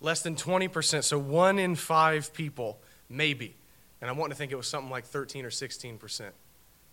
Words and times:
Less 0.00 0.22
than 0.22 0.34
20%. 0.34 1.04
So 1.04 1.18
one 1.18 1.58
in 1.58 1.76
five 1.76 2.32
people, 2.32 2.80
maybe, 3.08 3.54
and 4.00 4.08
I 4.10 4.12
want 4.12 4.32
to 4.32 4.36
think 4.36 4.52
it 4.52 4.56
was 4.56 4.66
something 4.66 4.90
like 4.90 5.04
13 5.04 5.44
or 5.44 5.50
16 5.50 5.98
percent. 5.98 6.34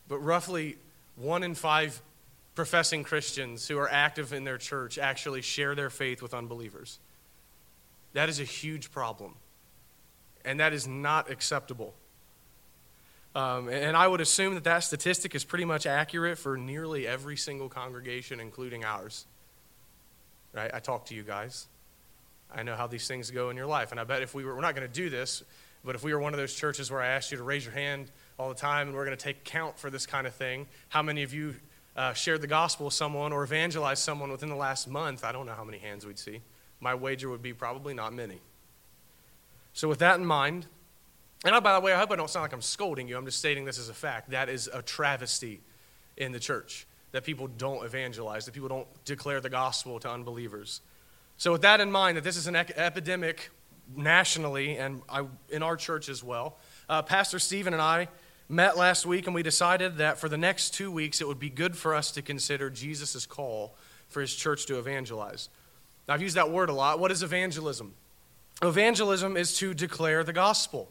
But 0.07 0.19
roughly 0.19 0.77
one 1.15 1.43
in 1.43 1.55
five 1.55 2.01
professing 2.55 3.03
Christians 3.03 3.67
who 3.67 3.77
are 3.77 3.89
active 3.89 4.33
in 4.33 4.43
their 4.43 4.57
church 4.57 4.97
actually 4.97 5.41
share 5.41 5.75
their 5.75 5.89
faith 5.89 6.21
with 6.21 6.33
unbelievers. 6.33 6.99
That 8.13 8.29
is 8.29 8.39
a 8.39 8.43
huge 8.43 8.91
problem, 8.91 9.35
and 10.43 10.59
that 10.59 10.73
is 10.73 10.87
not 10.87 11.29
acceptable. 11.29 11.93
Um, 13.35 13.69
and 13.69 13.95
I 13.95 14.07
would 14.07 14.21
assume 14.21 14.55
that 14.55 14.63
that 14.63 14.79
statistic 14.79 15.35
is 15.35 15.43
pretty 15.43 15.65
much 15.65 15.85
accurate 15.85 16.39
for 16.39 16.57
nearly 16.57 17.05
every 17.05 17.37
single 17.37 17.69
congregation, 17.69 18.39
including 18.39 18.83
ours. 18.83 19.27
Right? 20.53 20.71
I 20.73 20.79
talk 20.79 21.05
to 21.07 21.15
you 21.15 21.21
guys. 21.21 21.67
I 22.51 22.63
know 22.63 22.75
how 22.75 22.87
these 22.87 23.07
things 23.07 23.29
go 23.29 23.51
in 23.51 23.57
your 23.57 23.67
life. 23.67 23.91
And 23.91 23.99
I 23.99 24.05
bet 24.05 24.23
if 24.23 24.33
we 24.33 24.43
were, 24.43 24.55
we're 24.55 24.61
not 24.61 24.75
going 24.75 24.87
to 24.87 24.93
do 24.93 25.11
this, 25.11 25.43
but 25.83 25.95
if 25.95 26.03
we 26.03 26.13
were 26.13 26.19
one 26.19 26.33
of 26.33 26.39
those 26.39 26.53
churches 26.53 26.91
where 26.91 27.01
I 27.01 27.07
asked 27.07 27.31
you 27.31 27.37
to 27.37 27.43
raise 27.43 27.65
your 27.65 27.73
hand 27.73 28.11
all 28.37 28.49
the 28.49 28.55
time 28.55 28.87
and 28.87 28.95
we're 28.95 29.05
going 29.05 29.17
to 29.17 29.23
take 29.23 29.43
count 29.43 29.77
for 29.79 29.89
this 29.89 30.05
kind 30.05 30.27
of 30.27 30.35
thing, 30.35 30.67
how 30.89 31.01
many 31.01 31.23
of 31.23 31.33
you 31.33 31.55
uh, 31.95 32.13
shared 32.13 32.41
the 32.41 32.47
gospel 32.47 32.85
with 32.85 32.93
someone 32.93 33.33
or 33.33 33.43
evangelized 33.43 34.03
someone 34.03 34.31
within 34.31 34.49
the 34.49 34.55
last 34.55 34.87
month? 34.87 35.23
I 35.23 35.31
don't 35.31 35.45
know 35.45 35.53
how 35.53 35.63
many 35.63 35.77
hands 35.77 36.05
we'd 36.05 36.19
see. 36.19 36.41
My 36.79 36.93
wager 36.93 37.29
would 37.29 37.41
be 37.41 37.53
probably 37.53 37.93
not 37.93 38.13
many. 38.13 38.39
So, 39.73 39.87
with 39.87 39.99
that 39.99 40.19
in 40.19 40.25
mind, 40.25 40.65
and 41.45 41.55
I, 41.55 41.59
by 41.59 41.73
the 41.73 41.79
way, 41.79 41.93
I 41.93 41.99
hope 41.99 42.11
I 42.11 42.15
don't 42.15 42.29
sound 42.29 42.43
like 42.43 42.53
I'm 42.53 42.61
scolding 42.61 43.07
you. 43.07 43.17
I'm 43.17 43.25
just 43.25 43.39
stating 43.39 43.65
this 43.65 43.77
as 43.77 43.89
a 43.89 43.93
fact. 43.93 44.31
That 44.31 44.49
is 44.49 44.69
a 44.73 44.81
travesty 44.81 45.61
in 46.17 46.31
the 46.31 46.39
church 46.39 46.87
that 47.11 47.23
people 47.23 47.47
don't 47.47 47.85
evangelize, 47.85 48.45
that 48.45 48.53
people 48.53 48.69
don't 48.69 48.87
declare 49.05 49.39
the 49.39 49.49
gospel 49.49 49.99
to 49.99 50.09
unbelievers. 50.09 50.81
So, 51.37 51.51
with 51.51 51.61
that 51.61 51.79
in 51.79 51.91
mind, 51.91 52.17
that 52.17 52.23
this 52.23 52.37
is 52.37 52.47
an 52.47 52.55
epidemic 52.55 53.51
nationally 53.95 54.77
and 54.77 55.01
I, 55.09 55.25
in 55.49 55.63
our 55.63 55.75
church 55.75 56.09
as 56.09 56.23
well, 56.23 56.57
uh, 56.89 57.01
Pastor 57.01 57.39
Stephen 57.39 57.73
and 57.73 57.81
I 57.81 58.07
met 58.49 58.77
last 58.77 59.05
week 59.05 59.25
and 59.25 59.35
we 59.35 59.43
decided 59.43 59.97
that 59.97 60.17
for 60.17 60.29
the 60.29 60.37
next 60.37 60.73
two 60.73 60.91
weeks 60.91 61.21
it 61.21 61.27
would 61.27 61.39
be 61.39 61.49
good 61.49 61.75
for 61.75 61.93
us 61.93 62.11
to 62.11 62.21
consider 62.21 62.69
Jesus' 62.69 63.25
call 63.25 63.75
for 64.09 64.21
his 64.21 64.33
church 64.35 64.65
to 64.67 64.79
evangelize. 64.79 65.49
Now, 66.07 66.13
I've 66.13 66.21
used 66.21 66.35
that 66.35 66.49
word 66.49 66.69
a 66.69 66.73
lot. 66.73 66.99
What 66.99 67.11
is 67.11 67.23
evangelism? 67.23 67.93
Evangelism 68.61 69.37
is 69.37 69.57
to 69.57 69.73
declare 69.73 70.23
the 70.23 70.33
gospel, 70.33 70.89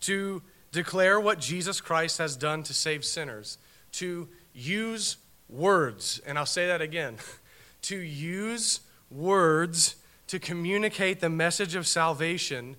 to 0.00 0.42
declare 0.70 1.18
what 1.18 1.40
Jesus 1.40 1.80
Christ 1.80 2.18
has 2.18 2.36
done 2.36 2.62
to 2.64 2.74
save 2.74 3.04
sinners, 3.04 3.58
to 3.92 4.28
use 4.52 5.16
words, 5.48 6.20
and 6.26 6.38
I'll 6.38 6.46
say 6.46 6.66
that 6.66 6.80
again, 6.80 7.16
to 7.82 7.96
use 7.96 8.80
words 9.10 9.96
to 10.26 10.38
communicate 10.38 11.20
the 11.20 11.28
message 11.28 11.74
of 11.74 11.86
salvation 11.86 12.76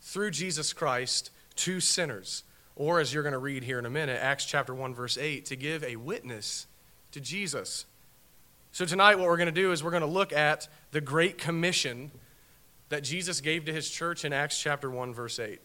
through 0.00 0.30
Jesus 0.30 0.72
Christ 0.72 1.30
to 1.56 1.80
sinners. 1.80 2.44
Or, 2.76 3.00
as 3.00 3.12
you're 3.12 3.24
going 3.24 3.32
to 3.32 3.38
read 3.38 3.64
here 3.64 3.78
in 3.78 3.86
a 3.86 3.90
minute, 3.90 4.18
Acts 4.22 4.44
chapter 4.44 4.72
1, 4.72 4.94
verse 4.94 5.18
8, 5.18 5.44
to 5.46 5.56
give 5.56 5.82
a 5.82 5.96
witness 5.96 6.66
to 7.10 7.20
Jesus. 7.20 7.86
So, 8.70 8.84
tonight, 8.84 9.16
what 9.16 9.26
we're 9.26 9.36
going 9.36 9.46
to 9.46 9.52
do 9.52 9.72
is 9.72 9.82
we're 9.82 9.90
going 9.90 10.02
to 10.02 10.06
look 10.06 10.32
at 10.32 10.68
the 10.92 11.00
Great 11.00 11.38
Commission 11.38 12.12
that 12.88 13.02
Jesus 13.02 13.40
gave 13.40 13.64
to 13.64 13.72
his 13.72 13.90
church 13.90 14.24
in 14.24 14.32
Acts 14.32 14.60
chapter 14.60 14.90
1, 14.90 15.12
verse 15.12 15.38
8. 15.40 15.60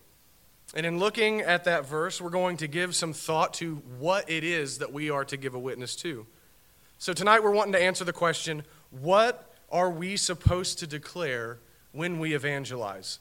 And 0.74 0.86
in 0.86 0.98
looking 0.98 1.42
at 1.42 1.66
that 1.66 1.88
verse, 1.88 2.20
we're 2.20 2.32
going 2.32 2.58
to 2.58 2.68
give 2.68 2.96
some 2.96 3.14
thought 3.14 3.54
to 3.56 3.76
what 4.00 4.30
it 4.30 4.44
is 4.44 4.80
that 4.80 4.92
we 4.92 5.12
are 5.12 5.26
to 5.26 5.38
give 5.38 5.54
a 5.54 5.60
witness 5.60 5.96
to. 5.98 6.26
So, 6.98 7.14
tonight, 7.14 7.44
we're 7.44 7.52
wanting 7.52 7.74
to 7.74 7.82
answer 7.82 8.04
the 8.04 8.14
question 8.14 8.64
what 8.90 9.53
are 9.74 9.90
we 9.90 10.16
supposed 10.16 10.78
to 10.80 10.88
declare 10.88 11.58
when 11.92 12.20
we 12.20 12.36
evangelize? 12.36 13.20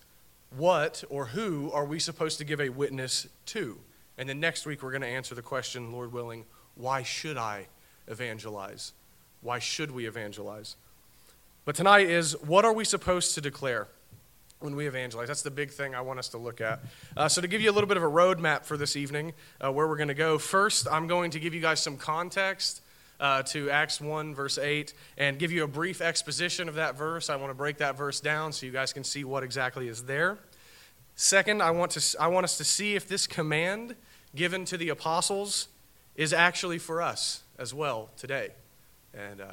What 0.55 1.03
or 1.09 1.27
who 1.27 1.73
are 1.73 1.87
we 1.87 1.99
supposed 1.99 2.37
to 2.39 2.45
give 2.45 2.61
a 2.61 2.69
witness 2.69 3.27
to? 3.47 3.79
And 4.19 4.29
then 4.29 4.39
next 4.39 4.67
week, 4.67 4.83
we're 4.83 4.91
going 4.91 5.03
to 5.03 5.09
answer 5.09 5.35
the 5.35 5.43
question, 5.43 5.93
Lord 5.93 6.13
willing, 6.13 6.45
why 6.77 7.03
should 7.03 7.39
I 7.39 7.69
evangelize? 8.07 8.93
Why 9.41 9.59
should 9.59 9.91
we 9.91 10.07
evangelize? 10.07 10.77
But 11.65 11.75
tonight 11.75 12.09
is 12.09 12.39
what 12.43 12.67
are 12.67 12.73
we 12.73 12.84
supposed 12.84 13.34
to 13.34 13.41
declare 13.41 13.89
when 14.61 14.77
we 14.77 14.87
evangelize? 14.87 15.29
That's 15.29 15.43
the 15.43 15.51
big 15.51 15.71
thing 15.71 15.95
I 15.95 16.03
want 16.03 16.19
us 16.19 16.29
to 16.31 16.39
look 16.39 16.61
at. 16.61 16.81
Uh, 17.17 17.29
so, 17.29 17.41
to 17.41 17.49
give 17.49 17.63
you 17.63 17.71
a 17.71 17.73
little 17.73 17.89
bit 17.89 17.97
of 17.97 18.03
a 18.03 18.11
roadmap 18.11 18.65
for 18.65 18.77
this 18.77 18.95
evening, 18.95 19.33
uh, 19.65 19.73
where 19.73 19.89
we're 19.89 19.97
going 19.97 20.09
to 20.09 20.15
go, 20.15 20.39
first, 20.39 20.87
I'm 20.91 21.07
going 21.07 21.31
to 21.31 21.41
give 21.41 21.55
you 21.55 21.61
guys 21.61 21.81
some 21.81 21.97
context 21.97 22.83
uh, 23.21 23.43
to 23.45 23.71
Acts 23.71 24.00
1, 24.00 24.34
verse 24.34 24.59
8, 24.59 24.95
and 25.17 25.39
give 25.39 25.53
you 25.53 25.65
a 25.65 25.69
brief 25.69 26.00
exposition 26.00 26.69
of 26.69 26.75
that 26.77 26.97
verse. 26.97 27.31
I 27.31 27.37
want 27.37 27.50
to 27.50 27.55
break 27.55 27.78
that 27.78 27.97
verse 27.97 28.21
down 28.21 28.53
so 28.53 28.67
you 28.67 28.73
guys 28.73 28.93
can 28.93 29.05
see 29.05 29.25
what 29.25 29.43
exactly 29.43 29.89
is 29.89 30.05
there. 30.05 30.39
Second, 31.15 31.63
I 31.63 31.71
want, 31.71 31.92
to, 31.92 32.21
I 32.21 32.27
want 32.28 32.45
us 32.45 32.57
to 32.59 32.65
see 32.65 32.95
if 32.95 33.07
this 33.07 33.27
command 33.27 33.95
given 34.34 34.65
to 34.66 34.77
the 34.77 34.89
apostles 34.89 35.69
is 36.16 36.33
actually 36.33 36.78
for 36.78 37.03
us 37.03 37.42
as 37.59 37.72
well 37.72 38.10
today. 38.16 38.51
And 39.15 39.41
uh, 39.41 39.47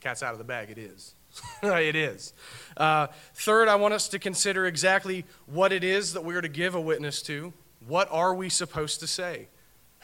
cat's 0.00 0.22
out 0.22 0.32
of 0.32 0.38
the 0.38 0.44
bag, 0.44 0.70
it 0.70 0.78
is. 0.78 1.14
it 1.62 1.96
is. 1.96 2.34
Uh, 2.76 3.08
third, 3.34 3.68
I 3.68 3.76
want 3.76 3.94
us 3.94 4.08
to 4.08 4.18
consider 4.18 4.66
exactly 4.66 5.24
what 5.46 5.72
it 5.72 5.82
is 5.84 6.12
that 6.12 6.24
we're 6.24 6.40
to 6.40 6.48
give 6.48 6.74
a 6.74 6.80
witness 6.80 7.22
to. 7.22 7.52
What 7.86 8.08
are 8.10 8.34
we 8.34 8.48
supposed 8.48 9.00
to 9.00 9.06
say? 9.06 9.48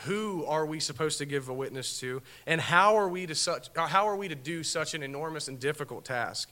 Who 0.04 0.44
are 0.46 0.64
we 0.64 0.78
supposed 0.78 1.18
to 1.18 1.26
give 1.26 1.48
a 1.48 1.54
witness 1.54 1.98
to? 2.00 2.22
And 2.46 2.60
how 2.60 2.96
are 2.96 3.08
we 3.08 3.26
to, 3.26 3.34
such, 3.34 3.68
how 3.74 4.06
are 4.06 4.16
we 4.16 4.28
to 4.28 4.34
do 4.34 4.62
such 4.62 4.94
an 4.94 5.02
enormous 5.02 5.48
and 5.48 5.58
difficult 5.58 6.04
task? 6.04 6.50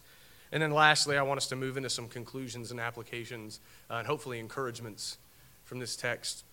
And 0.50 0.62
then 0.62 0.72
lastly, 0.72 1.16
I 1.16 1.22
want 1.22 1.38
us 1.38 1.48
to 1.48 1.56
move 1.56 1.76
into 1.76 1.90
some 1.90 2.08
conclusions 2.08 2.70
and 2.70 2.80
applications 2.80 3.60
uh, 3.90 3.94
and 3.94 4.06
hopefully 4.06 4.40
encouragements 4.40 5.18
from 5.64 5.78
this 5.78 5.96
text. 5.96 6.44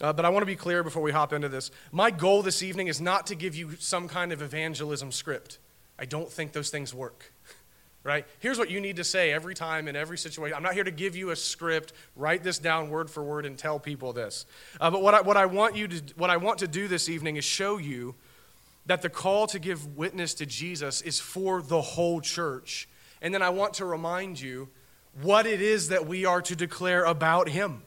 Uh, 0.00 0.12
but 0.12 0.24
I 0.24 0.28
want 0.30 0.42
to 0.42 0.46
be 0.46 0.56
clear 0.56 0.82
before 0.82 1.02
we 1.02 1.12
hop 1.12 1.32
into 1.32 1.48
this. 1.48 1.70
My 1.92 2.10
goal 2.10 2.42
this 2.42 2.62
evening 2.62 2.88
is 2.88 3.00
not 3.00 3.26
to 3.28 3.34
give 3.34 3.54
you 3.54 3.76
some 3.78 4.08
kind 4.08 4.32
of 4.32 4.40
evangelism 4.40 5.12
script. 5.12 5.58
I 5.98 6.06
don't 6.06 6.30
think 6.30 6.52
those 6.52 6.70
things 6.70 6.94
work. 6.94 7.33
Right? 8.04 8.26
Here's 8.38 8.58
what 8.58 8.70
you 8.70 8.80
need 8.80 8.96
to 8.96 9.04
say 9.04 9.32
every 9.32 9.54
time 9.54 9.88
in 9.88 9.96
every 9.96 10.18
situation. 10.18 10.54
I'm 10.54 10.62
not 10.62 10.74
here 10.74 10.84
to 10.84 10.90
give 10.90 11.16
you 11.16 11.30
a 11.30 11.36
script, 11.36 11.94
write 12.14 12.44
this 12.44 12.58
down 12.58 12.90
word 12.90 13.10
for 13.10 13.24
word, 13.24 13.46
and 13.46 13.58
tell 13.58 13.80
people 13.80 14.12
this. 14.12 14.44
Uh, 14.78 14.90
but 14.90 15.02
what 15.02 15.14
I, 15.14 15.22
what, 15.22 15.38
I 15.38 15.46
want 15.46 15.74
you 15.74 15.88
to, 15.88 16.02
what 16.16 16.30
I 16.30 16.36
want 16.36 16.58
to 16.58 16.68
do 16.68 16.86
this 16.86 17.08
evening 17.08 17.36
is 17.36 17.44
show 17.44 17.78
you 17.78 18.14
that 18.86 19.00
the 19.00 19.08
call 19.08 19.46
to 19.48 19.58
give 19.58 19.96
witness 19.96 20.34
to 20.34 20.46
Jesus 20.46 21.00
is 21.00 21.18
for 21.18 21.62
the 21.62 21.80
whole 21.80 22.20
church. 22.20 22.86
And 23.22 23.32
then 23.32 23.40
I 23.40 23.48
want 23.48 23.74
to 23.74 23.86
remind 23.86 24.38
you 24.38 24.68
what 25.22 25.46
it 25.46 25.62
is 25.62 25.88
that 25.88 26.06
we 26.06 26.26
are 26.26 26.42
to 26.42 26.54
declare 26.54 27.04
about 27.04 27.48
him. 27.48 27.82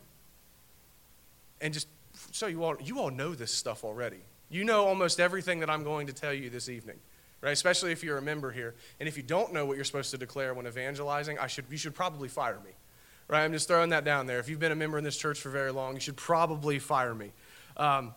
And 1.62 1.74
just 1.74 1.88
so 2.32 2.48
you 2.48 2.64
all, 2.64 2.76
you 2.84 3.00
all 3.00 3.12
know 3.12 3.36
this 3.36 3.54
stuff 3.54 3.84
already. 3.84 4.22
You 4.50 4.64
know 4.64 4.88
almost 4.88 5.20
everything 5.20 5.60
that 5.60 5.70
I'm 5.70 5.84
going 5.84 6.08
to 6.08 6.14
tell 6.14 6.34
you 6.34 6.50
this 6.50 6.70
evening 6.70 6.98
right? 7.42 7.52
Especially 7.52 7.92
if 7.92 8.04
you're 8.04 8.18
a 8.18 8.22
member 8.22 8.52
here. 8.52 8.76
And 9.00 9.08
if 9.08 9.18
you 9.18 9.24
don't 9.24 9.54
know 9.54 9.66
what 9.66 9.76
you're 9.76 9.86
supposed 9.86 10.12
to 10.12 10.18
declare 10.18 10.54
when 10.54 10.68
evangelizing, 10.68 11.40
I 11.40 11.48
should, 11.48 11.66
you 11.70 11.78
should 11.78 11.96
probably 11.96 12.28
fire 12.28 12.60
me, 12.66 12.72
right? 13.28 13.44
I'm 13.44 13.54
just 13.54 13.68
throwing 13.68 13.90
that 13.92 14.04
down 14.04 14.28
there. 14.28 14.40
If 14.40 14.50
you've 14.50 14.60
been 14.60 14.72
a 14.72 14.76
member 14.76 14.98
in 14.98 15.04
this 15.04 15.18
church 15.18 15.40
for 15.40 15.50
very 15.50 15.72
long, 15.72 15.94
you 15.94 16.00
should 16.00 16.18
probably 16.18 16.80
fire 16.80 17.14
me. 17.14 17.32
Um, 17.76 18.14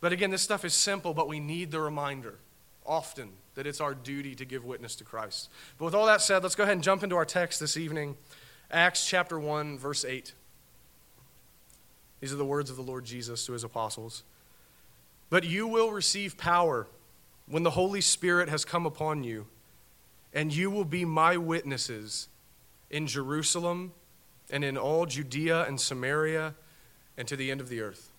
but 0.00 0.12
again, 0.12 0.30
this 0.30 0.42
stuff 0.42 0.64
is 0.64 0.74
simple, 0.74 1.14
but 1.14 1.28
we 1.28 1.40
need 1.40 1.70
the 1.70 1.80
reminder 1.80 2.38
often 2.84 3.30
that 3.54 3.66
it's 3.66 3.80
our 3.80 3.94
duty 3.94 4.34
to 4.34 4.44
give 4.44 4.64
witness 4.64 4.96
to 4.96 5.04
Christ. 5.04 5.48
But 5.78 5.86
with 5.86 5.94
all 5.94 6.06
that 6.06 6.20
said, 6.20 6.42
let's 6.42 6.54
go 6.54 6.64
ahead 6.64 6.74
and 6.74 6.82
jump 6.82 7.02
into 7.02 7.16
our 7.16 7.24
text 7.24 7.60
this 7.60 7.76
evening 7.76 8.16
Acts 8.70 9.06
chapter 9.06 9.38
1, 9.38 9.78
verse 9.78 10.04
8. 10.04 10.32
These 12.20 12.32
are 12.32 12.36
the 12.36 12.44
words 12.44 12.70
of 12.70 12.76
the 12.76 12.82
Lord 12.82 13.04
Jesus 13.04 13.46
to 13.46 13.52
his 13.52 13.62
apostles. 13.62 14.24
But 15.30 15.44
you 15.44 15.66
will 15.66 15.92
receive 15.92 16.36
power 16.36 16.86
when 17.46 17.62
the 17.62 17.70
Holy 17.70 18.00
Spirit 18.00 18.48
has 18.48 18.64
come 18.64 18.86
upon 18.86 19.24
you, 19.24 19.46
and 20.32 20.54
you 20.54 20.70
will 20.70 20.84
be 20.84 21.04
my 21.04 21.36
witnesses 21.36 22.28
in 22.90 23.06
Jerusalem 23.06 23.92
and 24.50 24.64
in 24.64 24.76
all 24.76 25.06
Judea 25.06 25.64
and 25.64 25.80
Samaria 25.80 26.54
and 27.16 27.28
to 27.28 27.36
the 27.36 27.50
end 27.50 27.60
of 27.60 27.68
the 27.68 27.80
earth. 27.80 28.10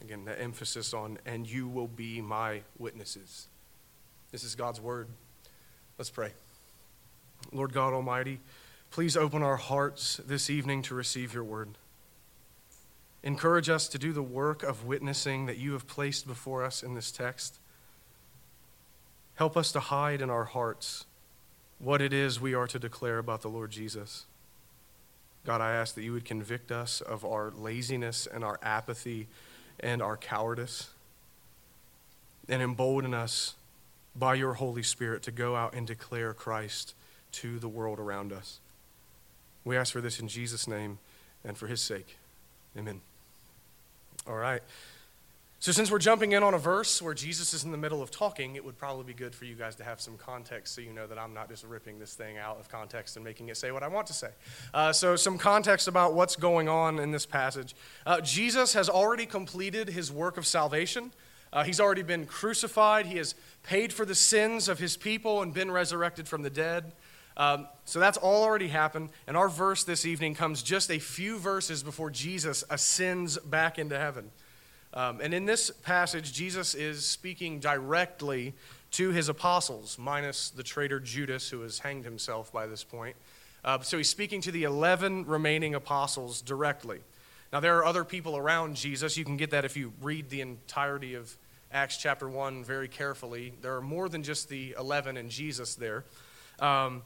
Again, 0.00 0.24
the 0.24 0.40
emphasis 0.40 0.94
on, 0.94 1.18
and 1.26 1.48
you 1.50 1.66
will 1.66 1.88
be 1.88 2.20
my 2.20 2.62
witnesses. 2.78 3.48
This 4.30 4.44
is 4.44 4.54
God's 4.54 4.80
word. 4.80 5.08
Let's 5.96 6.10
pray. 6.10 6.32
Lord 7.52 7.72
God 7.72 7.92
Almighty, 7.92 8.40
please 8.90 9.16
open 9.16 9.42
our 9.42 9.56
hearts 9.56 10.20
this 10.24 10.50
evening 10.50 10.82
to 10.82 10.94
receive 10.94 11.34
your 11.34 11.44
word. 11.44 11.70
Encourage 13.24 13.68
us 13.68 13.88
to 13.88 13.98
do 13.98 14.12
the 14.12 14.22
work 14.22 14.62
of 14.62 14.84
witnessing 14.84 15.46
that 15.46 15.58
you 15.58 15.72
have 15.72 15.88
placed 15.88 16.26
before 16.26 16.62
us 16.62 16.84
in 16.84 16.94
this 16.94 17.10
text. 17.10 17.58
Help 19.38 19.56
us 19.56 19.70
to 19.70 19.78
hide 19.78 20.20
in 20.20 20.30
our 20.30 20.46
hearts 20.46 21.06
what 21.78 22.02
it 22.02 22.12
is 22.12 22.40
we 22.40 22.54
are 22.54 22.66
to 22.66 22.76
declare 22.76 23.18
about 23.18 23.40
the 23.40 23.48
Lord 23.48 23.70
Jesus. 23.70 24.26
God, 25.46 25.60
I 25.60 25.74
ask 25.74 25.94
that 25.94 26.02
you 26.02 26.12
would 26.12 26.24
convict 26.24 26.72
us 26.72 27.00
of 27.00 27.24
our 27.24 27.52
laziness 27.56 28.26
and 28.26 28.42
our 28.42 28.58
apathy 28.64 29.28
and 29.78 30.02
our 30.02 30.16
cowardice, 30.16 30.90
and 32.48 32.60
embolden 32.60 33.14
us 33.14 33.54
by 34.16 34.34
your 34.34 34.54
Holy 34.54 34.82
Spirit 34.82 35.22
to 35.22 35.30
go 35.30 35.54
out 35.54 35.72
and 35.72 35.86
declare 35.86 36.34
Christ 36.34 36.94
to 37.30 37.60
the 37.60 37.68
world 37.68 38.00
around 38.00 38.32
us. 38.32 38.58
We 39.64 39.76
ask 39.76 39.92
for 39.92 40.00
this 40.00 40.18
in 40.18 40.26
Jesus' 40.26 40.66
name 40.66 40.98
and 41.44 41.56
for 41.56 41.68
his 41.68 41.80
sake. 41.80 42.16
Amen. 42.76 43.02
All 44.26 44.34
right. 44.34 44.62
So, 45.60 45.72
since 45.72 45.90
we're 45.90 45.98
jumping 45.98 46.32
in 46.32 46.44
on 46.44 46.54
a 46.54 46.58
verse 46.58 47.02
where 47.02 47.14
Jesus 47.14 47.52
is 47.52 47.64
in 47.64 47.72
the 47.72 47.78
middle 47.78 48.00
of 48.00 48.12
talking, 48.12 48.54
it 48.54 48.64
would 48.64 48.78
probably 48.78 49.02
be 49.02 49.12
good 49.12 49.34
for 49.34 49.44
you 49.44 49.56
guys 49.56 49.74
to 49.76 49.84
have 49.84 50.00
some 50.00 50.16
context 50.16 50.72
so 50.72 50.80
you 50.80 50.92
know 50.92 51.08
that 51.08 51.18
I'm 51.18 51.34
not 51.34 51.48
just 51.48 51.64
ripping 51.64 51.98
this 51.98 52.14
thing 52.14 52.38
out 52.38 52.60
of 52.60 52.68
context 52.68 53.16
and 53.16 53.24
making 53.24 53.48
it 53.48 53.56
say 53.56 53.72
what 53.72 53.82
I 53.82 53.88
want 53.88 54.06
to 54.06 54.12
say. 54.12 54.28
Uh, 54.72 54.92
so, 54.92 55.16
some 55.16 55.36
context 55.36 55.88
about 55.88 56.14
what's 56.14 56.36
going 56.36 56.68
on 56.68 57.00
in 57.00 57.10
this 57.10 57.26
passage. 57.26 57.74
Uh, 58.06 58.20
Jesus 58.20 58.72
has 58.74 58.88
already 58.88 59.26
completed 59.26 59.88
his 59.88 60.12
work 60.12 60.36
of 60.36 60.46
salvation. 60.46 61.10
Uh, 61.52 61.64
he's 61.64 61.80
already 61.80 62.02
been 62.02 62.24
crucified. 62.24 63.06
He 63.06 63.18
has 63.18 63.34
paid 63.64 63.92
for 63.92 64.04
the 64.04 64.14
sins 64.14 64.68
of 64.68 64.78
his 64.78 64.96
people 64.96 65.42
and 65.42 65.52
been 65.52 65.72
resurrected 65.72 66.28
from 66.28 66.42
the 66.42 66.50
dead. 66.50 66.92
Um, 67.36 67.66
so 67.84 67.98
that's 67.98 68.16
all 68.16 68.44
already 68.44 68.68
happened. 68.68 69.10
And 69.26 69.36
our 69.36 69.48
verse 69.48 69.82
this 69.82 70.06
evening 70.06 70.36
comes 70.36 70.62
just 70.62 70.88
a 70.88 71.00
few 71.00 71.36
verses 71.36 71.82
before 71.82 72.10
Jesus 72.10 72.62
ascends 72.70 73.38
back 73.38 73.76
into 73.76 73.98
heaven. 73.98 74.30
Um, 74.94 75.20
and 75.20 75.34
in 75.34 75.44
this 75.44 75.70
passage, 75.70 76.32
Jesus 76.32 76.74
is 76.74 77.04
speaking 77.04 77.60
directly 77.60 78.54
to 78.92 79.10
his 79.10 79.28
apostles, 79.28 79.98
minus 79.98 80.50
the 80.50 80.62
traitor 80.62 80.98
Judas, 80.98 81.50
who 81.50 81.60
has 81.60 81.78
hanged 81.80 82.04
himself 82.04 82.52
by 82.52 82.66
this 82.66 82.84
point. 82.84 83.16
Uh, 83.64 83.80
so 83.80 83.98
he's 83.98 84.08
speaking 84.08 84.40
to 84.40 84.50
the 84.50 84.64
11 84.64 85.26
remaining 85.26 85.74
apostles 85.74 86.40
directly. 86.40 87.00
Now, 87.52 87.60
there 87.60 87.76
are 87.78 87.84
other 87.84 88.04
people 88.04 88.36
around 88.36 88.76
Jesus. 88.76 89.16
You 89.16 89.24
can 89.24 89.36
get 89.36 89.50
that 89.50 89.64
if 89.64 89.76
you 89.76 89.92
read 90.00 90.30
the 90.30 90.40
entirety 90.40 91.14
of 91.14 91.36
Acts 91.72 91.98
chapter 91.98 92.28
1 92.28 92.64
very 92.64 92.88
carefully. 92.88 93.52
There 93.60 93.76
are 93.76 93.82
more 93.82 94.08
than 94.08 94.22
just 94.22 94.48
the 94.48 94.74
11 94.78 95.16
and 95.16 95.30
Jesus 95.30 95.74
there. 95.74 96.04
Um, 96.60 97.02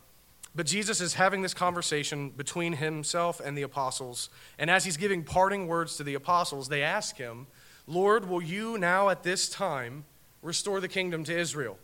but 0.55 0.67
Jesus 0.67 1.01
is 1.01 1.15
having 1.15 1.43
this 1.43 1.55
conversation 1.55 2.31
between 2.31 2.75
himself 2.75 3.41
and 3.41 3.57
the 3.57 3.63
apostles. 3.63 4.29
And 4.59 4.71
as 4.71 4.85
he's 4.85 4.97
giving 4.97 5.25
parting 5.25 5.67
words 5.67 5.97
to 5.97 6.05
the 6.05 6.15
apostles, 6.15 6.69
they 6.69 6.83
ask 6.83 7.17
him, 7.17 7.47
Lord, 7.87 8.29
will 8.29 8.43
you 8.43 8.79
now 8.79 9.09
at 9.09 9.23
this 9.23 9.49
time 9.49 10.05
restore 10.41 10.81
the 10.81 10.89
kingdom 10.89 11.25
to 11.25 11.37
Israel? 11.37 11.79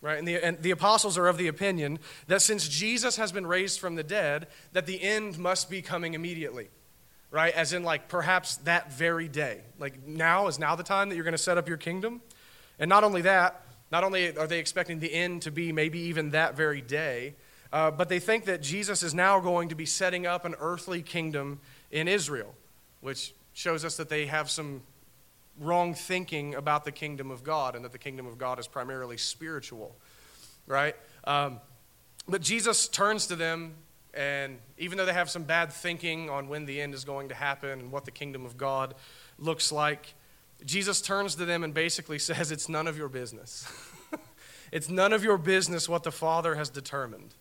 Right? 0.00 0.18
And 0.18 0.28
the, 0.28 0.44
and 0.44 0.60
the 0.60 0.70
apostles 0.70 1.16
are 1.16 1.28
of 1.28 1.38
the 1.38 1.48
opinion 1.48 1.98
that 2.26 2.42
since 2.42 2.68
Jesus 2.68 3.16
has 3.16 3.32
been 3.32 3.46
raised 3.46 3.80
from 3.80 3.94
the 3.94 4.02
dead, 4.02 4.48
that 4.72 4.86
the 4.86 5.02
end 5.02 5.38
must 5.38 5.70
be 5.70 5.80
coming 5.80 6.14
immediately. 6.14 6.68
Right? 7.30 7.54
As 7.54 7.72
in, 7.72 7.82
like, 7.82 8.08
perhaps 8.08 8.56
that 8.58 8.92
very 8.92 9.28
day. 9.28 9.62
Like, 9.78 10.06
now 10.06 10.46
is 10.46 10.58
now 10.58 10.76
the 10.76 10.84
time 10.84 11.08
that 11.08 11.16
you're 11.16 11.24
going 11.24 11.32
to 11.32 11.38
set 11.38 11.58
up 11.58 11.68
your 11.68 11.78
kingdom? 11.78 12.20
And 12.78 12.88
not 12.88 13.02
only 13.02 13.22
that, 13.22 13.62
not 13.90 14.04
only 14.04 14.36
are 14.36 14.46
they 14.46 14.58
expecting 14.58 15.00
the 15.00 15.12
end 15.12 15.42
to 15.42 15.50
be 15.50 15.72
maybe 15.72 15.98
even 16.00 16.30
that 16.30 16.56
very 16.56 16.80
day, 16.80 17.34
uh, 17.72 17.90
but 17.90 18.08
they 18.08 18.20
think 18.20 18.44
that 18.44 18.62
Jesus 18.62 19.02
is 19.02 19.14
now 19.14 19.40
going 19.40 19.70
to 19.70 19.74
be 19.74 19.86
setting 19.86 20.26
up 20.26 20.44
an 20.44 20.54
earthly 20.60 21.02
kingdom 21.02 21.60
in 21.90 22.06
Israel, 22.06 22.54
which 23.00 23.34
shows 23.54 23.84
us 23.84 23.96
that 23.96 24.08
they 24.08 24.26
have 24.26 24.50
some 24.50 24.82
wrong 25.58 25.94
thinking 25.94 26.54
about 26.54 26.84
the 26.84 26.92
kingdom 26.92 27.30
of 27.30 27.42
God 27.42 27.76
and 27.76 27.84
that 27.84 27.92
the 27.92 27.98
kingdom 27.98 28.26
of 28.26 28.36
God 28.36 28.58
is 28.58 28.66
primarily 28.66 29.16
spiritual, 29.16 29.96
right? 30.66 30.96
Um, 31.24 31.60
but 32.28 32.42
Jesus 32.42 32.88
turns 32.88 33.26
to 33.28 33.36
them, 33.36 33.76
and 34.12 34.58
even 34.76 34.98
though 34.98 35.06
they 35.06 35.12
have 35.12 35.30
some 35.30 35.44
bad 35.44 35.72
thinking 35.72 36.28
on 36.28 36.48
when 36.48 36.66
the 36.66 36.80
end 36.80 36.94
is 36.94 37.04
going 37.04 37.28
to 37.28 37.34
happen 37.34 37.80
and 37.80 37.92
what 37.92 38.04
the 38.04 38.10
kingdom 38.10 38.44
of 38.44 38.56
God 38.56 38.94
looks 39.38 39.70
like, 39.70 40.14
Jesus 40.64 41.00
turns 41.00 41.36
to 41.36 41.44
them 41.44 41.62
and 41.62 41.72
basically 41.72 42.18
says, 42.18 42.50
It's 42.50 42.68
none 42.68 42.88
of 42.88 42.98
your 42.98 43.08
business. 43.08 43.70
it's 44.72 44.88
none 44.88 45.12
of 45.12 45.22
your 45.22 45.38
business 45.38 45.88
what 45.88 46.02
the 46.02 46.12
Father 46.12 46.56
has 46.56 46.70
determined 46.70 47.34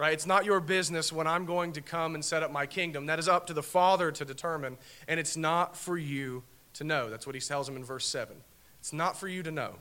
right? 0.00 0.14
It's 0.14 0.24
not 0.24 0.46
your 0.46 0.60
business 0.60 1.12
when 1.12 1.26
I'm 1.26 1.44
going 1.44 1.72
to 1.74 1.82
come 1.82 2.14
and 2.14 2.24
set 2.24 2.42
up 2.42 2.50
my 2.50 2.64
kingdom. 2.64 3.04
That 3.04 3.18
is 3.18 3.28
up 3.28 3.46
to 3.48 3.52
the 3.52 3.62
Father 3.62 4.10
to 4.12 4.24
determine, 4.24 4.78
and 5.06 5.20
it's 5.20 5.36
not 5.36 5.76
for 5.76 5.98
you 5.98 6.42
to 6.72 6.84
know. 6.84 7.10
That's 7.10 7.26
what 7.26 7.34
he 7.34 7.40
tells 7.42 7.66
them 7.66 7.76
in 7.76 7.84
verse 7.84 8.06
7. 8.06 8.34
It's 8.78 8.94
not 8.94 9.18
for 9.18 9.28
you 9.28 9.42
to 9.42 9.50
know. 9.50 9.74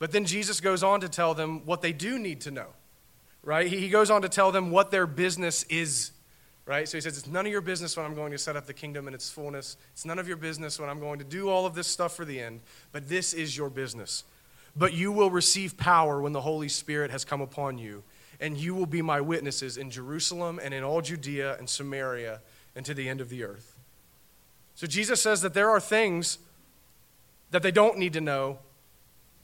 But 0.00 0.10
then 0.10 0.24
Jesus 0.24 0.60
goes 0.60 0.82
on 0.82 1.00
to 1.00 1.08
tell 1.08 1.32
them 1.32 1.64
what 1.64 1.80
they 1.80 1.92
do 1.92 2.18
need 2.18 2.40
to 2.40 2.50
know, 2.50 2.66
right? 3.44 3.68
He 3.68 3.88
goes 3.88 4.10
on 4.10 4.22
to 4.22 4.28
tell 4.28 4.50
them 4.50 4.72
what 4.72 4.90
their 4.90 5.06
business 5.06 5.62
is, 5.68 6.10
right? 6.64 6.88
So 6.88 6.96
he 6.96 7.00
says, 7.00 7.16
It's 7.16 7.28
none 7.28 7.46
of 7.46 7.52
your 7.52 7.60
business 7.60 7.96
when 7.96 8.04
I'm 8.04 8.16
going 8.16 8.32
to 8.32 8.38
set 8.38 8.56
up 8.56 8.66
the 8.66 8.74
kingdom 8.74 9.06
in 9.06 9.14
its 9.14 9.30
fullness. 9.30 9.76
It's 9.92 10.04
none 10.04 10.18
of 10.18 10.26
your 10.26 10.38
business 10.38 10.80
when 10.80 10.90
I'm 10.90 10.98
going 10.98 11.20
to 11.20 11.24
do 11.24 11.50
all 11.50 11.66
of 11.66 11.76
this 11.76 11.86
stuff 11.86 12.16
for 12.16 12.24
the 12.24 12.40
end, 12.40 12.62
but 12.90 13.08
this 13.08 13.32
is 13.32 13.56
your 13.56 13.70
business. 13.70 14.24
But 14.74 14.92
you 14.92 15.12
will 15.12 15.30
receive 15.30 15.76
power 15.76 16.20
when 16.20 16.32
the 16.32 16.40
Holy 16.40 16.68
Spirit 16.68 17.12
has 17.12 17.24
come 17.24 17.40
upon 17.40 17.78
you 17.78 18.02
and 18.40 18.56
you 18.56 18.74
will 18.74 18.86
be 18.86 19.02
my 19.02 19.20
witnesses 19.20 19.76
in 19.76 19.90
Jerusalem 19.90 20.60
and 20.62 20.72
in 20.74 20.82
all 20.82 21.00
Judea 21.00 21.56
and 21.58 21.68
Samaria 21.68 22.40
and 22.74 22.84
to 22.86 22.94
the 22.94 23.08
end 23.08 23.20
of 23.20 23.28
the 23.28 23.44
earth. 23.44 23.76
So 24.74 24.86
Jesus 24.86 25.22
says 25.22 25.40
that 25.42 25.54
there 25.54 25.70
are 25.70 25.80
things 25.80 26.38
that 27.50 27.62
they 27.62 27.70
don't 27.70 27.98
need 27.98 28.12
to 28.12 28.20
know, 28.20 28.58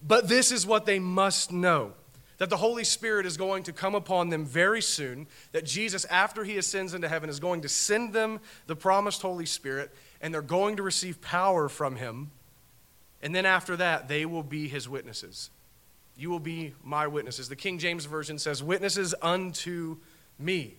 but 0.03 0.29
this 0.29 0.53
is 0.53 0.67
what 0.67 0.87
they 0.87 0.99
must 0.99 1.53
know 1.53 1.93
that 2.43 2.51
the 2.51 2.57
Holy 2.57 2.83
Spirit 2.83 3.25
is 3.25 3.37
going 3.37 3.63
to 3.63 3.73
come 3.73 3.95
upon 3.95 4.29
them 4.29 4.45
very 4.45 4.83
soon, 4.83 5.29
that 5.53 5.65
Jesus, 5.65 6.05
after 6.07 6.43
he 6.43 6.57
ascends 6.57 6.93
into 6.93 7.09
heaven, 7.09 7.31
is 7.31 7.39
going 7.39 7.61
to 7.61 7.69
send 7.69 8.13
them 8.13 8.41
the 8.67 8.75
promised 8.75 9.23
Holy 9.23 9.47
Spirit, 9.47 9.93
and 10.21 10.35
they're 10.35 10.43
going 10.43 10.75
to 10.75 10.83
receive 10.83 11.21
power 11.21 11.69
from 11.69 11.95
him. 11.95 12.33
And 13.23 13.33
then 13.33 13.47
after 13.47 13.77
that, 13.77 14.09
they 14.09 14.27
will 14.27 14.43
be 14.43 14.67
his 14.67 14.89
witnesses. 14.89 15.51
You 16.16 16.31
will 16.31 16.40
be 16.40 16.75
my 16.83 17.07
witnesses. 17.07 17.49
The 17.49 17.57
King 17.57 17.78
James 17.78 18.04
Version 18.04 18.38
says, 18.38 18.62
witnesses 18.62 19.14
unto 19.23 19.99
me, 20.38 20.76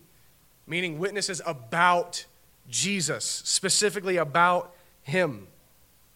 meaning 0.68 1.00
witnesses 1.00 1.42
about 1.46 2.26
Jesus, 2.70 3.26
specifically 3.26 4.18
about 4.18 4.74
him. 5.02 5.48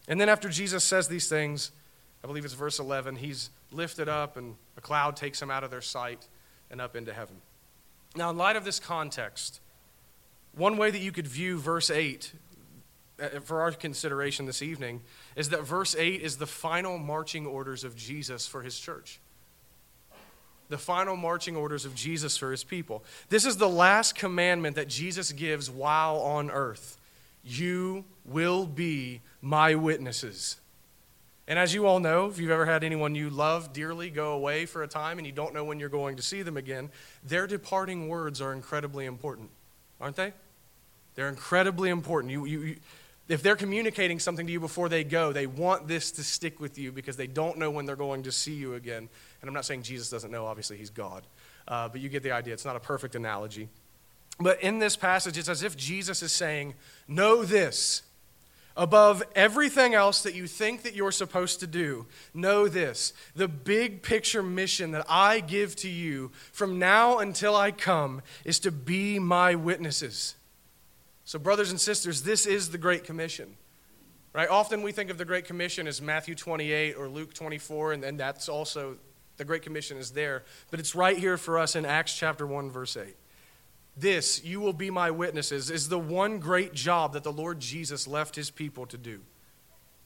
And 0.06 0.20
then 0.20 0.28
after 0.28 0.48
Jesus 0.48 0.84
says 0.84 1.08
these 1.08 1.28
things, 1.28 1.72
I 2.24 2.26
believe 2.26 2.44
it's 2.44 2.54
verse 2.54 2.78
11, 2.78 3.16
he's 3.16 3.50
lifted 3.70 4.08
up 4.08 4.36
and 4.36 4.56
a 4.76 4.80
cloud 4.80 5.16
takes 5.16 5.42
him 5.42 5.50
out 5.50 5.64
of 5.64 5.70
their 5.70 5.82
sight. 5.82 6.26
and 6.70 6.80
up 6.80 6.96
into 6.96 7.12
heaven. 7.12 7.36
Now, 8.16 8.30
in 8.30 8.36
light 8.36 8.56
of 8.56 8.64
this 8.64 8.80
context, 8.80 9.60
one 10.54 10.76
way 10.76 10.90
that 10.90 10.98
you 10.98 11.12
could 11.12 11.26
view 11.26 11.58
verse 11.58 11.90
8 11.90 12.32
uh, 13.20 13.40
for 13.40 13.60
our 13.60 13.72
consideration 13.72 14.46
this 14.46 14.62
evening 14.62 15.02
is 15.38 15.50
that 15.50 15.62
verse 15.62 15.94
8 15.96 16.20
is 16.20 16.36
the 16.36 16.48
final 16.48 16.98
marching 16.98 17.46
orders 17.46 17.84
of 17.84 17.94
Jesus 17.94 18.48
for 18.48 18.62
his 18.62 18.76
church. 18.78 19.20
The 20.68 20.76
final 20.76 21.14
marching 21.14 21.54
orders 21.54 21.84
of 21.84 21.94
Jesus 21.94 22.36
for 22.36 22.50
his 22.50 22.64
people. 22.64 23.04
This 23.28 23.46
is 23.46 23.56
the 23.56 23.68
last 23.68 24.16
commandment 24.16 24.74
that 24.74 24.88
Jesus 24.88 25.30
gives 25.30 25.70
while 25.70 26.16
on 26.18 26.50
earth. 26.50 26.98
You 27.44 28.04
will 28.24 28.66
be 28.66 29.20
my 29.40 29.76
witnesses. 29.76 30.56
And 31.46 31.56
as 31.56 31.72
you 31.72 31.86
all 31.86 32.00
know, 32.00 32.26
if 32.26 32.40
you've 32.40 32.50
ever 32.50 32.66
had 32.66 32.82
anyone 32.82 33.14
you 33.14 33.30
love 33.30 33.72
dearly 33.72 34.10
go 34.10 34.32
away 34.32 34.66
for 34.66 34.82
a 34.82 34.88
time 34.88 35.18
and 35.18 35.26
you 35.26 35.32
don't 35.32 35.54
know 35.54 35.62
when 35.62 35.78
you're 35.78 35.88
going 35.88 36.16
to 36.16 36.22
see 36.22 36.42
them 36.42 36.56
again, 36.56 36.90
their 37.22 37.46
departing 37.46 38.08
words 38.08 38.40
are 38.40 38.52
incredibly 38.52 39.06
important, 39.06 39.50
aren't 40.00 40.16
they? 40.16 40.32
They're 41.14 41.28
incredibly 41.28 41.90
important. 41.90 42.32
You, 42.32 42.44
you, 42.44 42.76
if 43.28 43.42
they're 43.42 43.56
communicating 43.56 44.18
something 44.18 44.46
to 44.46 44.52
you 44.52 44.60
before 44.60 44.88
they 44.88 45.04
go, 45.04 45.32
they 45.32 45.46
want 45.46 45.86
this 45.86 46.10
to 46.12 46.24
stick 46.24 46.60
with 46.60 46.78
you 46.78 46.92
because 46.92 47.16
they 47.16 47.26
don't 47.26 47.58
know 47.58 47.70
when 47.70 47.84
they're 47.84 47.96
going 47.96 48.22
to 48.22 48.32
see 48.32 48.54
you 48.54 48.74
again. 48.74 49.08
And 49.40 49.48
I'm 49.48 49.54
not 49.54 49.64
saying 49.64 49.82
Jesus 49.82 50.08
doesn't 50.08 50.30
know, 50.30 50.46
obviously, 50.46 50.78
he's 50.78 50.90
God. 50.90 51.26
Uh, 51.66 51.88
but 51.88 52.00
you 52.00 52.08
get 52.08 52.22
the 52.22 52.32
idea. 52.32 52.54
It's 52.54 52.64
not 52.64 52.76
a 52.76 52.80
perfect 52.80 53.14
analogy. 53.14 53.68
But 54.40 54.62
in 54.62 54.78
this 54.78 54.96
passage, 54.96 55.36
it's 55.36 55.48
as 55.48 55.62
if 55.62 55.76
Jesus 55.76 56.22
is 56.22 56.32
saying, 56.32 56.74
Know 57.06 57.44
this 57.44 58.02
above 58.78 59.24
everything 59.34 59.92
else 59.92 60.22
that 60.22 60.34
you 60.34 60.46
think 60.46 60.82
that 60.84 60.94
you're 60.94 61.12
supposed 61.12 61.58
to 61.60 61.66
do, 61.66 62.06
know 62.32 62.68
this 62.68 63.12
the 63.34 63.48
big 63.48 64.02
picture 64.02 64.42
mission 64.42 64.92
that 64.92 65.04
I 65.08 65.40
give 65.40 65.74
to 65.76 65.88
you 65.88 66.30
from 66.52 66.78
now 66.78 67.18
until 67.18 67.56
I 67.56 67.72
come 67.72 68.22
is 68.44 68.60
to 68.60 68.70
be 68.70 69.18
my 69.18 69.56
witnesses. 69.56 70.36
So, 71.28 71.38
brothers 71.38 71.70
and 71.70 71.78
sisters, 71.78 72.22
this 72.22 72.46
is 72.46 72.70
the 72.70 72.78
Great 72.78 73.04
Commission. 73.04 73.54
Right? 74.32 74.48
Often 74.48 74.80
we 74.80 74.92
think 74.92 75.10
of 75.10 75.18
the 75.18 75.26
Great 75.26 75.44
Commission 75.44 75.86
as 75.86 76.00
Matthew 76.00 76.34
28 76.34 76.94
or 76.94 77.06
Luke 77.06 77.34
24, 77.34 77.92
and, 77.92 78.02
then 78.02 78.16
that's 78.16 78.48
also 78.48 78.96
the 79.36 79.44
Great 79.44 79.60
Commission 79.60 79.98
is 79.98 80.12
there. 80.12 80.44
But 80.70 80.80
it's 80.80 80.94
right 80.94 81.18
here 81.18 81.36
for 81.36 81.58
us 81.58 81.76
in 81.76 81.84
Acts 81.84 82.16
chapter 82.16 82.46
1, 82.46 82.70
verse 82.70 82.96
8. 82.96 83.14
This, 83.94 84.42
you 84.42 84.58
will 84.60 84.72
be 84.72 84.90
my 84.90 85.10
witnesses, 85.10 85.70
is 85.70 85.90
the 85.90 85.98
one 85.98 86.38
great 86.38 86.72
job 86.72 87.12
that 87.12 87.24
the 87.24 87.32
Lord 87.32 87.60
Jesus 87.60 88.08
left 88.08 88.34
his 88.34 88.48
people 88.48 88.86
to 88.86 88.96
do 88.96 89.20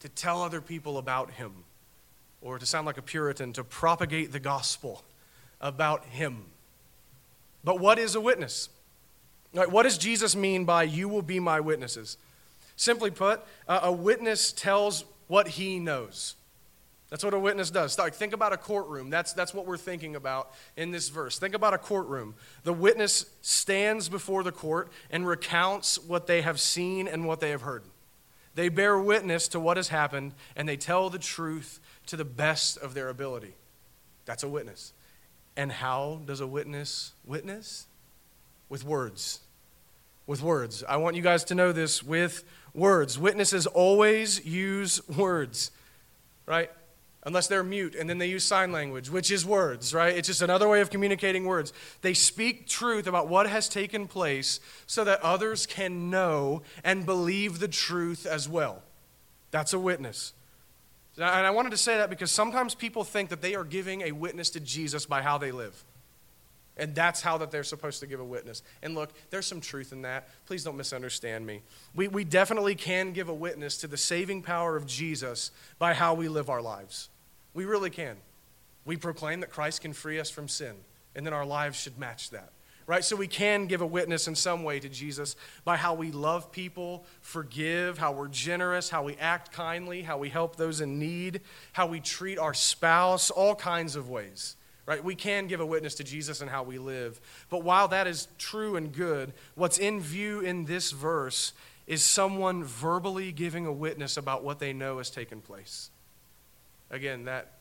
to 0.01 0.09
tell 0.09 0.43
other 0.43 0.61
people 0.61 0.99
about 0.99 1.31
him, 1.31 1.53
or 2.41 2.59
to 2.59 2.67
sound 2.67 2.85
like 2.85 2.99
a 2.99 3.03
Puritan, 3.03 3.53
to 3.53 3.63
propagate 3.63 4.33
the 4.33 4.41
gospel 4.41 5.05
about 5.61 6.05
him. 6.07 6.47
But 7.63 7.79
what 7.79 8.01
is 8.01 8.17
a 8.17 8.21
witness? 8.21 8.71
Right, 9.55 9.71
what 9.71 9.83
does 9.83 9.99
Jesus 9.99 10.35
mean 10.35 10.65
by 10.65 10.85
you 10.85 11.09
will 11.09 11.23
be 11.23 11.39
my 11.39 11.61
witnesses? 11.61 12.17
Simply 12.77 13.11
put, 13.11 13.43
a 13.69 13.93
witness 13.93 14.53
tells 14.53 15.05
what 15.29 15.49
he 15.49 15.79
knows. 15.79 16.37
That's 17.11 17.23
what 17.23 17.35
a 17.35 17.39
witness 17.39 17.71
does. 17.71 17.99
Like, 17.99 18.15
think 18.15 18.33
about 18.33 18.55
a 18.55 18.57
courtroom. 18.57 19.11
That's, 19.11 19.35
that's 19.35 19.53
what 19.53 19.67
we're 19.67 19.77
thinking 19.77 20.17
about 20.17 20.51
in 20.79 20.93
this 20.93 21.11
verse. 21.11 21.39
Think 21.39 21.55
about 21.55 21.75
a 21.75 21.79
courtroom. 21.79 22.35
The 22.65 22.73
witness 22.73 23.27
stands 23.43 24.09
before 24.09 24.43
the 24.43 24.53
court 24.53 24.91
and 25.11 25.27
recounts 25.27 25.99
what 25.99 26.27
they 26.27 26.41
have 26.41 26.59
seen 26.59 27.07
and 27.07 27.27
what 27.27 27.41
they 27.41 27.51
have 27.51 27.61
heard. 27.61 27.83
They 28.55 28.71
bear 28.71 28.99
witness 28.99 29.49
to 29.49 29.61
what 29.61 29.77
has 29.77 29.89
happened 29.89 30.33
and 30.57 30.67
they 30.67 30.79
tell 30.79 31.11
the 31.11 31.19
truth 31.19 31.81
to 32.07 32.17
the 32.17 32.25
best 32.25 32.79
of 32.79 32.95
their 32.95 33.11
ability. 33.11 33.55
That's 34.25 34.43
a 34.43 34.49
witness. 34.49 34.95
And 35.55 35.71
how 35.71 36.23
does 36.25 36.41
a 36.41 36.47
witness 36.47 37.13
witness? 37.27 37.87
With 38.73 38.87
words. 38.87 39.41
With 40.27 40.43
words. 40.43 40.83
I 40.89 40.97
want 40.97 41.15
you 41.15 41.21
guys 41.21 41.45
to 41.45 41.55
know 41.55 41.73
this 41.73 42.03
with 42.03 42.43
words. 42.73 43.19
Witnesses 43.19 43.67
always 43.67 44.47
use 44.47 45.07
words, 45.11 45.71
right? 46.47 46.71
unless 47.25 47.47
they're 47.47 47.63
mute 47.63 47.95
and 47.95 48.09
then 48.09 48.19
they 48.19 48.27
use 48.27 48.43
sign 48.43 48.73
language, 48.73 49.11
which 49.11 49.31
is 49.31 49.45
words, 49.47 49.95
right? 49.95 50.17
It's 50.17 50.27
just 50.27 50.43
another 50.43 50.69
way 50.69 50.81
of 50.81 50.91
communicating 50.91 51.45
words. 51.45 51.73
They 52.01 52.15
speak 52.15 52.67
truth 52.67 53.07
about 53.07 53.29
what 53.29 53.47
has 53.47 53.69
taken 53.69 54.09
place 54.09 54.59
so 54.87 55.05
that 55.05 55.21
others 55.21 55.67
can 55.67 56.11
know 56.11 56.63
and 56.83 57.07
believe 57.07 57.61
the 57.61 57.69
truth 57.69 58.27
as 58.27 58.49
well. 58.49 58.83
That's 59.53 59.73
a 59.73 59.79
witness. 59.79 60.33
And 61.17 61.27
I 61.27 61.51
wanted 61.51 61.71
to 61.71 61.77
say 61.77 61.99
that 61.99 62.11
because 62.11 62.33
sometimes 62.33 62.75
people 62.75 63.05
think 63.05 63.29
that 63.29 63.43
they 63.43 63.55
are 63.55 63.65
giving 63.65 64.01
a 64.01 64.13
witness 64.13 64.51
to 64.51 64.61
Jesus 64.61 65.07
by 65.07 65.23
how 65.23 65.39
they 65.39 65.53
live. 65.53 65.85
And 66.77 66.95
that's 66.95 67.21
how 67.21 67.37
that 67.39 67.51
they're 67.51 67.65
supposed 67.65 68.01
to 68.01 68.07
give 68.07 68.21
a 68.21 68.25
witness. 68.25 68.63
And 68.83 68.95
look, 68.95 69.11
there's 69.31 69.47
some 69.47 69.61
truth 69.61 69.93
in 69.93 70.03
that. 70.03 70.29
Please 70.47 70.65
don't 70.65 70.77
misunderstand 70.77 71.47
me. 71.47 71.63
We, 71.95 72.09
we 72.09 72.25
definitely 72.25 72.75
can 72.75 73.13
give 73.13 73.29
a 73.29 73.35
witness 73.35 73.77
to 73.79 73.87
the 73.87 73.99
saving 73.99 74.43
power 74.43 74.75
of 74.75 74.87
Jesus 74.87 75.51
by 75.79 75.93
how 75.93 76.15
we 76.15 76.29
live 76.29 76.49
our 76.49 76.63
lives. 76.63 77.11
We 77.53 77.67
really 77.67 77.91
can. 77.91 78.17
We 78.85 78.97
proclaim 78.97 79.41
that 79.41 79.51
Christ 79.51 79.83
can 79.83 79.93
free 79.93 80.19
us 80.19 80.31
from 80.31 80.49
sin, 80.49 80.75
and 81.15 81.27
then 81.27 81.35
our 81.35 81.47
lives 81.47 81.79
should 81.79 81.99
match 81.99 82.31
that. 82.31 82.53
Right? 82.87 83.05
So 83.05 83.15
we 83.15 83.29
can 83.29 83.67
give 83.67 83.81
a 83.81 83.87
witness 83.87 84.27
in 84.27 84.35
some 84.35 84.65
way 84.65 84.81
to 84.81 84.89
Jesus 84.89 85.37
by 85.65 85.77
how 85.77 85.95
we 85.95 86.11
love 86.11 86.51
people, 86.51 87.05
forgive, 87.21 87.97
how 87.97 88.11
we're 88.11 88.27
generous, 88.27 88.91
how 88.91 89.05
we 89.05 89.15
act 89.17 89.53
kindly, 89.53 90.03
how 90.03 90.19
we 90.19 90.31
help 90.31 90.57
those 90.57 90.81
in 90.81 90.99
need, 90.99 91.43
how 91.73 91.87
we 91.87 92.01
treat 92.01 92.39
our 92.39 92.55
spouse, 92.55 93.31
all 93.31 93.55
kinds 93.55 93.95
of 93.95 94.09
ways. 94.09 94.57
Right? 94.85 95.03
We 95.03 95.15
can 95.15 95.47
give 95.47 95.61
a 95.61 95.67
witness 95.67 95.95
to 95.97 96.05
Jesus 96.05 96.41
and 96.41 96.51
how 96.51 96.65
we 96.65 96.79
live. 96.79 97.21
But 97.51 97.63
while 97.63 97.89
that 97.89 98.07
is 98.07 98.27
true 98.39 98.75
and 98.77 98.93
good, 98.93 99.33
what's 99.55 99.79
in 99.79 100.01
view 100.01 100.41
in 100.41 100.65
this 100.65 100.91
verse 100.91 101.53
is 101.87 102.05
someone 102.05 102.65
verbally 102.65 103.33
giving 103.33 103.67
a 103.67 103.73
witness 103.73 104.17
about 104.17 104.43
what 104.43 104.59
they 104.59 104.73
know 104.73 104.99
has 104.99 105.11
taken 105.11 105.41
place. 105.41 105.91
Again, 106.91 107.25
that 107.25 107.53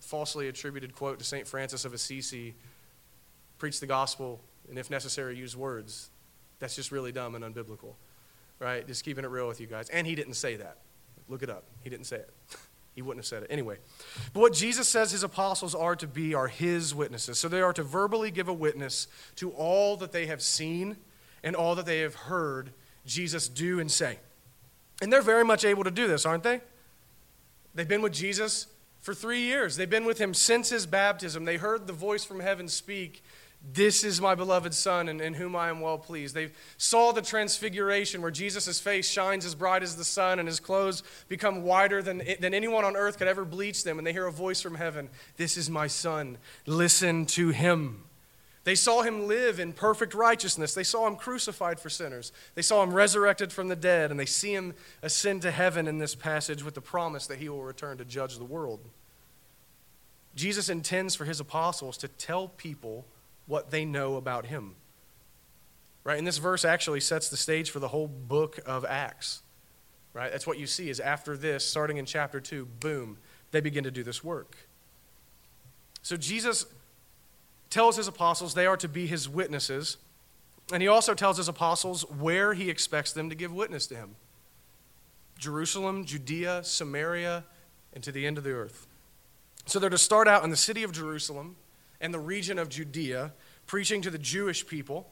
falsely 0.00 0.48
attributed 0.48 0.94
quote 0.94 1.18
to 1.18 1.24
St. 1.24 1.46
Francis 1.46 1.84
of 1.84 1.94
Assisi 1.94 2.54
preach 3.58 3.78
the 3.78 3.86
gospel 3.86 4.40
and, 4.68 4.78
if 4.78 4.90
necessary, 4.90 5.36
use 5.36 5.56
words. 5.56 6.10
That's 6.58 6.76
just 6.76 6.92
really 6.92 7.12
dumb 7.12 7.34
and 7.34 7.44
unbiblical, 7.44 7.94
right? 8.58 8.86
Just 8.86 9.04
keeping 9.04 9.24
it 9.24 9.28
real 9.28 9.48
with 9.48 9.60
you 9.60 9.66
guys. 9.66 9.88
And 9.88 10.06
he 10.06 10.14
didn't 10.14 10.34
say 10.34 10.56
that. 10.56 10.78
Look 11.28 11.42
it 11.42 11.50
up. 11.50 11.64
He 11.82 11.90
didn't 11.90 12.06
say 12.06 12.16
it. 12.16 12.30
he 12.94 13.02
wouldn't 13.02 13.20
have 13.20 13.26
said 13.28 13.42
it. 13.44 13.48
Anyway, 13.50 13.78
but 14.32 14.40
what 14.40 14.52
Jesus 14.52 14.88
says 14.88 15.12
his 15.12 15.22
apostles 15.22 15.74
are 15.74 15.96
to 15.96 16.06
be 16.06 16.34
are 16.34 16.48
his 16.48 16.94
witnesses. 16.94 17.38
So 17.38 17.48
they 17.48 17.62
are 17.62 17.72
to 17.72 17.82
verbally 17.82 18.30
give 18.30 18.48
a 18.48 18.52
witness 18.52 19.06
to 19.36 19.50
all 19.50 19.96
that 19.98 20.12
they 20.12 20.26
have 20.26 20.42
seen 20.42 20.96
and 21.42 21.56
all 21.56 21.74
that 21.74 21.86
they 21.86 22.00
have 22.00 22.14
heard 22.14 22.72
Jesus 23.06 23.48
do 23.48 23.80
and 23.80 23.90
say. 23.90 24.18
And 25.00 25.12
they're 25.12 25.22
very 25.22 25.44
much 25.44 25.64
able 25.64 25.84
to 25.84 25.90
do 25.90 26.06
this, 26.06 26.26
aren't 26.26 26.42
they? 26.42 26.60
They've 27.74 27.88
been 27.88 28.02
with 28.02 28.12
Jesus 28.12 28.66
for 29.00 29.14
three 29.14 29.40
years. 29.40 29.76
They've 29.76 29.90
been 29.90 30.04
with 30.04 30.18
him 30.18 30.34
since 30.34 30.68
his 30.68 30.86
baptism. 30.86 31.44
They 31.44 31.56
heard 31.56 31.86
the 31.86 31.92
voice 31.92 32.24
from 32.24 32.40
heaven 32.40 32.68
speak, 32.68 33.22
This 33.70 34.02
is 34.02 34.20
my 34.20 34.34
beloved 34.34 34.74
Son, 34.74 35.08
in, 35.08 35.20
in 35.20 35.34
whom 35.34 35.54
I 35.54 35.68
am 35.68 35.80
well 35.80 35.96
pleased. 35.96 36.34
They 36.34 36.50
saw 36.78 37.12
the 37.12 37.22
transfiguration 37.22 38.20
where 38.20 38.30
Jesus' 38.30 38.80
face 38.80 39.08
shines 39.08 39.46
as 39.46 39.54
bright 39.54 39.84
as 39.84 39.94
the 39.94 40.04
sun 40.04 40.40
and 40.40 40.48
his 40.48 40.58
clothes 40.58 41.04
become 41.28 41.62
whiter 41.62 42.02
than, 42.02 42.22
than 42.40 42.54
anyone 42.54 42.84
on 42.84 42.96
earth 42.96 43.18
could 43.18 43.28
ever 43.28 43.44
bleach 43.44 43.84
them. 43.84 43.98
And 43.98 44.06
they 44.06 44.12
hear 44.12 44.26
a 44.26 44.32
voice 44.32 44.60
from 44.60 44.74
heaven, 44.74 45.08
This 45.36 45.56
is 45.56 45.70
my 45.70 45.86
Son. 45.86 46.38
Listen 46.66 47.24
to 47.26 47.50
him. 47.50 48.02
They 48.64 48.74
saw 48.74 49.02
him 49.02 49.26
live 49.26 49.58
in 49.58 49.72
perfect 49.72 50.14
righteousness. 50.14 50.74
They 50.74 50.84
saw 50.84 51.06
him 51.06 51.16
crucified 51.16 51.80
for 51.80 51.90
sinners. 51.90 52.32
They 52.54 52.62
saw 52.62 52.82
him 52.82 52.92
resurrected 52.92 53.52
from 53.52 53.68
the 53.68 53.76
dead, 53.76 54.10
and 54.10 54.18
they 54.18 54.26
see 54.26 54.54
him 54.54 54.74
ascend 55.02 55.42
to 55.42 55.50
heaven 55.50 55.88
in 55.88 55.98
this 55.98 56.14
passage 56.14 56.62
with 56.62 56.74
the 56.74 56.80
promise 56.80 57.26
that 57.26 57.38
he 57.38 57.48
will 57.48 57.64
return 57.64 57.98
to 57.98 58.04
judge 58.04 58.38
the 58.38 58.44
world. 58.44 58.80
Jesus 60.34 60.68
intends 60.68 61.14
for 61.14 61.24
his 61.24 61.40
apostles 61.40 61.96
to 61.98 62.08
tell 62.08 62.48
people 62.48 63.04
what 63.46 63.70
they 63.70 63.84
know 63.84 64.16
about 64.16 64.46
him. 64.46 64.74
Right? 66.04 66.18
And 66.18 66.26
this 66.26 66.38
verse 66.38 66.64
actually 66.64 67.00
sets 67.00 67.28
the 67.28 67.36
stage 67.36 67.70
for 67.70 67.78
the 67.78 67.88
whole 67.88 68.08
book 68.08 68.58
of 68.66 68.84
Acts. 68.84 69.42
Right? 70.14 70.30
That's 70.30 70.46
what 70.46 70.58
you 70.58 70.66
see 70.66 70.90
is 70.90 71.00
after 71.00 71.36
this, 71.36 71.64
starting 71.64 71.96
in 71.96 72.06
chapter 72.06 72.40
2, 72.40 72.66
boom, 72.80 73.18
they 73.50 73.60
begin 73.60 73.84
to 73.84 73.90
do 73.90 74.02
this 74.02 74.22
work. 74.22 74.56
So 76.02 76.16
Jesus 76.16 76.66
tells 77.70 77.96
his 77.96 78.08
apostles 78.08 78.54
they 78.54 78.66
are 78.66 78.76
to 78.76 78.88
be 78.88 79.06
his 79.06 79.28
witnesses. 79.28 79.96
And 80.72 80.82
he 80.82 80.88
also 80.88 81.14
tells 81.14 81.36
his 81.36 81.48
apostles 81.48 82.02
where 82.10 82.54
he 82.54 82.68
expects 82.68 83.12
them 83.12 83.30
to 83.30 83.34
give 83.34 83.52
witness 83.52 83.86
to 83.88 83.94
him 83.94 84.16
Jerusalem, 85.38 86.04
Judea, 86.04 86.62
Samaria, 86.62 87.44
and 87.92 88.04
to 88.04 88.12
the 88.12 88.26
end 88.26 88.38
of 88.38 88.44
the 88.44 88.52
earth. 88.52 88.86
So 89.66 89.78
they're 89.78 89.90
to 89.90 89.98
start 89.98 90.28
out 90.28 90.44
in 90.44 90.50
the 90.50 90.56
city 90.56 90.82
of 90.82 90.92
Jerusalem 90.92 91.56
and 92.02 92.12
the 92.12 92.20
region 92.20 92.58
of 92.58 92.68
Judea, 92.68 93.32
preaching 93.66 94.02
to 94.02 94.10
the 94.10 94.18
Jewish 94.18 94.66
people. 94.66 95.08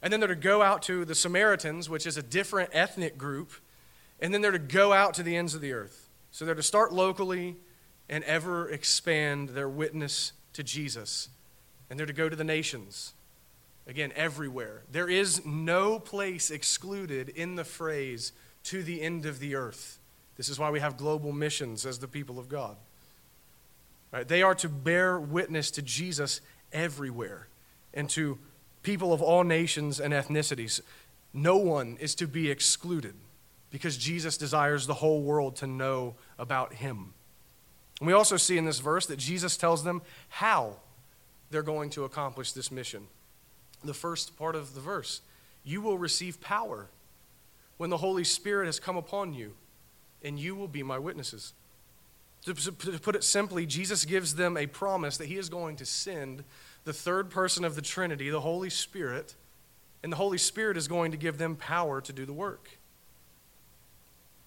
And 0.00 0.12
then 0.12 0.20
they're 0.20 0.28
to 0.28 0.36
go 0.36 0.62
out 0.62 0.82
to 0.82 1.04
the 1.04 1.16
Samaritans, 1.16 1.90
which 1.90 2.06
is 2.06 2.16
a 2.16 2.22
different 2.22 2.70
ethnic 2.72 3.18
group. 3.18 3.50
And 4.20 4.32
then 4.32 4.42
they're 4.42 4.52
to 4.52 4.58
go 4.60 4.92
out 4.92 5.14
to 5.14 5.24
the 5.24 5.36
ends 5.36 5.54
of 5.54 5.60
the 5.60 5.72
earth. 5.72 6.08
So 6.30 6.44
they're 6.44 6.54
to 6.54 6.62
start 6.62 6.92
locally 6.92 7.56
and 8.08 8.22
ever 8.24 8.70
expand 8.70 9.48
their 9.48 9.68
witness 9.68 10.32
to 10.52 10.62
Jesus 10.62 11.30
and 11.88 11.98
they're 11.98 12.06
to 12.06 12.12
go 12.12 12.28
to 12.28 12.36
the 12.36 12.44
nations. 12.44 13.14
Again, 13.86 14.12
everywhere. 14.16 14.82
There 14.90 15.08
is 15.08 15.46
no 15.46 15.98
place 15.98 16.50
excluded 16.50 17.28
in 17.28 17.54
the 17.54 17.64
phrase 17.64 18.32
to 18.64 18.82
the 18.82 19.00
end 19.00 19.26
of 19.26 19.38
the 19.38 19.54
earth. 19.54 20.00
This 20.36 20.48
is 20.48 20.58
why 20.58 20.70
we 20.70 20.80
have 20.80 20.96
global 20.96 21.32
missions 21.32 21.86
as 21.86 22.00
the 22.00 22.08
people 22.08 22.38
of 22.38 22.48
God. 22.48 22.76
Right? 24.16 24.26
They 24.26 24.40
are 24.40 24.54
to 24.54 24.70
bear 24.70 25.20
witness 25.20 25.70
to 25.72 25.82
Jesus 25.82 26.40
everywhere 26.72 27.48
and 27.92 28.08
to 28.10 28.38
people 28.82 29.12
of 29.12 29.20
all 29.20 29.44
nations 29.44 30.00
and 30.00 30.14
ethnicities. 30.14 30.80
No 31.34 31.58
one 31.58 31.98
is 32.00 32.14
to 32.14 32.26
be 32.26 32.50
excluded 32.50 33.12
because 33.70 33.98
Jesus 33.98 34.38
desires 34.38 34.86
the 34.86 34.94
whole 34.94 35.20
world 35.20 35.56
to 35.56 35.66
know 35.66 36.14
about 36.38 36.72
him. 36.72 37.12
And 38.00 38.06
we 38.06 38.14
also 38.14 38.38
see 38.38 38.56
in 38.56 38.64
this 38.64 38.78
verse 38.78 39.04
that 39.04 39.18
Jesus 39.18 39.58
tells 39.58 39.84
them 39.84 40.00
how 40.30 40.76
they're 41.50 41.62
going 41.62 41.90
to 41.90 42.04
accomplish 42.04 42.52
this 42.52 42.70
mission. 42.70 43.08
The 43.84 43.92
first 43.92 44.34
part 44.38 44.54
of 44.56 44.74
the 44.74 44.80
verse 44.80 45.20
you 45.62 45.82
will 45.82 45.98
receive 45.98 46.40
power 46.40 46.86
when 47.76 47.90
the 47.90 47.98
Holy 47.98 48.24
Spirit 48.24 48.64
has 48.64 48.80
come 48.80 48.96
upon 48.96 49.34
you, 49.34 49.52
and 50.22 50.40
you 50.40 50.54
will 50.54 50.68
be 50.68 50.82
my 50.82 50.98
witnesses. 50.98 51.52
To 52.46 52.54
put 52.54 53.16
it 53.16 53.24
simply, 53.24 53.66
Jesus 53.66 54.04
gives 54.04 54.36
them 54.36 54.56
a 54.56 54.66
promise 54.66 55.16
that 55.16 55.26
he 55.26 55.36
is 55.36 55.48
going 55.48 55.76
to 55.76 55.84
send 55.84 56.44
the 56.84 56.92
third 56.92 57.28
person 57.28 57.64
of 57.64 57.74
the 57.74 57.82
Trinity, 57.82 58.30
the 58.30 58.40
Holy 58.40 58.70
Spirit, 58.70 59.34
and 60.04 60.12
the 60.12 60.16
Holy 60.16 60.38
Spirit 60.38 60.76
is 60.76 60.86
going 60.86 61.10
to 61.10 61.16
give 61.16 61.38
them 61.38 61.56
power 61.56 62.00
to 62.00 62.12
do 62.12 62.24
the 62.24 62.32
work. 62.32 62.78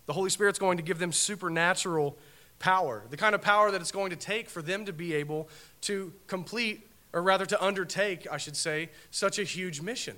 The 0.05 0.13
Holy 0.13 0.29
Spirit's 0.29 0.59
going 0.59 0.77
to 0.77 0.83
give 0.83 0.97
them 0.97 1.11
supernatural 1.11 2.17
power, 2.57 3.03
the 3.09 3.17
kind 3.17 3.35
of 3.35 3.41
power 3.41 3.69
that 3.69 3.81
it's 3.81 3.91
going 3.91 4.11
to 4.11 4.15
take 4.15 4.49
for 4.49 4.61
them 4.61 4.85
to 4.85 4.93
be 4.93 5.13
able 5.13 5.49
to 5.81 6.13
complete, 6.27 6.87
or 7.11 7.21
rather 7.21 7.45
to 7.47 7.61
undertake, 7.63 8.25
I 8.31 8.37
should 8.37 8.55
say, 8.55 8.89
such 9.11 9.37
a 9.39 9.43
huge 9.43 9.81
mission 9.81 10.15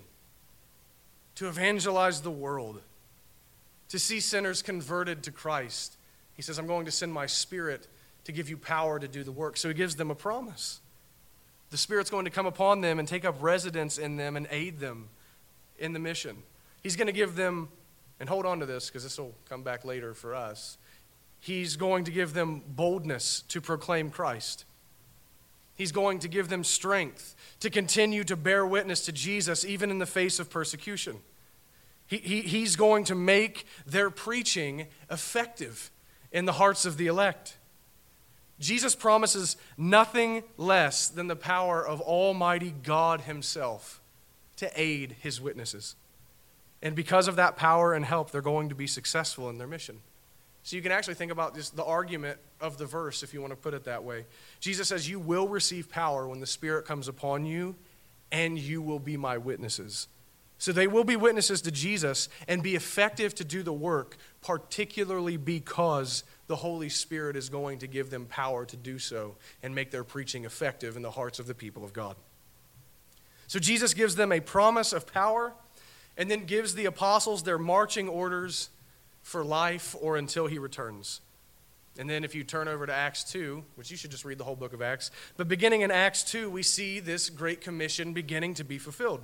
to 1.34 1.48
evangelize 1.48 2.22
the 2.22 2.30
world, 2.30 2.82
to 3.90 3.98
see 3.98 4.20
sinners 4.20 4.62
converted 4.62 5.24
to 5.24 5.32
Christ. 5.32 5.98
He 6.36 6.42
says, 6.42 6.58
I'm 6.58 6.68
going 6.68 6.86
to 6.86 6.92
send 6.92 7.14
my 7.14 7.26
Spirit 7.26 7.88
to 8.26 8.32
give 8.32 8.50
you 8.50 8.58
power 8.58 9.00
to 9.00 9.08
do 9.08 9.24
the 9.24 9.32
work. 9.32 9.58
So 9.58 9.68
he 9.68 9.74
gives 9.74 9.96
them 9.96 10.12
a 10.12 10.16
promise. 10.16 10.80
The 11.70 11.78
Spirit's 11.78 12.10
going 12.10 12.26
to 12.26 12.32
come 12.32 12.46
upon 12.46 12.82
them 12.82 13.00
and 13.00 13.08
take 13.08 13.26
up 13.26 13.36
residence 13.42 13.98
in 13.98 14.18
them 14.18 14.36
and 14.36 14.48
aid 14.52 14.80
them 14.80 15.10
in 15.80 15.94
the 15.94 16.00
mission. 16.00 16.38
He's 16.84 16.96
going 16.96 17.08
to 17.08 17.14
give 17.14 17.36
them, 17.36 17.70
and 18.20 18.28
hold 18.28 18.46
on 18.46 18.60
to 18.60 18.66
this 18.66 18.88
because 18.88 19.04
this 19.04 19.18
will 19.18 19.34
come 19.50 19.64
back 19.64 19.86
later 19.86 20.14
for 20.14 20.36
us. 20.36 20.78
He's 21.40 21.76
going 21.76 22.04
to 22.06 22.12
give 22.12 22.34
them 22.34 22.62
boldness 22.68 23.44
to 23.50 23.62
proclaim 23.62 24.10
Christ. 24.10 24.66
He's 25.76 25.92
going 25.92 26.20
to 26.20 26.28
give 26.28 26.50
them 26.50 26.64
strength 26.64 27.36
to 27.62 27.70
continue 27.70 28.24
to 28.26 28.36
bear 28.36 28.66
witness 28.66 29.06
to 29.06 29.12
Jesus 29.12 29.66
even 29.66 29.90
in 29.90 29.98
the 29.98 30.06
face 30.06 30.40
of 30.40 30.50
persecution. 30.50 31.18
He, 32.06 32.18
he, 32.18 32.42
he's 32.42 32.76
going 32.76 33.06
to 33.06 33.16
make 33.16 33.66
their 33.88 34.12
preaching 34.12 34.88
effective 35.10 35.90
in 36.32 36.46
the 36.46 36.54
hearts 36.54 36.86
of 36.86 36.98
the 36.98 37.08
elect. 37.08 37.58
Jesus 38.60 38.94
promises 38.94 39.58
nothing 39.78 40.44
less 40.56 41.10
than 41.10 41.28
the 41.28 41.36
power 41.36 41.86
of 41.86 42.00
Almighty 42.00 42.74
God 42.84 43.22
Himself 43.22 44.02
to 44.58 44.72
aid 44.76 45.16
His 45.22 45.42
witnesses. 45.42 45.96
And 46.82 46.96
because 46.96 47.28
of 47.28 47.36
that 47.36 47.56
power 47.56 47.94
and 47.94 48.06
help, 48.06 48.32
they're 48.32 48.42
going 48.42 48.70
to 48.70 48.76
be 48.76 48.88
successful 48.88 49.50
in 49.50 49.58
their 49.58 49.68
mission. 49.68 50.00
So 50.64 50.76
you 50.76 50.82
can 50.82 50.92
actually 50.92 51.16
think 51.16 51.32
about 51.32 51.56
this, 51.56 51.72
the 51.72 51.84
argument 51.84 52.40
of 52.60 52.78
the 52.78 52.86
verse, 52.86 53.24
if 53.24 53.34
you 53.34 53.42
want 53.42 53.52
to 53.52 53.58
put 53.58 53.74
it 53.74 53.86
that 53.86 54.04
way. 54.04 54.26
Jesus 54.60 54.88
says, 54.88 55.10
You 55.10 55.20
will 55.20 55.48
receive 55.48 55.90
power 55.90 56.28
when 56.28 56.40
the 56.40 56.48
Spirit 56.48 56.86
comes 56.86 57.08
upon 57.08 57.46
you, 57.46 57.76
and 58.32 58.60
you 58.60 58.82
will 58.82 59.00
be 59.00 59.18
my 59.18 59.38
witnesses. 59.38 60.08
So 60.62 60.72
they 60.72 60.86
will 60.86 61.04
be 61.04 61.16
witnesses 61.16 61.60
to 61.64 61.72
Jesus 61.72 62.30
and 62.48 62.62
be 62.62 62.76
effective 62.76 63.34
to 63.34 63.44
do 63.44 63.64
the 63.64 63.74
work, 63.74 64.16
particularly 64.44 65.36
because 65.36 66.24
the 66.46 66.56
Holy 66.56 66.88
Spirit 66.88 67.36
is 67.36 67.50
going 67.50 67.80
to 67.80 67.88
give 67.88 68.12
them 68.12 68.28
power 68.28 68.64
to 68.68 68.78
do 68.78 69.00
so 69.00 69.38
and 69.64 69.74
make 69.74 69.90
their 69.90 70.04
preaching 70.04 70.46
effective 70.46 70.96
in 70.96 71.02
the 71.02 71.10
hearts 71.10 71.40
of 71.40 71.48
the 71.48 71.56
people 71.56 71.84
of 71.84 71.94
God. 71.94 72.16
So 73.48 73.58
Jesus 73.58 73.96
gives 73.96 74.16
them 74.16 74.32
a 74.32 74.40
promise 74.40 74.94
of 74.94 75.12
power 75.12 75.54
and 76.16 76.30
then 76.30 76.46
gives 76.46 76.76
the 76.76 76.86
apostles 76.86 77.42
their 77.42 77.58
marching 77.58 78.08
orders 78.08 78.70
for 79.24 79.44
life 79.44 79.96
or 80.00 80.16
until 80.16 80.46
he 80.46 80.60
returns. 80.60 81.22
And 81.98 82.08
then 82.08 82.24
if 82.24 82.36
you 82.36 82.44
turn 82.44 82.68
over 82.68 82.86
to 82.86 82.94
Acts 82.94 83.24
2, 83.32 83.64
which 83.78 83.90
you 83.90 83.98
should 83.98 84.12
just 84.12 84.26
read 84.26 84.38
the 84.38 84.44
whole 84.44 84.56
book 84.56 84.74
of 84.74 84.82
Acts, 84.84 85.10
but 85.38 85.48
beginning 85.48 85.82
in 85.82 85.90
Acts 85.90 86.24
2, 86.24 86.52
we 86.52 86.62
see 86.62 87.00
this 87.00 87.32
great 87.32 87.62
commission 87.62 88.14
beginning 88.14 88.54
to 88.54 88.64
be 88.64 88.78
fulfilled. 88.78 89.24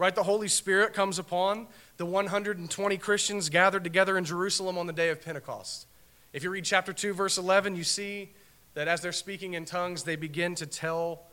Right? 0.00 0.14
The 0.14 0.22
Holy 0.22 0.48
Spirit 0.48 0.94
comes 0.94 1.18
upon 1.18 1.66
the 1.98 2.06
120 2.06 2.96
Christians 2.96 3.50
gathered 3.50 3.84
together 3.84 4.16
in 4.16 4.24
Jerusalem 4.24 4.78
on 4.78 4.86
the 4.86 4.94
day 4.94 5.10
of 5.10 5.22
Pentecost. 5.22 5.86
If 6.32 6.42
you 6.42 6.48
read 6.48 6.64
chapter 6.64 6.94
2, 6.94 7.12
verse 7.12 7.36
11, 7.36 7.76
you 7.76 7.84
see 7.84 8.30
that 8.72 8.88
as 8.88 9.02
they're 9.02 9.12
speaking 9.12 9.52
in 9.52 9.66
tongues, 9.66 10.04
they 10.04 10.16
begin 10.16 10.54
to 10.54 10.64
tell 10.64 11.24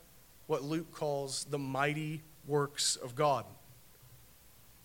what 0.48 0.64
Luke 0.64 0.92
calls 0.92 1.44
the 1.44 1.58
mighty 1.58 2.20
works 2.46 2.96
of 2.96 3.14
God. 3.14 3.46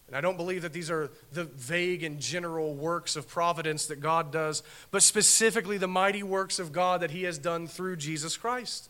And 0.08 0.16
I 0.16 0.22
don't 0.22 0.38
believe 0.38 0.62
that 0.62 0.72
these 0.72 0.90
are 0.90 1.12
the 1.34 1.44
vague 1.44 2.04
and 2.04 2.22
general 2.22 2.74
works 2.76 3.18
of 3.18 3.28
providence 3.28 3.88
that 3.88 4.00
God 4.00 4.32
does, 4.32 4.64
but 4.92 5.04
specifically 5.04 5.78
the 5.78 5.90
mighty 5.90 6.24
works 6.24 6.58
of 6.58 6.72
God 6.72 7.02
that 7.02 7.12
He 7.12 7.24
has 7.24 7.38
done 7.38 7.68
through 7.68 7.98
Jesus 7.98 8.38
Christ. 8.38 8.90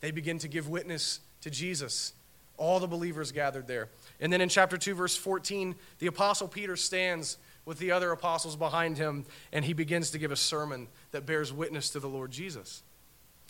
They 0.00 0.10
begin 0.10 0.40
to 0.40 0.48
give 0.48 0.68
witness 0.68 1.20
to 1.42 1.50
Jesus. 1.50 2.14
All 2.56 2.80
the 2.80 2.88
believers 2.88 3.30
gathered 3.30 3.68
there. 3.68 3.90
And 4.20 4.32
then 4.32 4.40
in 4.40 4.48
chapter 4.48 4.76
2, 4.76 4.94
verse 4.94 5.16
14, 5.16 5.74
the 5.98 6.06
Apostle 6.06 6.48
Peter 6.48 6.76
stands 6.76 7.38
with 7.64 7.78
the 7.78 7.90
other 7.90 8.12
apostles 8.12 8.56
behind 8.56 8.98
him, 8.98 9.24
and 9.52 9.64
he 9.64 9.72
begins 9.72 10.10
to 10.10 10.18
give 10.18 10.30
a 10.30 10.36
sermon 10.36 10.88
that 11.12 11.26
bears 11.26 11.52
witness 11.52 11.90
to 11.90 12.00
the 12.00 12.08
Lord 12.08 12.30
Jesus. 12.30 12.82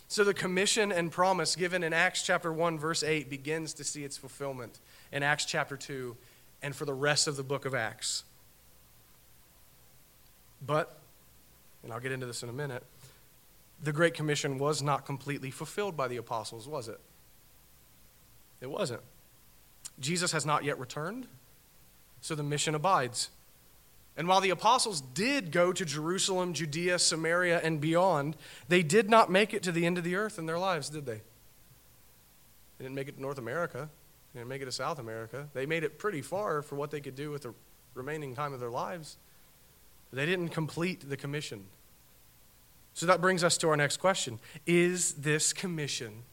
So 0.07 0.23
the 0.23 0.33
commission 0.33 0.91
and 0.91 1.11
promise 1.11 1.55
given 1.55 1.83
in 1.83 1.91
Acts 1.91 2.21
chapter 2.23 2.53
1, 2.53 2.79
verse 2.79 3.03
8, 3.03 3.29
begins 3.29 3.73
to 3.73 3.83
see 3.83 4.03
its 4.03 4.17
fulfillment 4.17 4.79
in 5.11 5.23
Acts 5.23 5.45
chapter 5.45 5.75
2 5.75 6.15
and 6.61 6.75
for 6.75 6.85
the 6.85 6.93
rest 6.93 7.27
of 7.27 7.35
the 7.35 7.43
book 7.43 7.65
of 7.65 7.73
Acts. 7.73 8.23
But, 10.65 10.97
and 11.83 11.91
I'll 11.91 11.99
get 11.99 12.11
into 12.11 12.25
this 12.25 12.43
in 12.43 12.49
a 12.49 12.53
minute, 12.53 12.83
the 13.83 13.91
Great 13.91 14.13
Commission 14.13 14.57
was 14.57 14.81
not 14.81 15.05
completely 15.05 15.51
fulfilled 15.51 15.97
by 15.97 16.07
the 16.07 16.17
apostles, 16.17 16.67
was 16.67 16.87
it? 16.87 16.99
It 18.61 18.69
wasn't. 18.69 19.01
Jesus 19.99 20.31
has 20.31 20.45
not 20.45 20.63
yet 20.63 20.79
returned, 20.79 21.27
so 22.21 22.35
the 22.35 22.43
mission 22.43 22.75
abides. 22.75 23.29
And 24.17 24.27
while 24.27 24.41
the 24.41 24.49
apostles 24.49 25.01
did 25.01 25.51
go 25.51 25.73
to 25.73 25.83
Jerusalem, 25.85 26.53
Judea, 26.53 26.99
Samaria, 26.99 27.59
and 27.61 27.81
beyond, 27.81 28.37
they 28.69 28.81
did 28.81 29.09
not 29.09 29.29
make 29.29 29.53
it 29.53 29.61
to 29.63 29.71
the 29.71 29.85
end 29.85 29.97
of 29.97 30.03
the 30.03 30.15
earth 30.15 30.39
in 30.39 30.45
their 30.45 30.59
lives, 30.59 30.89
did 30.89 31.05
they? 31.05 31.21
They 32.77 32.85
didn't 32.85 32.95
make 32.95 33.07
it 33.07 33.15
to 33.15 33.21
North 33.21 33.37
America. 33.37 33.89
They 34.33 34.39
didn't 34.39 34.49
make 34.49 34.61
it 34.61 34.65
to 34.65 34.71
South 34.71 34.99
America. 34.99 35.47
They 35.53 35.65
made 35.65 35.83
it 35.83 35.97
pretty 35.97 36.21
far 36.21 36.61
for 36.61 36.75
what 36.75 36.91
they 36.91 37.01
could 37.01 37.15
do 37.15 37.31
with 37.31 37.43
the 37.43 37.53
remaining 37.93 38.35
time 38.35 38.53
of 38.53 38.59
their 38.59 38.69
lives. 38.69 39.17
They 40.11 40.25
didn't 40.25 40.49
complete 40.49 41.09
the 41.09 41.17
commission. 41.17 41.65
So 42.93 43.05
that 43.05 43.19
brings 43.19 43.43
us 43.43 43.57
to 43.57 43.69
our 43.69 43.77
next 43.77 43.97
question 43.97 44.39
Is 44.65 45.13
this 45.13 45.51
commission 45.51 46.23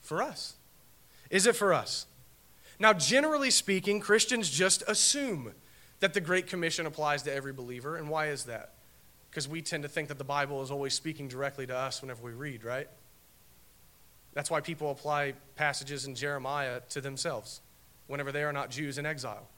for 0.00 0.22
us? 0.22 0.56
Is 1.30 1.46
it 1.46 1.56
for 1.56 1.72
us? 1.72 2.06
Now, 2.82 2.92
generally 2.92 3.52
speaking, 3.52 4.00
Christians 4.00 4.50
just 4.50 4.82
assume 4.88 5.52
that 6.00 6.14
the 6.14 6.20
Great 6.20 6.48
Commission 6.48 6.84
applies 6.84 7.22
to 7.22 7.32
every 7.32 7.52
believer. 7.52 7.94
And 7.94 8.08
why 8.08 8.26
is 8.26 8.42
that? 8.46 8.72
Because 9.30 9.46
we 9.46 9.62
tend 9.62 9.84
to 9.84 9.88
think 9.88 10.08
that 10.08 10.18
the 10.18 10.24
Bible 10.24 10.60
is 10.62 10.72
always 10.72 10.92
speaking 10.92 11.28
directly 11.28 11.64
to 11.68 11.76
us 11.76 12.02
whenever 12.02 12.24
we 12.24 12.32
read, 12.32 12.64
right? 12.64 12.88
That's 14.34 14.50
why 14.50 14.60
people 14.60 14.90
apply 14.90 15.34
passages 15.54 16.06
in 16.06 16.16
Jeremiah 16.16 16.80
to 16.88 17.00
themselves 17.00 17.60
whenever 18.08 18.32
they 18.32 18.42
are 18.42 18.52
not 18.52 18.68
Jews 18.68 18.98
in 18.98 19.06
exile. 19.06 19.48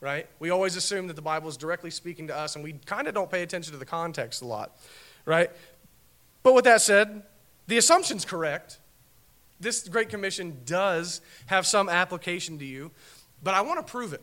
Right? 0.00 0.26
We 0.40 0.50
always 0.50 0.74
assume 0.74 1.06
that 1.06 1.14
the 1.14 1.22
Bible 1.22 1.48
is 1.48 1.56
directly 1.56 1.90
speaking 1.90 2.26
to 2.26 2.36
us, 2.36 2.56
and 2.56 2.64
we 2.64 2.72
kind 2.72 3.06
of 3.06 3.14
don't 3.14 3.30
pay 3.30 3.44
attention 3.44 3.72
to 3.72 3.78
the 3.78 3.86
context 3.86 4.42
a 4.42 4.44
lot. 4.44 4.76
Right? 5.24 5.48
But 6.42 6.54
with 6.54 6.64
that 6.64 6.80
said, 6.80 7.22
the 7.68 7.78
assumption's 7.78 8.24
correct. 8.24 8.78
This 9.62 9.88
Great 9.88 10.08
Commission 10.08 10.58
does 10.66 11.20
have 11.46 11.66
some 11.66 11.88
application 11.88 12.58
to 12.58 12.64
you, 12.64 12.90
but 13.42 13.54
I 13.54 13.60
want 13.60 13.84
to 13.84 13.90
prove 13.90 14.12
it. 14.12 14.22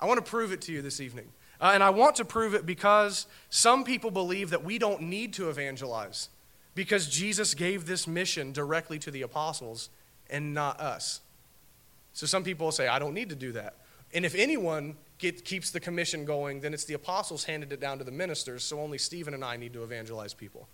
I 0.00 0.06
want 0.06 0.24
to 0.24 0.28
prove 0.28 0.50
it 0.50 0.62
to 0.62 0.72
you 0.72 0.82
this 0.82 1.00
evening. 1.00 1.28
Uh, 1.60 1.70
and 1.74 1.82
I 1.82 1.90
want 1.90 2.16
to 2.16 2.24
prove 2.24 2.54
it 2.54 2.66
because 2.66 3.26
some 3.50 3.84
people 3.84 4.10
believe 4.10 4.50
that 4.50 4.64
we 4.64 4.78
don't 4.78 5.02
need 5.02 5.32
to 5.34 5.48
evangelize 5.48 6.28
because 6.74 7.06
Jesus 7.06 7.54
gave 7.54 7.86
this 7.86 8.08
mission 8.08 8.52
directly 8.52 8.98
to 8.98 9.10
the 9.10 9.22
apostles 9.22 9.90
and 10.28 10.54
not 10.54 10.80
us. 10.80 11.20
So 12.14 12.26
some 12.26 12.42
people 12.42 12.72
say, 12.72 12.88
I 12.88 12.98
don't 12.98 13.14
need 13.14 13.28
to 13.28 13.36
do 13.36 13.52
that. 13.52 13.76
And 14.12 14.24
if 14.24 14.34
anyone 14.34 14.96
get, 15.18 15.44
keeps 15.44 15.70
the 15.70 15.80
commission 15.80 16.24
going, 16.24 16.60
then 16.60 16.74
it's 16.74 16.84
the 16.84 16.94
apostles 16.94 17.44
handed 17.44 17.72
it 17.72 17.80
down 17.80 17.98
to 17.98 18.04
the 18.04 18.10
ministers, 18.10 18.64
so 18.64 18.80
only 18.80 18.98
Stephen 18.98 19.34
and 19.34 19.44
I 19.44 19.56
need 19.56 19.72
to 19.74 19.82
evangelize 19.84 20.34
people. 20.34 20.68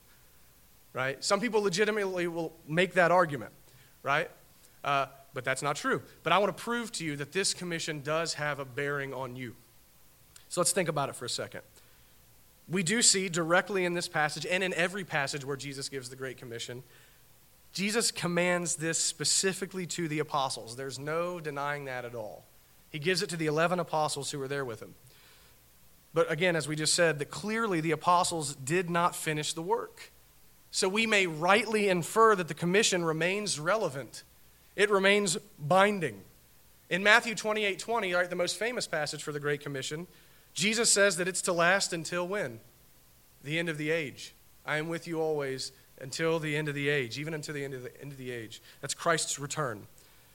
Right? 0.93 1.23
Some 1.23 1.41
people 1.41 1.63
legitimately 1.63 2.29
will 2.29 2.53
make 2.67 2.95
that 2.95 3.11
argument, 3.11 3.53
right? 4.03 4.31
Uh, 4.85 5.07
but 5.35 5.45
that's 5.45 5.63
not 5.63 5.77
true. 5.77 6.03
But 6.23 6.33
I 6.33 6.39
want 6.39 6.57
to 6.57 6.63
prove 6.63 6.93
to 6.93 7.05
you 7.05 7.17
that 7.17 7.33
this 7.33 7.55
commission 7.55 8.01
does 8.01 8.35
have 8.35 8.59
a 8.59 8.65
bearing 8.65 9.13
on 9.13 9.37
you. 9.37 9.55
So 10.49 10.61
let's 10.61 10.73
think 10.73 10.89
about 10.89 11.09
it 11.09 11.17
for 11.17 11.25
a 11.25 11.31
second. 11.31 11.61
We 12.69 12.83
do 12.83 13.03
see 13.03 13.29
directly 13.29 13.85
in 13.85 13.95
this 13.95 14.09
passage 14.09 14.47
and 14.47 14.63
in 14.63 14.75
every 14.75 15.05
passage 15.05 15.45
where 15.45 15.57
Jesus 15.57 15.89
gives 15.89 16.11
the 16.11 16.17
Great 16.17 16.37
Commission, 16.37 16.83
Jesus 17.73 18.11
commands 18.11 18.77
this 18.77 18.99
specifically 18.99 19.87
to 19.87 20.09
the 20.09 20.19
apostles. 20.19 20.77
There's 20.77 20.99
no 20.99 21.41
denying 21.41 21.85
that 21.87 22.05
at 22.05 22.15
all. 22.15 22.45
He 22.91 22.99
gives 22.99 23.23
it 23.23 23.31
to 23.31 23.37
the 23.37 23.47
11 23.47 23.79
apostles 23.79 24.31
who 24.31 24.39
were 24.39 24.49
there 24.49 24.65
with 24.65 24.81
him. 24.81 24.95
But 26.15 26.31
again, 26.33 26.57
as 26.57 26.67
we 26.67 26.75
just 26.75 26.95
said, 26.95 27.19
that 27.19 27.31
clearly 27.31 27.81
the 27.81 27.91
apostles 27.91 28.55
did 28.55 28.89
not 28.89 29.15
finish 29.15 29.53
the 29.53 29.63
work. 29.63 30.11
So 30.71 30.89
we 30.89 31.07
may 31.07 31.27
rightly 31.27 31.89
infer 31.89 32.35
that 32.35 32.49
the 32.49 32.55
commission 32.55 33.05
remains 33.05 33.59
relevant, 33.59 34.23
it 34.77 34.91
remains 34.91 35.37
binding. 35.59 36.23
In 36.91 37.03
Matthew 37.03 37.35
28 37.35 37.79
20, 37.79 38.15
right, 38.15 38.31
the 38.31 38.37
most 38.37 38.57
famous 38.57 38.87
passage 38.87 39.23
for 39.23 39.33
the 39.33 39.41
Great 39.41 39.61
Commission, 39.61 40.07
Jesus 40.55 40.91
says 40.91 41.17
that 41.17 41.29
it's 41.29 41.43
to 41.43 41.53
last 41.53 41.93
until 41.93 42.27
when? 42.27 42.61
The 43.45 43.59
end 43.59 43.69
of 43.69 43.79
the 43.79 43.91
age. 43.91 44.35
I 44.65 44.79
am 44.79 44.89
with 44.89 45.07
you 45.07 45.21
always 45.21 45.73
until 46.01 46.39
the 46.39 46.57
end 46.57 46.69
of 46.69 46.75
the 46.75 46.89
age, 46.89 47.19
even 47.19 47.35
until 47.35 47.55
the 47.55 47.65
end 47.65 47.75
of 47.75 47.83
the 47.83 48.01
end 48.01 48.13
of 48.13 48.19
the 48.19 48.31
age. 48.31 48.63
That's 48.81 48.95
Christ's 48.95 49.39
return. 49.39 49.87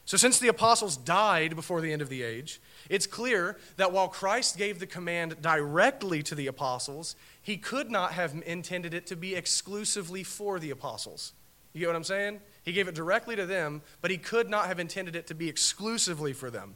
So, 0.06 0.18
since 0.18 0.38
the 0.38 0.50
apostles 0.50 0.98
died 0.98 1.56
before 1.56 1.80
the 1.80 1.94
end 1.94 2.02
of 2.02 2.10
the 2.10 2.24
age, 2.24 2.60
it's 2.90 3.08
clear 3.08 3.58
that 3.78 3.94
while 3.94 4.10
Christ 4.10 4.58
gave 4.58 4.80
the 4.80 4.86
command 4.86 5.42
directly 5.42 6.22
to 6.24 6.36
the 6.36 6.48
apostles, 6.48 7.16
he 7.42 7.56
could 7.56 7.90
not 7.90 8.12
have 8.12 8.36
intended 8.46 8.94
it 8.94 9.08
to 9.08 9.16
be 9.16 9.34
exclusively 9.36 10.24
for 10.24 10.60
the 10.60 10.72
apostles. 10.72 11.32
You 11.72 11.80
get 11.80 11.88
what 11.88 11.96
I'm 11.96 12.04
saying? 12.04 12.42
He 12.64 12.74
gave 12.74 12.88
it 12.88 12.96
directly 12.96 13.36
to 13.38 13.46
them, 13.46 13.82
but 14.02 14.12
he 14.12 14.18
could 14.18 14.50
not 14.50 14.68
have 14.68 14.80
intended 14.80 15.16
it 15.16 15.28
to 15.28 15.36
be 15.36 15.48
exclusively 15.48 16.34
for 16.34 16.52
them. 16.52 16.76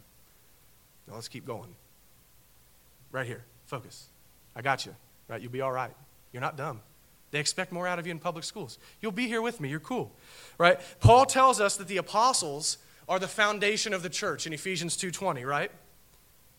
Now, 1.08 1.16
let's 1.16 1.28
keep 1.28 1.46
going. 1.46 1.76
Right 3.12 3.28
here, 3.28 3.44
focus. 3.66 4.08
I 4.56 4.62
got 4.62 4.86
you, 4.86 4.96
right? 5.28 5.42
You'll 5.42 5.52
be 5.52 5.62
all 5.62 5.72
right. 5.72 5.94
You're 6.32 6.42
not 6.42 6.56
dumb. 6.56 6.82
They 7.32 7.40
expect 7.40 7.74
more 7.74 7.88
out 7.88 8.00
of 8.00 8.08
you 8.08 8.12
in 8.12 8.20
public 8.20 8.46
schools. 8.46 8.80
You'll 9.02 9.12
be 9.12 9.28
here 9.28 9.42
with 9.42 9.60
me. 9.60 9.70
You're 9.70 9.80
cool, 9.82 10.14
right? 10.58 10.80
Paul 11.02 11.26
tells 11.26 11.60
us 11.60 11.76
that 11.78 11.88
the 11.88 11.98
apostles 11.98 12.78
are 13.08 13.20
the 13.20 13.28
foundation 13.28 13.94
of 13.94 14.04
the 14.04 14.10
church 14.10 14.46
in 14.46 14.54
Ephesians 14.54 14.98
2:20, 14.98 15.46
right? 15.46 15.72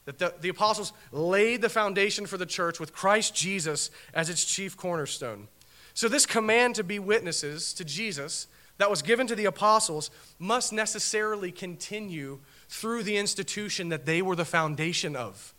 That 0.06 0.18
the, 0.18 0.34
the 0.40 0.48
apostles 0.48 0.92
laid 1.12 1.60
the 1.60 1.68
foundation 1.68 2.26
for 2.26 2.38
the 2.38 2.46
church 2.46 2.80
with 2.80 2.94
Christ 2.94 3.34
Jesus 3.34 3.90
as 4.14 4.30
its 4.30 4.44
chief 4.44 4.76
cornerstone. 4.76 5.48
So 5.92 6.08
this 6.08 6.26
command 6.26 6.76
to 6.76 6.84
be 6.84 6.98
witnesses 6.98 7.74
to 7.74 7.84
Jesus 7.84 8.46
that 8.78 8.88
was 8.88 9.02
given 9.02 9.26
to 9.26 9.34
the 9.34 9.44
apostles 9.44 10.10
must 10.38 10.72
necessarily 10.72 11.52
continue 11.52 12.38
through 12.68 13.02
the 13.02 13.16
institution 13.16 13.88
that 13.90 14.06
they 14.06 14.22
were 14.22 14.36
the 14.36 14.44
foundation 14.44 15.16
of. 15.16 15.52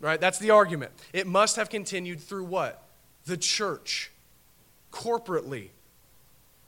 Right? 0.00 0.20
That's 0.20 0.38
the 0.38 0.50
argument. 0.50 0.92
It 1.12 1.26
must 1.26 1.56
have 1.56 1.70
continued 1.70 2.20
through 2.20 2.44
what? 2.44 2.82
The 3.26 3.36
church, 3.36 4.10
corporately. 4.92 5.68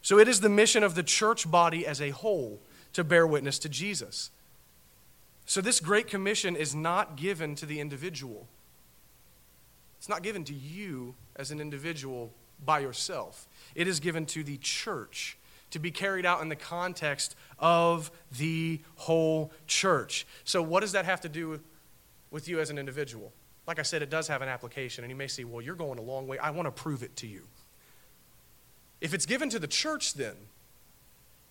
So 0.03 0.19
it 0.19 0.29
is 0.29 0.41
the 0.41 0.49
mission 0.49 0.83
of 0.83 0.95
the 0.95 1.03
church 1.03 1.51
body 1.51 1.87
as 1.87 2.01
a 2.01 2.11
whole 2.11 2.61
to 2.99 3.05
bear 3.05 3.25
witness 3.25 3.61
to 3.61 3.69
Jesus. 3.69 4.33
So, 5.47 5.61
this 5.61 5.79
Great 5.79 6.09
Commission 6.09 6.57
is 6.57 6.75
not 6.75 7.15
given 7.15 7.55
to 7.55 7.65
the 7.65 7.79
individual. 7.79 8.49
It's 9.99 10.09
not 10.09 10.25
given 10.25 10.43
to 10.45 10.53
you 10.53 11.15
as 11.37 11.53
an 11.53 11.61
individual 11.61 12.33
by 12.65 12.81
yourself. 12.81 13.47
It 13.77 13.87
is 13.87 14.01
given 14.01 14.27
to 14.27 14.43
the 14.43 14.57
church 14.57 15.39
to 15.71 15.79
be 15.79 15.93
carried 15.93 16.27
out 16.27 16.43
in 16.43 16.49
the 16.49 16.57
context 16.57 17.37
of 17.61 18.11
the 18.37 18.81
whole 18.97 19.53
church. 19.69 20.27
So, 20.43 20.61
what 20.61 20.81
does 20.81 20.91
that 20.91 21.05
have 21.05 21.21
to 21.21 21.29
do 21.29 21.61
with 22.33 22.49
you 22.49 22.59
as 22.59 22.69
an 22.69 22.79
individual? 22.79 23.33
Like 23.65 23.79
I 23.79 23.83
said, 23.83 24.03
it 24.03 24.11
does 24.11 24.27
have 24.27 24.43
an 24.43 24.49
application, 24.49 25.05
and 25.05 25.11
you 25.11 25.17
may 25.17 25.29
say, 25.29 25.45
well, 25.45 25.63
you're 25.63 25.77
going 25.77 26.01
a 26.01 26.03
long 26.03 26.27
way. 26.27 26.39
I 26.39 26.51
want 26.51 26.67
to 26.67 26.73
prove 26.73 27.05
it 27.05 27.15
to 27.17 27.29
you. 27.29 27.45
If 29.01 29.15
it's 29.15 29.25
given 29.25 29.51
to 29.51 29.61
the 29.61 29.69
church, 29.69 30.15
then, 30.15 30.35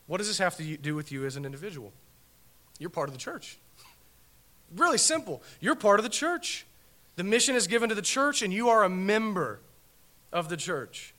what 0.07 0.17
does 0.17 0.27
this 0.27 0.37
have 0.37 0.55
to 0.57 0.77
do 0.77 0.95
with 0.95 1.11
you 1.11 1.25
as 1.25 1.35
an 1.35 1.45
individual? 1.45 1.93
You're 2.79 2.89
part 2.89 3.09
of 3.09 3.13
the 3.13 3.19
church. 3.19 3.57
Really 4.75 4.97
simple. 4.97 5.41
You're 5.59 5.75
part 5.75 5.99
of 5.99 6.03
the 6.03 6.09
church. 6.09 6.65
The 7.15 7.23
mission 7.23 7.55
is 7.55 7.67
given 7.67 7.89
to 7.89 7.95
the 7.95 8.01
church, 8.01 8.41
and 8.41 8.53
you 8.53 8.69
are 8.69 8.83
a 8.83 8.89
member 8.89 9.59
of 10.31 10.49
the 10.49 10.57
church. 10.57 11.13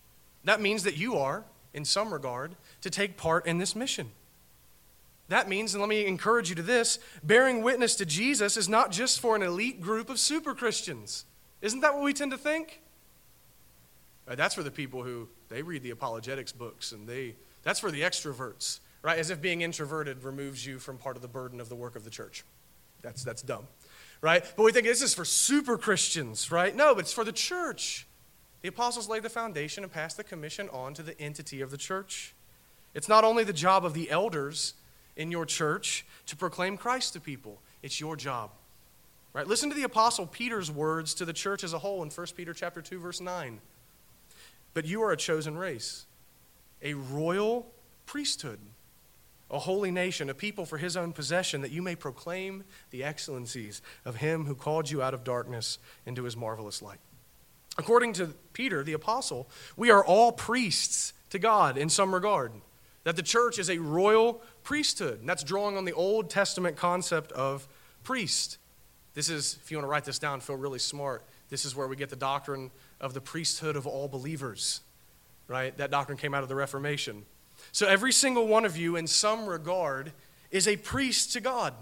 That 0.44 0.60
means 0.60 0.84
that 0.84 0.96
you 0.96 1.16
are, 1.16 1.44
in 1.74 1.84
some 1.84 2.12
regard, 2.12 2.56
to 2.82 2.90
take 2.90 3.16
part 3.16 3.46
in 3.46 3.58
this 3.58 3.74
mission. 3.74 4.10
That 5.28 5.48
means, 5.48 5.74
and 5.74 5.82
let 5.82 5.90
me 5.90 6.06
encourage 6.06 6.48
you 6.48 6.54
to 6.54 6.62
this 6.62 6.98
bearing 7.22 7.62
witness 7.62 7.94
to 7.96 8.06
Jesus 8.06 8.56
is 8.56 8.68
not 8.68 8.90
just 8.90 9.20
for 9.20 9.36
an 9.36 9.42
elite 9.42 9.80
group 9.80 10.08
of 10.08 10.18
super 10.18 10.54
Christians. 10.54 11.24
Isn't 11.60 11.80
that 11.80 11.94
what 11.94 12.02
we 12.02 12.14
tend 12.14 12.30
to 12.30 12.38
think? 12.38 12.80
Uh, 14.26 14.34
that's 14.34 14.54
for 14.54 14.62
the 14.62 14.70
people 14.70 15.02
who 15.02 15.28
they 15.48 15.62
read 15.62 15.82
the 15.82 15.90
apologetics 15.90 16.52
books 16.52 16.92
and 16.92 17.06
they 17.06 17.34
that's 17.68 17.80
for 17.80 17.90
the 17.90 18.00
extroverts, 18.00 18.80
right? 19.02 19.18
As 19.18 19.28
if 19.28 19.42
being 19.42 19.60
introverted 19.60 20.24
removes 20.24 20.64
you 20.64 20.78
from 20.78 20.96
part 20.96 21.16
of 21.16 21.22
the 21.22 21.28
burden 21.28 21.60
of 21.60 21.68
the 21.68 21.74
work 21.74 21.96
of 21.96 22.04
the 22.04 22.08
church. 22.08 22.42
That's 23.02 23.22
that's 23.22 23.42
dumb. 23.42 23.66
Right? 24.22 24.42
But 24.56 24.62
we 24.62 24.72
think 24.72 24.86
this 24.86 25.02
is 25.02 25.12
for 25.12 25.26
super 25.26 25.76
Christians, 25.76 26.50
right? 26.50 26.74
No, 26.74 26.94
but 26.94 27.00
it's 27.00 27.12
for 27.12 27.24
the 27.24 27.32
church. 27.32 28.06
The 28.62 28.68
apostles 28.68 29.06
laid 29.06 29.22
the 29.22 29.28
foundation 29.28 29.84
and 29.84 29.92
passed 29.92 30.16
the 30.16 30.24
commission 30.24 30.70
on 30.70 30.94
to 30.94 31.02
the 31.02 31.20
entity 31.20 31.60
of 31.60 31.70
the 31.70 31.76
church. 31.76 32.34
It's 32.94 33.06
not 33.06 33.22
only 33.22 33.44
the 33.44 33.52
job 33.52 33.84
of 33.84 33.92
the 33.92 34.10
elders 34.10 34.72
in 35.14 35.30
your 35.30 35.44
church 35.44 36.06
to 36.24 36.36
proclaim 36.36 36.78
Christ 36.78 37.12
to 37.12 37.20
people, 37.20 37.60
it's 37.82 38.00
your 38.00 38.16
job. 38.16 38.50
Right? 39.34 39.46
Listen 39.46 39.68
to 39.68 39.76
the 39.76 39.82
apostle 39.82 40.26
Peter's 40.26 40.70
words 40.70 41.12
to 41.14 41.26
the 41.26 41.34
church 41.34 41.62
as 41.62 41.74
a 41.74 41.78
whole 41.78 42.02
in 42.02 42.08
1 42.08 42.26
Peter 42.34 42.54
chapter 42.54 42.80
2 42.80 42.98
verse 42.98 43.20
9. 43.20 43.60
But 44.72 44.86
you 44.86 45.02
are 45.02 45.12
a 45.12 45.18
chosen 45.18 45.58
race, 45.58 46.06
a 46.82 46.94
royal 46.94 47.66
priesthood, 48.06 48.58
a 49.50 49.58
holy 49.58 49.90
nation, 49.90 50.28
a 50.30 50.34
people 50.34 50.66
for 50.66 50.78
his 50.78 50.96
own 50.96 51.12
possession, 51.12 51.62
that 51.62 51.70
you 51.70 51.82
may 51.82 51.96
proclaim 51.96 52.64
the 52.90 53.02
excellencies 53.02 53.82
of 54.04 54.16
him 54.16 54.44
who 54.44 54.54
called 54.54 54.90
you 54.90 55.02
out 55.02 55.14
of 55.14 55.24
darkness 55.24 55.78
into 56.06 56.24
his 56.24 56.36
marvelous 56.36 56.82
light. 56.82 57.00
According 57.78 58.12
to 58.14 58.34
Peter, 58.52 58.82
the 58.82 58.92
apostle, 58.92 59.48
we 59.76 59.90
are 59.90 60.04
all 60.04 60.32
priests 60.32 61.12
to 61.30 61.38
God 61.38 61.78
in 61.78 61.88
some 61.88 62.12
regard. 62.12 62.52
That 63.04 63.16
the 63.16 63.22
church 63.22 63.58
is 63.58 63.70
a 63.70 63.78
royal 63.78 64.42
priesthood. 64.64 65.20
And 65.20 65.28
that's 65.28 65.44
drawing 65.44 65.76
on 65.76 65.84
the 65.84 65.92
Old 65.92 66.28
Testament 66.28 66.76
concept 66.76 67.32
of 67.32 67.68
priest. 68.02 68.58
This 69.14 69.30
is, 69.30 69.58
if 69.62 69.70
you 69.70 69.78
want 69.78 69.86
to 69.86 69.90
write 69.90 70.04
this 70.04 70.18
down, 70.18 70.40
feel 70.40 70.56
really 70.56 70.78
smart. 70.78 71.24
This 71.48 71.64
is 71.64 71.74
where 71.74 71.88
we 71.88 71.96
get 71.96 72.10
the 72.10 72.16
doctrine 72.16 72.70
of 73.00 73.14
the 73.14 73.20
priesthood 73.20 73.76
of 73.76 73.86
all 73.86 74.08
believers, 74.08 74.80
right? 75.48 75.76
That 75.78 75.90
doctrine 75.90 76.18
came 76.18 76.34
out 76.34 76.42
of 76.42 76.48
the 76.48 76.54
Reformation. 76.54 77.24
So 77.72 77.88
every 77.88 78.12
single 78.12 78.46
one 78.46 78.64
of 78.64 78.76
you, 78.76 78.96
in 78.96 79.06
some 79.06 79.46
regard, 79.46 80.12
is 80.50 80.68
a 80.68 80.76
priest 80.76 81.32
to 81.32 81.40
God. 81.40 81.74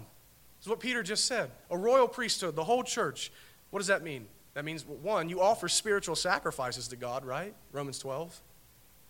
That's 0.59 0.67
what 0.67 0.79
Peter 0.79 1.03
just 1.03 1.25
said. 1.25 1.51
A 1.69 1.77
royal 1.77 2.07
priesthood, 2.07 2.55
the 2.55 2.63
whole 2.63 2.83
church. 2.83 3.31
What 3.69 3.79
does 3.79 3.87
that 3.87 4.03
mean? 4.03 4.27
That 4.53 4.65
means, 4.65 4.85
one, 4.85 5.29
you 5.29 5.39
offer 5.39 5.69
spiritual 5.69 6.15
sacrifices 6.15 6.87
to 6.87 6.95
God, 6.95 7.23
right? 7.23 7.53
Romans 7.71 7.99
12, 7.99 8.41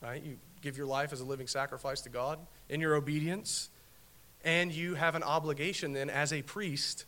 right? 0.01 0.21
You 0.21 0.37
give 0.61 0.77
your 0.77 0.87
life 0.87 1.13
as 1.13 1.21
a 1.21 1.23
living 1.23 1.47
sacrifice 1.47 2.01
to 2.01 2.09
God 2.09 2.39
in 2.67 2.81
your 2.81 2.95
obedience. 2.95 3.69
And 4.43 4.73
you 4.73 4.95
have 4.95 5.15
an 5.15 5.23
obligation 5.23 5.93
then, 5.93 6.09
as 6.09 6.33
a 6.33 6.41
priest, 6.41 7.05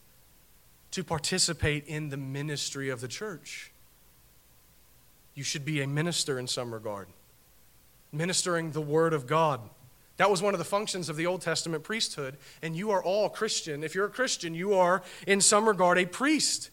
to 0.92 1.04
participate 1.04 1.86
in 1.86 2.10
the 2.10 2.18
ministry 2.18 2.90
of 2.90 3.02
the 3.02 3.08
church. 3.08 3.72
You 5.36 5.44
should 5.44 5.66
be 5.66 5.82
a 5.82 5.88
minister 5.88 6.40
in 6.40 6.48
some 6.48 6.74
regard, 6.74 7.08
ministering 8.12 8.72
the 8.72 8.82
Word 8.82 9.14
of 9.14 9.28
God. 9.28 9.62
That 10.18 10.30
was 10.30 10.42
one 10.42 10.54
of 10.54 10.58
the 10.58 10.66
functions 10.66 11.08
of 11.08 11.16
the 11.16 11.26
Old 11.26 11.42
Testament 11.42 11.84
priesthood. 11.84 12.38
And 12.62 12.76
you 12.76 12.92
are 12.92 13.02
all 13.02 13.30
Christian. 13.30 13.84
If 13.84 13.96
you're 13.96 14.08
a 14.08 14.10
Christian, 14.10 14.54
you 14.54 14.74
are, 14.74 15.02
in 15.26 15.40
some 15.40 15.68
regard, 15.68 15.98
a 15.98 16.06
priest 16.06 16.72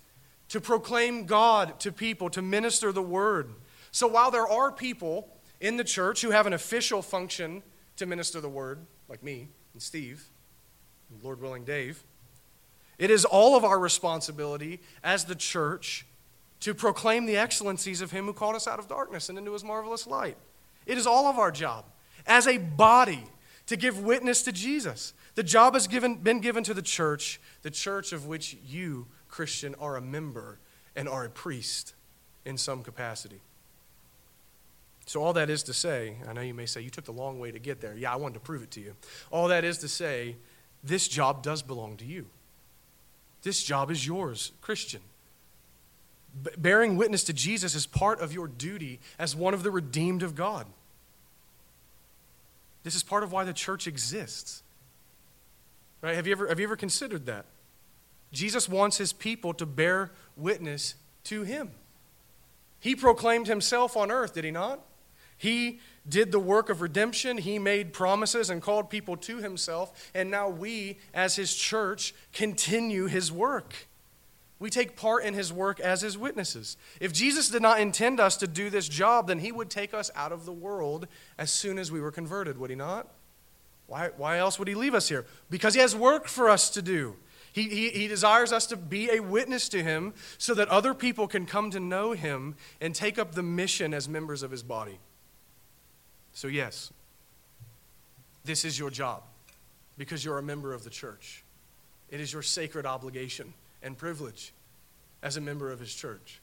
to 0.49 0.61
proclaim 0.61 1.27
God 1.27 1.79
to 1.81 1.93
people, 1.93 2.29
to 2.31 2.43
minister 2.43 2.91
the 2.91 3.03
Word. 3.03 3.51
So 3.93 4.07
while 4.07 4.31
there 4.31 4.49
are 4.49 4.73
people 4.73 5.29
in 5.61 5.77
the 5.77 5.85
church 5.85 6.23
who 6.23 6.31
have 6.31 6.47
an 6.47 6.53
official 6.53 7.03
function 7.03 7.63
to 7.97 8.07
minister 8.07 8.41
the 8.41 8.49
Word, 8.49 8.81
like 9.09 9.23
me 9.23 9.49
and 9.73 9.83
Steve, 9.83 10.29
and 11.11 11.23
Lord 11.23 11.41
willing, 11.41 11.65
Dave, 11.65 12.03
it 12.99 13.11
is 13.11 13.25
all 13.25 13.57
of 13.57 13.65
our 13.65 13.79
responsibility 13.79 14.81
as 15.05 15.25
the 15.25 15.35
church 15.35 16.05
to 16.61 16.75
proclaim 16.75 17.27
the 17.27 17.37
excellencies 17.37 18.01
of 18.01 18.11
Him 18.11 18.25
who 18.25 18.33
called 18.33 18.57
us 18.57 18.67
out 18.67 18.79
of 18.79 18.89
darkness 18.89 19.29
and 19.29 19.39
into 19.39 19.53
His 19.53 19.63
marvelous 19.63 20.07
light. 20.07 20.37
It 20.87 20.97
is 20.97 21.07
all 21.07 21.27
of 21.27 21.39
our 21.39 21.51
job 21.51 21.85
as 22.27 22.47
a 22.47 22.59
body 22.59 23.25
to 23.67 23.77
give 23.77 24.01
witness 24.01 24.43
to 24.43 24.53
Jesus. 24.53 25.13
The 25.35 25.43
job 25.43 25.75
has 25.75 25.87
given, 25.87 26.17
been 26.17 26.41
given 26.41 26.65
to 26.65 26.75
the 26.75 26.83
church, 26.83 27.41
the 27.63 27.71
church 27.71 28.13
of 28.13 28.27
which 28.27 28.57
you, 28.67 29.07
Christian, 29.29 29.75
are 29.81 29.97
a 29.97 30.01
member 30.01 30.59
and 30.95 31.09
are 31.09 31.25
a 31.25 31.31
priest 31.31 31.95
in 32.45 32.57
some 32.57 32.83
capacity. 32.83 33.41
So, 35.05 35.23
all 35.23 35.33
that 35.35 35.51
is 35.51 35.63
to 35.65 35.73
say, 35.73 36.17
I 36.29 36.33
know 36.33 36.41
you 36.41 36.55
may 36.55 36.67
say, 36.67 36.81
you 36.81 36.91
took 36.91 37.05
the 37.05 37.13
long 37.13 37.39
way 37.39 37.53
to 37.53 37.61
get 37.61 37.81
there. 37.81 37.95
Yeah, 37.95 38.13
I 38.13 38.17
wanted 38.17 38.35
to 38.35 38.41
prove 38.41 38.63
it 38.63 38.73
to 38.73 38.81
you. 38.81 38.97
All 39.31 39.49
that 39.49 39.63
is 39.63 39.79
to 39.79 39.89
say, 39.89 40.37
this 40.83 41.07
job 41.07 41.43
does 41.43 41.63
belong 41.63 41.97
to 41.99 42.05
you. 42.05 42.27
This 43.43 43.63
job 43.63 43.91
is 43.91 44.05
yours, 44.05 44.53
Christian. 44.61 45.01
Bearing 46.59 46.97
witness 46.97 47.25
to 47.25 47.33
Jesus 47.33 47.75
is 47.75 47.87
part 47.87 48.21
of 48.21 48.33
your 48.33 48.47
duty 48.47 49.01
as 49.19 49.35
one 49.35 49.55
of 49.55 49.63
the 49.63 49.71
redeemed 49.71 50.23
of 50.23 50.35
God. 50.35 50.67
This 52.83 52.95
is 52.95 53.03
part 53.03 53.23
of 53.23 53.33
why 53.33 53.45
the 53.45 53.53
church 53.53 53.87
exists. 53.87 54.63
Right? 56.03 56.15
Have 56.15 56.27
you 56.27 56.33
ever, 56.33 56.49
have 56.49 56.61
you 56.61 56.67
ever 56.67 56.77
considered 56.77 57.27
that? 57.27 57.47
Jesus 58.33 58.69
wants 58.69 58.99
his 58.99 59.13
people 59.13 59.55
to 59.55 59.67
bear 59.67 60.11
witness 60.37 60.95
to 61.25 61.43
him. 61.43 61.71
He 62.79 62.95
proclaimed 62.95 63.47
himself 63.47 63.97
on 63.97 64.11
earth, 64.11 64.35
did 64.35 64.45
he 64.45 64.51
not? 64.51 64.81
He 65.39 65.81
did 66.09 66.33
the 66.33 66.39
work 66.39 66.69
of 66.69 66.81
redemption. 66.81 67.39
He 67.39 67.59
made 67.59 67.93
promises 67.93 68.51
and 68.51 68.63
called 68.63 68.91
people 68.91 69.17
to 69.19 69.39
himself. 69.39 70.11
And 70.15 70.31
now 70.31 70.49
we, 70.49 70.99
as 71.13 71.37
his 71.37 71.55
church, 71.55 72.15
continue 72.33 73.07
his 73.07 73.33
work. 73.33 73.89
We 74.59 74.71
take 74.71 74.97
part 74.97 75.25
in 75.25 75.35
his 75.35 75.53
work 75.53 75.81
as 75.81 76.01
his 76.01 76.17
witnesses. 76.17 76.77
If 76.99 77.13
Jesus 77.13 77.51
did 77.51 77.61
not 77.61 77.79
intend 77.79 78.21
us 78.21 78.37
to 78.39 78.47
do 78.47 78.71
this 78.71 78.89
job, 78.89 79.29
then 79.29 79.41
he 79.41 79.53
would 79.53 79.69
take 79.69 79.93
us 79.93 80.11
out 80.15 80.33
of 80.33 80.47
the 80.47 80.53
world 80.53 81.07
as 81.37 81.51
soon 81.51 81.79
as 81.79 81.93
we 81.93 82.01
were 82.01 82.11
converted, 82.11 82.59
would 82.59 82.71
he 82.71 82.77
not? 82.77 83.09
Why, 83.87 84.11
why 84.17 84.39
else 84.39 84.59
would 84.59 84.67
he 84.67 84.75
leave 84.75 84.95
us 84.95 85.09
here? 85.09 85.27
Because 85.51 85.75
he 85.75 85.81
has 85.81 85.95
work 85.95 86.27
for 86.27 86.49
us 86.49 86.71
to 86.71 86.83
do. 86.83 87.17
He, 87.53 87.69
he, 87.69 87.91
he 87.91 88.09
desires 88.09 88.53
us 88.53 88.67
to 88.67 88.77
be 88.77 89.11
a 89.11 89.21
witness 89.21 89.69
to 89.71 89.83
him 89.83 90.15
so 90.39 90.55
that 90.55 90.69
other 90.69 90.95
people 90.95 91.29
can 91.29 91.47
come 91.47 91.71
to 91.71 91.81
know 91.81 92.13
him 92.13 92.57
and 92.81 92.95
take 92.95 93.19
up 93.19 93.35
the 93.35 93.43
mission 93.43 93.93
as 93.95 94.09
members 94.09 94.43
of 94.43 94.51
his 94.51 94.63
body. 94.63 94.99
So, 96.33 96.49
yes, 96.49 96.93
this 98.45 98.65
is 98.65 98.79
your 98.79 98.91
job 98.91 99.23
because 99.97 100.25
you're 100.25 100.39
a 100.39 100.43
member 100.43 100.73
of 100.73 100.85
the 100.85 100.91
church. 100.91 101.45
It 102.11 102.21
is 102.21 102.33
your 102.33 102.43
sacred 102.43 102.87
obligation 102.87 103.55
and 103.87 103.97
privilege 103.97 104.53
as 105.23 105.37
a 105.37 105.41
member 105.41 105.73
of 105.73 105.81
his 105.81 105.95
church. 105.95 106.41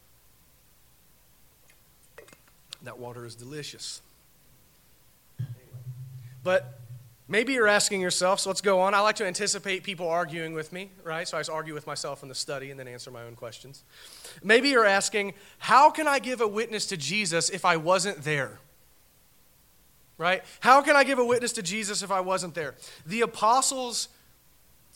That 2.82 2.98
water 2.98 3.26
is 3.26 3.36
delicious. 3.36 4.02
But 6.44 6.80
maybe 7.28 7.54
you're 7.54 7.68
asking 7.68 8.02
yourself, 8.02 8.40
so 8.40 8.50
let's 8.50 8.62
go 8.62 8.82
on. 8.82 8.94
I 8.94 9.00
like 9.00 9.18
to 9.18 9.26
anticipate 9.26 9.84
people 9.84 10.10
arguing 10.10 10.54
with 10.54 10.74
me, 10.74 10.90
right? 11.04 11.28
So 11.28 11.38
I 11.38 11.42
just 11.42 11.50
argue 11.50 11.74
with 11.74 11.86
myself 11.86 12.24
in 12.24 12.30
the 12.30 12.36
study 12.36 12.72
and 12.72 12.80
then 12.80 12.88
answer 12.88 13.12
my 13.12 13.24
own 13.24 13.36
questions. 13.36 13.84
Maybe 14.44 14.70
you're 14.70 14.86
asking, 14.86 15.34
how 15.60 15.92
can 15.92 16.08
I 16.08 16.20
give 16.20 16.42
a 16.42 16.48
witness 16.48 16.88
to 16.88 16.98
Jesus 16.98 17.50
if 17.50 17.64
I 17.64 17.78
wasn't 17.78 18.24
there? 18.24 18.60
right? 20.18 20.44
How 20.60 20.82
can 20.82 20.96
I 20.96 21.04
give 21.04 21.20
a 21.20 21.26
witness 21.26 21.54
to 21.54 21.62
Jesus 21.62 22.04
if 22.04 22.12
I 22.12 22.22
wasn't 22.22 22.54
there? 22.54 22.76
The 23.06 23.22
apostles 23.22 24.08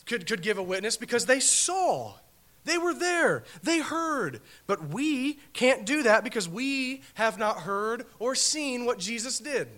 could, 0.06 0.26
could 0.26 0.42
give 0.42 0.58
a 0.58 0.62
witness 0.62 0.96
because 0.96 1.26
they 1.26 1.40
saw. 1.40 2.14
They 2.68 2.78
were 2.78 2.94
there. 2.94 3.44
They 3.62 3.80
heard. 3.80 4.40
But 4.66 4.88
we 4.88 5.38
can't 5.52 5.86
do 5.86 6.02
that 6.04 6.22
because 6.22 6.48
we 6.48 7.02
have 7.14 7.38
not 7.38 7.60
heard 7.60 8.06
or 8.18 8.34
seen 8.34 8.84
what 8.84 8.98
Jesus 8.98 9.38
did. 9.38 9.68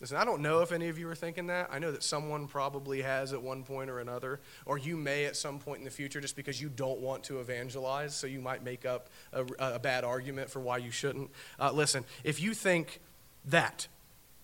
Listen, 0.00 0.16
I 0.16 0.24
don't 0.24 0.42
know 0.42 0.60
if 0.60 0.70
any 0.70 0.88
of 0.88 0.96
you 0.96 1.08
are 1.08 1.14
thinking 1.16 1.48
that. 1.48 1.70
I 1.72 1.80
know 1.80 1.90
that 1.90 2.04
someone 2.04 2.46
probably 2.46 3.02
has 3.02 3.32
at 3.32 3.42
one 3.42 3.64
point 3.64 3.90
or 3.90 3.98
another, 3.98 4.38
or 4.64 4.78
you 4.78 4.96
may 4.96 5.24
at 5.24 5.36
some 5.36 5.58
point 5.58 5.80
in 5.80 5.84
the 5.84 5.90
future 5.90 6.20
just 6.20 6.36
because 6.36 6.62
you 6.62 6.68
don't 6.68 7.00
want 7.00 7.24
to 7.24 7.40
evangelize, 7.40 8.14
so 8.14 8.28
you 8.28 8.40
might 8.40 8.62
make 8.62 8.86
up 8.86 9.08
a, 9.32 9.44
a 9.58 9.78
bad 9.80 10.04
argument 10.04 10.50
for 10.50 10.60
why 10.60 10.76
you 10.76 10.92
shouldn't. 10.92 11.30
Uh, 11.58 11.72
listen, 11.72 12.04
if 12.22 12.40
you 12.40 12.54
think 12.54 13.00
that, 13.46 13.88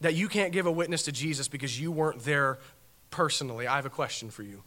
that 0.00 0.14
you 0.14 0.26
can't 0.26 0.52
give 0.52 0.66
a 0.66 0.72
witness 0.72 1.04
to 1.04 1.12
Jesus 1.12 1.46
because 1.46 1.80
you 1.80 1.92
weren't 1.92 2.24
there 2.24 2.58
personally, 3.10 3.68
I 3.68 3.76
have 3.76 3.86
a 3.86 3.90
question 3.90 4.30
for 4.30 4.42
you. 4.42 4.64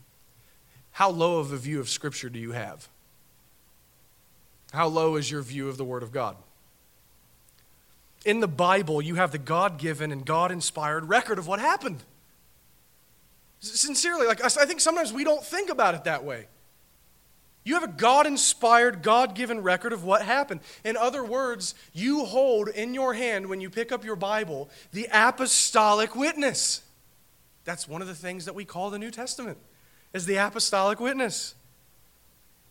How 0.97 1.11
low 1.11 1.37
of 1.37 1.51
a 1.51 1.57
view 1.57 1.79
of 1.79 1.89
Scripture 1.89 2.27
do 2.27 2.39
you 2.39 2.53
have? 2.53 2.89
How 4.73 4.87
low 4.87 5.15
is 5.15 5.29
your 5.29 5.43
view 5.43 5.69
of 5.69 5.77
the 5.77 5.83
Word 5.83 6.01
of 6.01 6.11
God? 6.11 6.35
In 8.25 8.39
the 8.39 8.47
Bible, 8.47 8.99
you 8.99 9.13
have 9.13 9.31
the 9.31 9.37
God 9.37 9.77
given 9.77 10.11
and 10.11 10.25
God 10.25 10.51
inspired 10.51 11.07
record 11.07 11.37
of 11.37 11.45
what 11.45 11.59
happened. 11.59 12.03
Sincerely, 13.59 14.25
like 14.25 14.43
I 14.43 14.65
think 14.65 14.79
sometimes 14.79 15.13
we 15.13 15.23
don't 15.23 15.43
think 15.43 15.69
about 15.69 15.93
it 15.93 16.05
that 16.05 16.23
way. 16.23 16.47
You 17.63 17.75
have 17.75 17.83
a 17.83 17.93
God 17.93 18.25
inspired, 18.25 19.03
God 19.03 19.35
given 19.35 19.61
record 19.61 19.93
of 19.93 20.03
what 20.03 20.23
happened. 20.23 20.61
In 20.83 20.97
other 20.97 21.23
words, 21.23 21.75
you 21.93 22.25
hold 22.25 22.69
in 22.69 22.95
your 22.95 23.13
hand 23.13 23.45
when 23.45 23.61
you 23.61 23.69
pick 23.69 23.91
up 23.91 24.03
your 24.03 24.15
Bible 24.15 24.67
the 24.93 25.07
apostolic 25.13 26.15
witness. 26.15 26.81
That's 27.65 27.87
one 27.87 28.01
of 28.01 28.07
the 28.07 28.15
things 28.15 28.45
that 28.45 28.55
we 28.55 28.65
call 28.65 28.89
the 28.89 28.97
New 28.97 29.11
Testament 29.11 29.59
is 30.13 30.25
the 30.25 30.35
apostolic 30.35 30.99
witness. 30.99 31.55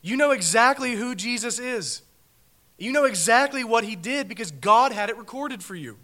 You 0.03 0.17
know 0.17 0.31
exactly 0.31 0.95
who 0.95 1.15
Jesus 1.15 1.59
is. 1.59 2.03
You 2.79 2.93
know 2.93 3.05
exactly 3.05 3.65
what 3.65 3.85
he 3.85 3.97
did 3.97 4.29
because 4.29 4.51
God 4.51 4.93
had 4.93 5.11
it 5.11 5.17
recorded 5.17 5.63
for 5.63 5.75
you. 5.75 5.97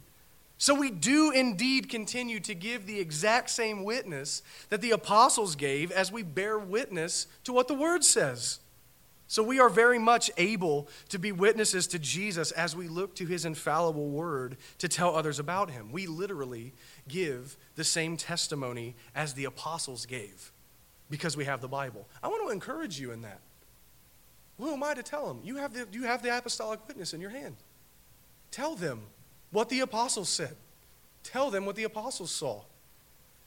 So 0.59 0.75
we 0.75 0.91
do 0.91 1.33
indeed 1.33 1.89
continue 1.89 2.39
to 2.41 2.55
give 2.55 2.87
the 2.87 3.01
exact 3.01 3.51
same 3.51 3.83
witness 3.83 4.43
that 4.69 4.81
the 4.81 4.93
apostles 4.93 5.57
gave 5.57 5.91
as 5.91 6.13
we 6.13 6.23
bear 6.23 6.59
witness 6.59 7.27
to 7.45 7.53
what 7.53 7.69
the 7.69 7.75
word 7.75 8.05
says. 8.05 8.61
So 9.27 9.43
we 9.43 9.59
are 9.59 9.69
very 9.69 9.99
much 9.99 10.31
able 10.37 10.89
to 11.09 11.19
be 11.19 11.33
witnesses 11.33 11.87
to 11.89 11.99
Jesus 11.99 12.53
as 12.53 12.77
we 12.77 12.87
look 12.87 13.15
to 13.17 13.27
his 13.27 13.45
infallible 13.45 14.11
word 14.11 14.57
to 14.79 14.89
tell 14.89 15.17
others 15.17 15.39
about 15.39 15.71
him. 15.71 15.91
We 15.91 16.07
literally 16.07 16.75
give 17.09 17.57
the 17.75 17.83
same 17.83 18.17
testimony 18.17 18.95
as 19.15 19.35
the 19.35 19.47
apostles 19.47 20.07
gave 20.07 20.52
because 21.13 21.37
we 21.37 21.45
have 21.45 21.61
the 21.61 21.69
Bible. 21.69 22.09
I 22.23 22.29
want 22.29 22.43
to 22.47 22.51
encourage 22.51 22.99
you 22.99 23.13
in 23.13 23.21
that. 23.21 23.41
Who 24.57 24.73
am 24.73 24.83
I 24.83 24.95
to 24.95 25.03
tell 25.03 25.27
them? 25.27 25.41
You 25.45 25.57
have 25.57 25.75
the, 25.75 25.87
you 25.93 26.05
have 26.05 26.23
the 26.23 26.35
apostolic 26.35 26.81
witness 26.89 27.13
in 27.13 27.21
your 27.21 27.29
hand. 27.29 27.57
Tell 28.51 28.75
them 28.75 29.03
what 29.51 29.69
the 29.69 29.81
apostles 29.81 30.31
said, 30.31 30.57
tell 31.23 31.51
them 31.51 31.67
what 31.67 31.77
the 31.77 31.85
apostles 31.85 32.31
saw. 32.31 32.63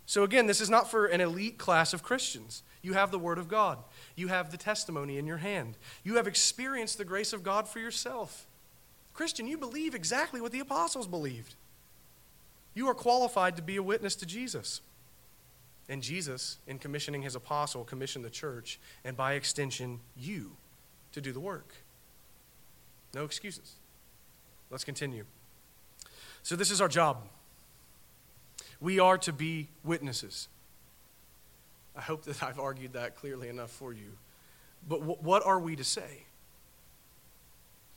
So, 0.05 0.21
again, 0.23 0.45
this 0.45 0.61
is 0.61 0.69
not 0.69 0.91
for 0.91 1.07
an 1.07 1.21
elite 1.21 1.57
class 1.57 1.91
of 1.91 2.03
Christians. 2.03 2.61
You 2.83 2.93
have 2.93 3.09
the 3.09 3.17
Word 3.17 3.39
of 3.39 3.47
God. 3.47 3.79
You 4.15 4.27
have 4.27 4.51
the 4.51 4.57
testimony 4.57 5.17
in 5.17 5.25
your 5.25 5.37
hand. 5.37 5.75
You 6.03 6.17
have 6.17 6.27
experienced 6.27 6.99
the 6.99 7.05
grace 7.05 7.33
of 7.33 7.41
God 7.41 7.67
for 7.67 7.79
yourself. 7.79 8.45
Christian, 9.15 9.47
you 9.47 9.57
believe 9.57 9.95
exactly 9.95 10.39
what 10.39 10.51
the 10.51 10.59
apostles 10.59 11.07
believed. 11.07 11.55
You 12.75 12.87
are 12.87 12.93
qualified 12.93 13.55
to 13.55 13.63
be 13.63 13.77
a 13.77 13.81
witness 13.81 14.15
to 14.17 14.27
Jesus. 14.27 14.81
And 15.87 16.01
Jesus, 16.01 16.57
in 16.67 16.79
commissioning 16.79 17.21
his 17.21 17.35
apostle, 17.35 17.83
commissioned 17.83 18.25
the 18.25 18.29
church, 18.29 18.79
and 19.03 19.15
by 19.15 19.33
extension, 19.33 19.99
you, 20.17 20.51
to 21.11 21.21
do 21.21 21.31
the 21.31 21.39
work. 21.39 21.75
No 23.13 23.23
excuses. 23.23 23.73
Let's 24.69 24.83
continue. 24.83 25.25
So, 26.41 26.55
this 26.55 26.71
is 26.71 26.81
our 26.81 26.87
job. 26.87 27.17
We 28.81 28.99
are 28.99 29.17
to 29.19 29.31
be 29.31 29.69
witnesses. 29.83 30.47
I 31.95 32.01
hope 32.01 32.23
that 32.23 32.43
I've 32.43 32.59
argued 32.59 32.93
that 32.93 33.15
clearly 33.15 33.47
enough 33.47 33.71
for 33.71 33.93
you. 33.93 34.17
But 34.87 34.99
w- 34.99 35.17
what 35.21 35.45
are 35.45 35.59
we 35.59 35.75
to 35.75 35.83
say? 35.83 36.25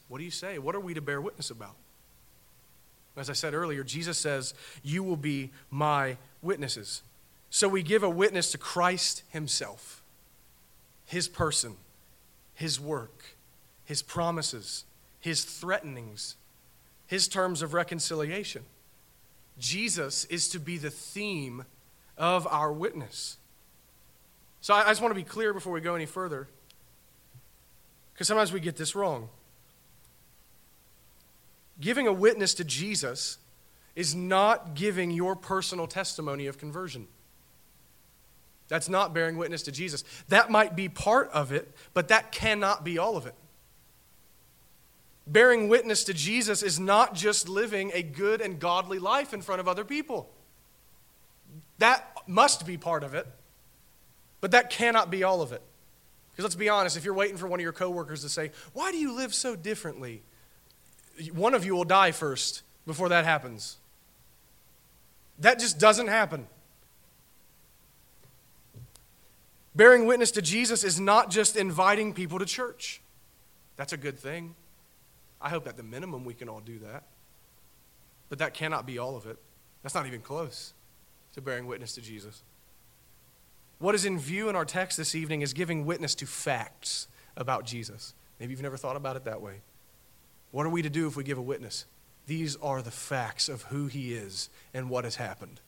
What 0.09 0.19
do 0.19 0.25
you 0.25 0.31
say? 0.31 0.59
What 0.59 0.75
are 0.75 0.81
we 0.81 0.95
to 0.95 1.01
bear 1.01 1.21
witness 1.21 1.51
about? 1.51 1.75
As 3.17 3.29
I 3.29 3.33
said 3.33 3.53
earlier, 3.53 3.83
Jesus 3.83 4.17
says, 4.17 4.55
You 4.83 5.03
will 5.03 5.17
be 5.17 5.51
my 5.71 6.17
witnesses. 6.41 7.03
So 7.51 7.69
we 7.69 7.83
give 7.83 8.03
a 8.03 8.11
witness 8.11 8.53
to 8.53 8.59
Christ 8.59 9.23
Himself, 9.31 10.03
His 11.07 11.29
person, 11.29 11.77
His 12.55 12.81
work, 12.81 13.25
His 13.85 14.03
promises, 14.03 14.85
His 15.21 15.45
threatenings, 15.45 16.37
His 17.07 17.29
terms 17.29 17.63
of 17.63 17.75
reconciliation. 17.75 18.65
Jesus 19.59 20.25
is 20.27 20.49
to 20.51 20.61
be 20.61 20.79
the 20.79 20.91
theme 20.91 21.65
of 22.17 22.47
our 22.47 22.73
witness. 22.73 23.39
So 24.61 24.75
I, 24.75 24.85
just 24.89 25.01
want 25.01 25.13
to 25.13 25.21
be 25.21 25.25
clear 25.25 25.53
before 25.53 25.73
we 25.73 25.81
go 25.81 25.95
any 25.95 26.07
further, 26.07 26.49
because 28.13 28.29
sometimes 28.29 28.53
we 28.53 28.61
get 28.61 28.77
this 28.77 28.95
wrong. 28.95 29.29
Giving 31.81 32.07
a 32.07 32.13
witness 32.13 32.55
to 32.55 32.65
Jesus 32.65 33.39
is 33.95 34.15
not 34.15 34.75
giving 34.75 35.11
your 35.11 35.37
personal 35.37 35.87
testimony 35.87 36.47
of 36.47 36.59
conversion. 36.59 37.07
That's 38.69 38.89
not 38.89 39.15
bearing 39.15 39.37
witness 39.37 39.63
to 39.63 39.73
Jesus. 39.73 40.05
That 40.29 40.51
might 40.51 40.77
be 40.77 40.89
part 40.89 41.31
of 41.31 41.53
it, 41.53 41.73
but 41.95 42.09
that 42.09 42.33
cannot 42.33 42.85
be 42.85 42.99
all 42.99 43.17
of 43.17 43.27
it. 43.27 43.35
Bearing 45.27 45.69
witness 45.69 46.05
to 46.05 46.15
Jesus 46.15 46.63
is 46.63 46.79
not 46.79 47.15
just 47.15 47.49
living 47.49 47.91
a 47.95 48.03
good 48.03 48.41
and 48.41 48.59
godly 48.59 48.99
life 48.99 49.35
in 49.35 49.43
front 49.43 49.61
of 49.61 49.69
other 49.69 49.85
people. 49.85 50.31
That 51.79 52.07
must 52.27 52.67
be 52.67 52.77
part 52.77 53.05
of 53.05 53.15
it. 53.15 53.27
But 54.41 54.53
that 54.53 54.71
cannot 54.71 55.11
be 55.11 55.25
all 55.25 55.43
of 55.43 55.53
it. 55.53 55.63
Because 56.31 56.45
let's 56.45 56.55
be 56.55 56.69
honest, 56.69 56.97
if 56.97 57.05
you're 57.05 57.15
waiting 57.15 57.37
for 57.37 57.49
one 57.49 57.59
of 57.59 57.65
your 57.65 57.73
coworkers 57.73 58.23
to 58.23 58.29
say, 58.29 58.53
Why 58.73 58.93
do 58.93 58.99
you 58.99 59.13
live 59.13 59.35
so 59.35 59.57
differently? 59.57 60.23
one 61.35 61.53
of 61.53 61.65
you 61.65 61.75
will 61.75 61.85
die 61.85 62.13
first 62.13 62.63
before 62.87 63.09
that 63.09 63.25
happens. 63.25 63.77
That 65.41 65.59
just 65.59 65.81
doesn't 65.81 66.07
happen. 66.07 66.47
Bearing 69.79 70.07
witness 70.07 70.33
to 70.33 70.43
Jesus 70.43 70.83
is 70.83 70.99
not 70.99 71.31
just 71.31 71.55
inviting 71.55 72.13
people 72.13 72.41
to 72.41 72.45
church. 72.45 73.01
That's 73.77 73.93
a 73.93 73.97
good 73.97 74.19
thing. 74.19 74.57
I 75.41 75.51
hope 75.51 75.69
at 75.69 75.77
the 75.77 75.85
minimum 75.85 76.25
we 76.25 76.35
can 76.35 76.49
all 76.49 76.59
do 76.59 76.81
that. 76.81 77.05
But 78.29 78.41
that 78.41 78.55
cannot 78.55 78.87
be 78.87 78.99
all 78.99 79.15
of 79.15 79.25
it. 79.27 79.39
That's 79.85 79.95
not 79.95 80.09
even 80.09 80.21
close 80.21 80.75
to 81.35 81.41
bearing 81.41 81.69
witness 81.69 81.93
to 81.93 82.01
Jesus. 82.01 82.43
What 83.79 83.95
is 83.95 84.05
in 84.05 84.19
view 84.19 84.49
in 84.49 84.57
our 84.57 84.65
text 84.65 84.99
this 84.99 85.15
evening 85.15 85.43
is 85.43 85.53
giving 85.53 85.87
witness 85.87 86.17
to 86.17 86.27
facts 86.27 87.07
about 87.37 87.65
Jesus. 87.65 88.15
Maybe 88.41 88.51
you've 88.51 88.63
never 88.63 88.77
thought 88.77 88.97
about 88.97 89.15
it 89.15 89.27
that 89.27 89.41
way. 89.41 89.61
What 90.51 90.67
are 90.67 90.71
we 90.71 90.83
to 90.83 90.91
do 90.91 91.07
if 91.07 91.15
we 91.15 91.23
give 91.23 91.39
a 91.39 91.43
witness? 91.43 91.85
These 92.27 92.57
are 92.57 92.83
the 92.83 92.91
facts 92.91 93.49
of 93.49 93.63
who 93.63 93.87
he 93.87 94.13
is 94.13 94.51
and 94.75 94.91
what 94.91 95.05
has 95.05 95.15
happened. 95.15 95.61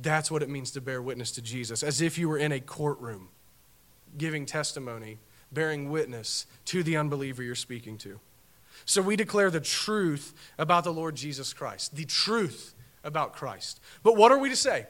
That's 0.00 0.30
what 0.30 0.42
it 0.42 0.48
means 0.48 0.70
to 0.72 0.80
bear 0.80 1.00
witness 1.00 1.30
to 1.32 1.42
Jesus, 1.42 1.82
as 1.82 2.00
if 2.00 2.18
you 2.18 2.28
were 2.28 2.38
in 2.38 2.52
a 2.52 2.60
courtroom 2.60 3.28
giving 4.18 4.46
testimony, 4.46 5.18
bearing 5.52 5.90
witness 5.90 6.46
to 6.66 6.82
the 6.82 6.96
unbeliever 6.96 7.42
you're 7.42 7.54
speaking 7.54 7.98
to. 7.98 8.20
So 8.84 9.02
we 9.02 9.16
declare 9.16 9.50
the 9.50 9.60
truth 9.60 10.34
about 10.58 10.84
the 10.84 10.92
Lord 10.92 11.16
Jesus 11.16 11.52
Christ, 11.52 11.96
the 11.96 12.04
truth 12.04 12.74
about 13.02 13.32
Christ. 13.32 13.80
But 14.02 14.16
what 14.16 14.32
are 14.32 14.38
we 14.38 14.50
to 14.50 14.56
say? 14.56 14.86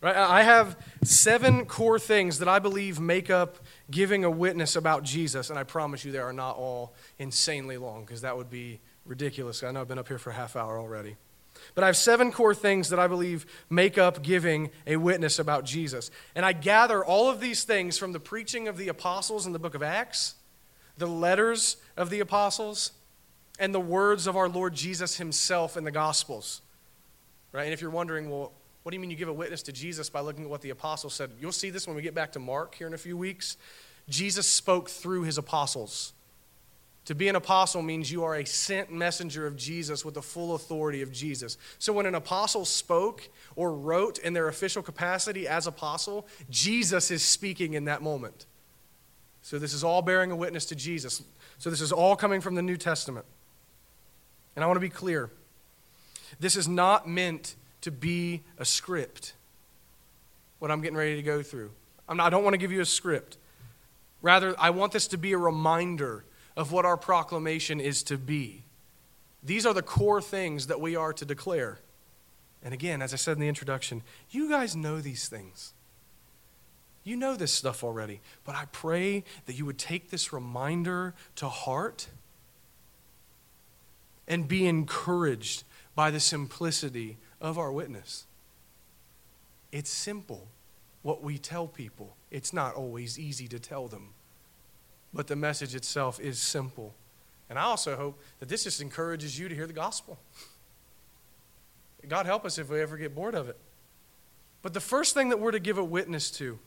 Right? 0.00 0.16
I 0.16 0.42
have 0.42 0.76
seven 1.04 1.64
core 1.64 1.98
things 1.98 2.40
that 2.40 2.48
I 2.48 2.58
believe 2.58 2.98
make 2.98 3.30
up 3.30 3.58
giving 3.90 4.24
a 4.24 4.30
witness 4.30 4.74
about 4.74 5.04
Jesus, 5.04 5.48
and 5.48 5.58
I 5.58 5.62
promise 5.62 6.04
you 6.04 6.10
they 6.10 6.18
are 6.18 6.32
not 6.32 6.56
all 6.56 6.92
insanely 7.18 7.76
long 7.76 8.04
because 8.04 8.20
that 8.22 8.36
would 8.36 8.50
be 8.50 8.80
ridiculous. 9.06 9.62
I 9.62 9.70
know 9.70 9.80
I've 9.80 9.88
been 9.88 10.00
up 10.00 10.08
here 10.08 10.18
for 10.18 10.30
a 10.30 10.34
half 10.34 10.56
hour 10.56 10.78
already. 10.78 11.16
But 11.74 11.84
I 11.84 11.88
have 11.88 11.96
seven 11.96 12.32
core 12.32 12.54
things 12.54 12.88
that 12.90 12.98
I 12.98 13.06
believe 13.06 13.46
make 13.70 13.98
up 13.98 14.22
giving 14.22 14.70
a 14.86 14.96
witness 14.96 15.38
about 15.38 15.64
Jesus. 15.64 16.10
And 16.34 16.44
I 16.44 16.52
gather 16.52 17.04
all 17.04 17.30
of 17.30 17.40
these 17.40 17.64
things 17.64 17.98
from 17.98 18.12
the 18.12 18.20
preaching 18.20 18.68
of 18.68 18.76
the 18.76 18.88
apostles 18.88 19.46
in 19.46 19.52
the 19.52 19.58
book 19.58 19.74
of 19.74 19.82
Acts, 19.82 20.34
the 20.98 21.06
letters 21.06 21.76
of 21.96 22.10
the 22.10 22.20
apostles, 22.20 22.92
and 23.58 23.74
the 23.74 23.80
words 23.80 24.26
of 24.26 24.36
our 24.36 24.48
Lord 24.48 24.74
Jesus 24.74 25.16
himself 25.16 25.76
in 25.76 25.84
the 25.84 25.90
Gospels. 25.90 26.62
Right? 27.52 27.64
And 27.64 27.72
if 27.72 27.80
you're 27.80 27.90
wondering, 27.90 28.30
well, 28.30 28.52
what 28.82 28.90
do 28.90 28.96
you 28.96 29.00
mean 29.00 29.10
you 29.10 29.16
give 29.16 29.28
a 29.28 29.32
witness 29.32 29.62
to 29.64 29.72
Jesus 29.72 30.10
by 30.10 30.20
looking 30.20 30.44
at 30.44 30.50
what 30.50 30.62
the 30.62 30.70
apostles 30.70 31.14
said? 31.14 31.30
You'll 31.40 31.52
see 31.52 31.70
this 31.70 31.86
when 31.86 31.94
we 31.94 32.02
get 32.02 32.14
back 32.14 32.32
to 32.32 32.38
Mark 32.38 32.74
here 32.74 32.86
in 32.86 32.94
a 32.94 32.98
few 32.98 33.16
weeks. 33.16 33.56
Jesus 34.08 34.46
spoke 34.46 34.88
through 34.88 35.22
his 35.22 35.38
apostles. 35.38 36.12
To 37.06 37.14
be 37.16 37.28
an 37.28 37.34
apostle 37.34 37.82
means 37.82 38.12
you 38.12 38.22
are 38.22 38.36
a 38.36 38.44
sent 38.44 38.92
messenger 38.92 39.46
of 39.46 39.56
Jesus 39.56 40.04
with 40.04 40.14
the 40.14 40.22
full 40.22 40.54
authority 40.54 41.02
of 41.02 41.10
Jesus. 41.10 41.58
So 41.78 41.92
when 41.92 42.06
an 42.06 42.14
apostle 42.14 42.64
spoke 42.64 43.28
or 43.56 43.74
wrote 43.74 44.18
in 44.18 44.34
their 44.34 44.46
official 44.48 44.82
capacity 44.82 45.48
as 45.48 45.66
apostle, 45.66 46.28
Jesus 46.48 47.10
is 47.10 47.24
speaking 47.24 47.74
in 47.74 47.86
that 47.86 48.02
moment. 48.02 48.46
So 49.42 49.58
this 49.58 49.74
is 49.74 49.82
all 49.82 50.00
bearing 50.00 50.30
a 50.30 50.36
witness 50.36 50.64
to 50.66 50.76
Jesus. 50.76 51.22
So 51.58 51.70
this 51.70 51.80
is 51.80 51.90
all 51.90 52.14
coming 52.14 52.40
from 52.40 52.54
the 52.54 52.62
New 52.62 52.76
Testament. 52.76 53.26
And 54.54 54.62
I 54.62 54.68
want 54.68 54.76
to 54.76 54.80
be 54.80 54.88
clear 54.88 55.30
this 56.38 56.56
is 56.56 56.68
not 56.68 57.08
meant 57.08 57.56
to 57.80 57.90
be 57.90 58.42
a 58.58 58.64
script, 58.64 59.34
what 60.60 60.70
I'm 60.70 60.80
getting 60.80 60.96
ready 60.96 61.16
to 61.16 61.22
go 61.22 61.42
through. 61.42 61.72
Not, 62.08 62.20
I 62.20 62.30
don't 62.30 62.44
want 62.44 62.54
to 62.54 62.58
give 62.58 62.70
you 62.70 62.80
a 62.80 62.86
script. 62.86 63.38
Rather, 64.22 64.54
I 64.58 64.70
want 64.70 64.92
this 64.92 65.08
to 65.08 65.18
be 65.18 65.32
a 65.32 65.38
reminder 65.38 66.24
of 66.56 66.72
what 66.72 66.84
our 66.84 66.96
proclamation 66.96 67.80
is 67.80 68.02
to 68.04 68.18
be. 68.18 68.62
These 69.42 69.66
are 69.66 69.74
the 69.74 69.82
core 69.82 70.22
things 70.22 70.68
that 70.68 70.80
we 70.80 70.94
are 70.96 71.12
to 71.12 71.24
declare. 71.24 71.78
And 72.64 72.72
again, 72.72 73.02
as 73.02 73.12
I 73.12 73.16
said 73.16 73.36
in 73.36 73.40
the 73.40 73.48
introduction, 73.48 74.02
you 74.30 74.48
guys 74.48 74.76
know 74.76 75.00
these 75.00 75.28
things. 75.28 75.72
You 77.04 77.16
know 77.16 77.34
this 77.34 77.52
stuff 77.52 77.82
already. 77.82 78.20
But 78.44 78.54
I 78.54 78.66
pray 78.70 79.24
that 79.46 79.54
you 79.54 79.66
would 79.66 79.78
take 79.78 80.10
this 80.10 80.32
reminder 80.32 81.14
to 81.36 81.48
heart 81.48 82.08
and 84.28 84.46
be 84.46 84.66
encouraged 84.66 85.64
by 85.94 86.10
the 86.10 86.20
simplicity 86.20 87.16
of 87.40 87.58
our 87.58 87.72
witness. 87.72 88.26
It's 89.72 89.90
simple 89.90 90.46
what 91.02 91.22
we 91.22 91.38
tell 91.38 91.66
people. 91.66 92.14
It's 92.30 92.52
not 92.52 92.74
always 92.74 93.18
easy 93.18 93.48
to 93.48 93.58
tell 93.58 93.88
them, 93.88 94.10
but 95.12 95.26
the 95.26 95.36
message 95.36 95.74
itself 95.74 96.20
is 96.20 96.38
simple. 96.38 96.94
And 97.50 97.58
I 97.58 97.62
also 97.62 97.96
hope 97.96 98.20
that 98.40 98.48
this 98.48 98.64
just 98.64 98.80
encourages 98.80 99.38
you 99.38 99.48
to 99.48 99.54
hear 99.54 99.66
the 99.66 99.72
gospel. 99.72 100.18
God 102.08 102.26
help 102.26 102.44
us 102.44 102.58
if 102.58 102.68
we 102.68 102.80
ever 102.80 102.96
get 102.96 103.14
bored 103.14 103.34
of 103.34 103.48
it. 103.48 103.58
But 104.62 104.74
the 104.74 104.80
first 104.80 105.14
thing 105.14 105.28
that 105.28 105.38
we're 105.38 105.52
to 105.52 105.60
give 105.60 105.78
a 105.78 105.84
witness 105.84 106.30
to 106.32 106.58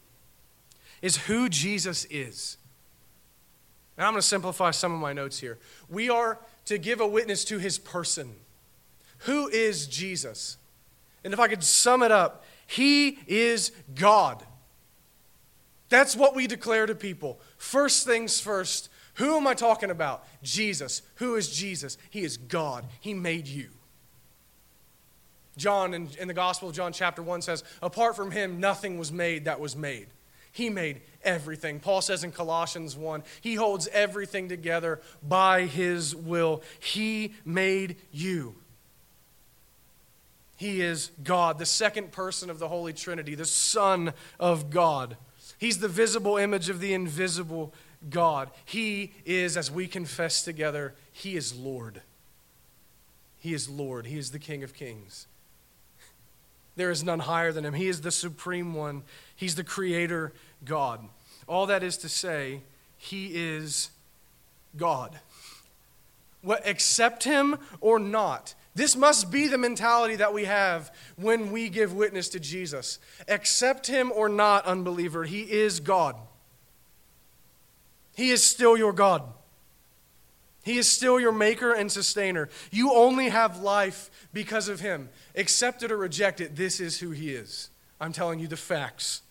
is 1.01 1.17
who 1.17 1.49
Jesus 1.49 2.05
is. 2.09 2.57
And 3.97 4.05
I'm 4.05 4.13
going 4.13 4.21
to 4.21 4.27
simplify 4.27 4.71
some 4.71 4.93
of 4.93 4.99
my 4.99 5.13
notes 5.13 5.39
here. 5.39 5.57
We 5.89 6.09
are 6.09 6.39
to 6.65 6.77
give 6.77 6.99
a 6.99 7.07
witness 7.07 7.45
to 7.45 7.57
his 7.57 7.77
person. 7.77 8.35
Who 9.19 9.47
is 9.47 9.87
Jesus? 9.87 10.57
And 11.23 11.33
if 11.33 11.39
I 11.39 11.47
could 11.47 11.63
sum 11.63 12.03
it 12.03 12.11
up, 12.11 12.45
He 12.67 13.19
is 13.27 13.71
God. 13.95 14.43
That's 15.89 16.15
what 16.15 16.35
we 16.35 16.47
declare 16.47 16.85
to 16.85 16.95
people. 16.95 17.39
First 17.57 18.05
things 18.05 18.39
first. 18.39 18.89
Who 19.15 19.37
am 19.37 19.47
I 19.47 19.53
talking 19.53 19.91
about? 19.91 20.25
Jesus. 20.43 21.01
Who 21.15 21.35
is 21.35 21.55
Jesus? 21.55 21.97
He 22.09 22.23
is 22.23 22.37
God. 22.37 22.85
He 22.99 23.13
made 23.13 23.47
you. 23.47 23.69
John 25.57 25.93
in, 25.93 26.09
in 26.19 26.27
the 26.27 26.33
Gospel 26.33 26.69
of 26.69 26.75
John, 26.75 26.91
chapter 26.91 27.21
1 27.21 27.41
says, 27.41 27.63
Apart 27.81 28.15
from 28.15 28.31
him, 28.31 28.59
nothing 28.59 28.97
was 28.97 29.11
made 29.11 29.45
that 29.45 29.59
was 29.59 29.75
made. 29.75 30.07
He 30.51 30.69
made 30.69 31.01
everything. 31.21 31.81
Paul 31.81 32.01
says 32.01 32.23
in 32.23 32.31
Colossians 32.31 32.95
1, 32.95 33.23
He 33.41 33.55
holds 33.55 33.89
everything 33.89 34.47
together 34.47 35.01
by 35.21 35.65
His 35.65 36.15
will. 36.15 36.63
He 36.79 37.33
made 37.43 37.97
you. 38.09 38.55
He 40.55 40.81
is 40.81 41.11
God, 41.21 41.59
the 41.59 41.65
second 41.65 42.13
person 42.13 42.49
of 42.49 42.59
the 42.59 42.69
Holy 42.69 42.93
Trinity, 42.93 43.35
the 43.35 43.43
Son 43.43 44.13
of 44.39 44.69
God. 44.69 45.17
He's 45.57 45.79
the 45.79 45.87
visible 45.87 46.37
image 46.37 46.69
of 46.69 46.79
the 46.79 46.93
invisible 46.93 47.73
God. 48.09 48.49
He 48.65 49.13
is, 49.25 49.57
as 49.57 49.71
we 49.71 49.87
confess 49.87 50.43
together, 50.43 50.93
He 51.11 51.35
is 51.35 51.55
Lord. 51.55 52.01
He 53.39 53.53
is 53.53 53.69
Lord. 53.69 54.07
He 54.07 54.17
is 54.17 54.31
the 54.31 54.39
King 54.39 54.63
of 54.63 54.73
Kings. 54.73 55.27
There 56.75 56.91
is 56.91 57.03
none 57.03 57.19
higher 57.19 57.51
than 57.51 57.65
Him. 57.65 57.73
He 57.73 57.87
is 57.87 58.01
the 58.01 58.11
supreme 58.11 58.73
one. 58.73 59.03
He's 59.35 59.55
the 59.55 59.63
Creator 59.63 60.33
God. 60.65 61.01
All 61.47 61.65
that 61.67 61.83
is 61.83 61.97
to 61.97 62.09
say, 62.09 62.61
He 62.97 63.27
is 63.33 63.91
God. 64.75 65.19
What, 66.41 66.67
accept 66.67 67.23
Him 67.23 67.57
or 67.81 67.97
not, 67.97 68.55
this 68.75 68.97
must 68.97 69.31
be 69.31 69.47
the 69.47 69.57
mentality 69.57 70.17
that 70.17 70.33
we 70.33 70.45
have 70.45 70.93
when 71.15 71.51
we 71.51 71.69
give 71.69 71.93
witness 71.93 72.29
to 72.29 72.39
Jesus. 72.39 72.99
Accept 73.29 73.87
him 73.87 74.11
or 74.11 74.27
not, 74.27 74.65
unbeliever, 74.65 75.23
he 75.23 75.41
is 75.41 75.79
God. 75.79 76.15
He 78.15 78.31
is 78.31 78.43
still 78.43 78.77
your 78.77 78.93
God. 78.93 79.23
He 80.63 80.77
is 80.77 80.89
still 80.89 81.19
your 81.19 81.31
maker 81.31 81.73
and 81.73 81.91
sustainer. 81.91 82.49
You 82.71 82.91
only 82.93 83.29
have 83.29 83.59
life 83.59 84.09
because 84.33 84.67
of 84.67 84.79
him. 84.81 85.09
Accept 85.35 85.83
it 85.83 85.91
or 85.91 85.97
reject 85.97 86.41
it, 86.41 86.55
this 86.55 86.79
is 86.79 86.99
who 86.99 87.11
he 87.11 87.31
is. 87.31 87.69
I'm 88.01 88.11
telling 88.11 88.39
you 88.39 88.47
the 88.47 88.57
facts. 88.57 89.21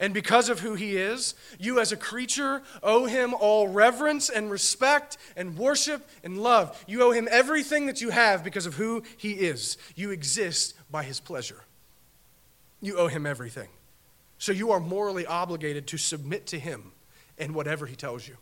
And 0.00 0.14
because 0.14 0.48
of 0.48 0.60
who 0.60 0.74
he 0.74 0.96
is, 0.96 1.34
you 1.58 1.80
as 1.80 1.90
a 1.90 1.96
creature 1.96 2.62
owe 2.82 3.06
him 3.06 3.34
all 3.34 3.66
reverence 3.66 4.28
and 4.28 4.50
respect 4.50 5.18
and 5.36 5.58
worship 5.58 6.08
and 6.22 6.38
love. 6.38 6.84
You 6.86 7.02
owe 7.02 7.10
him 7.10 7.28
everything 7.30 7.86
that 7.86 8.00
you 8.00 8.10
have 8.10 8.44
because 8.44 8.66
of 8.66 8.74
who 8.74 9.02
he 9.16 9.32
is. 9.32 9.76
You 9.96 10.10
exist 10.10 10.74
by 10.90 11.02
his 11.02 11.18
pleasure. 11.18 11.64
You 12.80 12.96
owe 12.96 13.08
him 13.08 13.26
everything. 13.26 13.68
So 14.38 14.52
you 14.52 14.70
are 14.70 14.78
morally 14.78 15.26
obligated 15.26 15.88
to 15.88 15.98
submit 15.98 16.46
to 16.48 16.60
him 16.60 16.92
in 17.36 17.52
whatever 17.52 17.86
he 17.86 17.96
tells 17.96 18.28
you. 18.28 18.36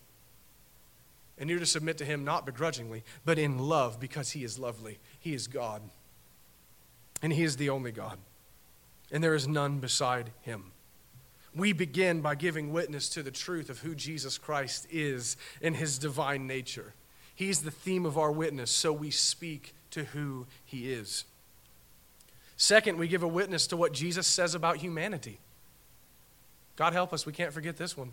And 1.39 1.49
you're 1.49 1.59
to 1.59 1.67
submit 1.67 1.99
to 1.99 2.05
him 2.05 2.23
not 2.23 2.45
begrudgingly, 2.45 3.03
but 3.25 3.39
in 3.39 3.59
love 3.59 3.99
because 3.99 4.31
he 4.33 4.45
is 4.45 4.59
lovely. 4.59 4.99
He 5.19 5.33
is 5.33 5.47
God. 5.47 5.81
And 7.23 7.33
he 7.33 7.45
is 7.45 7.57
the 7.57 7.71
only 7.71 7.93
God. 7.93 8.19
And 9.11 9.25
there 9.25 9.35
is 9.35 9.49
none 9.49 9.79
beside 9.79 10.33
him 10.43 10.73
we 11.57 11.73
begin 11.73 12.21
by 12.21 12.35
giving 12.35 12.73
witness 12.73 13.09
to 13.11 13.23
the 13.23 13.31
truth 13.31 13.71
of 13.71 13.81
who 13.81 13.95
Jesus 13.95 14.37
Christ 14.37 14.87
is 14.91 15.37
in 15.61 15.75
his 15.75 15.99
divine 15.99 16.47
nature. 16.47 16.93
He's 17.35 17.63
the 17.63 17.71
theme 17.71 18.05
of 18.07 18.19
our 18.19 18.31
witness, 18.31 18.71
so 18.71 18.93
we 18.93 19.11
speak 19.11 19.75
to 19.91 20.05
who 20.05 20.47
he 20.65 20.93
is. 20.93 21.25
Second, 22.57 22.99
we 22.99 23.09
give 23.09 23.23
a 23.23 23.29
witness 23.29 23.67
to 23.69 23.77
what 23.77 23.93
Jesus 23.93 24.27
says 24.27 24.55
about 24.55 24.77
humanity. 24.79 25.39
God 26.77 26.93
help 26.93 27.13
us, 27.13 27.25
we 27.25 27.33
can't 27.33 27.53
forget 27.53 27.77
this 27.77 27.97
one. 27.97 28.13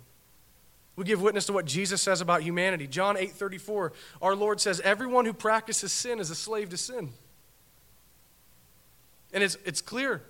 We 0.96 1.06
give 1.06 1.22
witness 1.22 1.48
to 1.48 1.54
what 1.54 1.66
Jesus 1.66 2.02
says 2.02 2.22
about 2.22 2.44
humanity. 2.44 2.88
John 2.88 3.18
8:34, 3.18 3.94
our 4.22 4.36
Lord 4.36 4.62
says, 4.62 4.80
"Everyone 4.82 5.26
who 5.26 5.34
practices 5.34 5.92
sin 5.92 6.20
is 6.20 6.30
a 6.30 6.36
slave 6.36 6.70
to 6.70 6.78
sin." 6.78 7.14
And 9.34 9.44
it's, 9.44 9.58
it's 9.66 9.82
clear. 9.82 10.22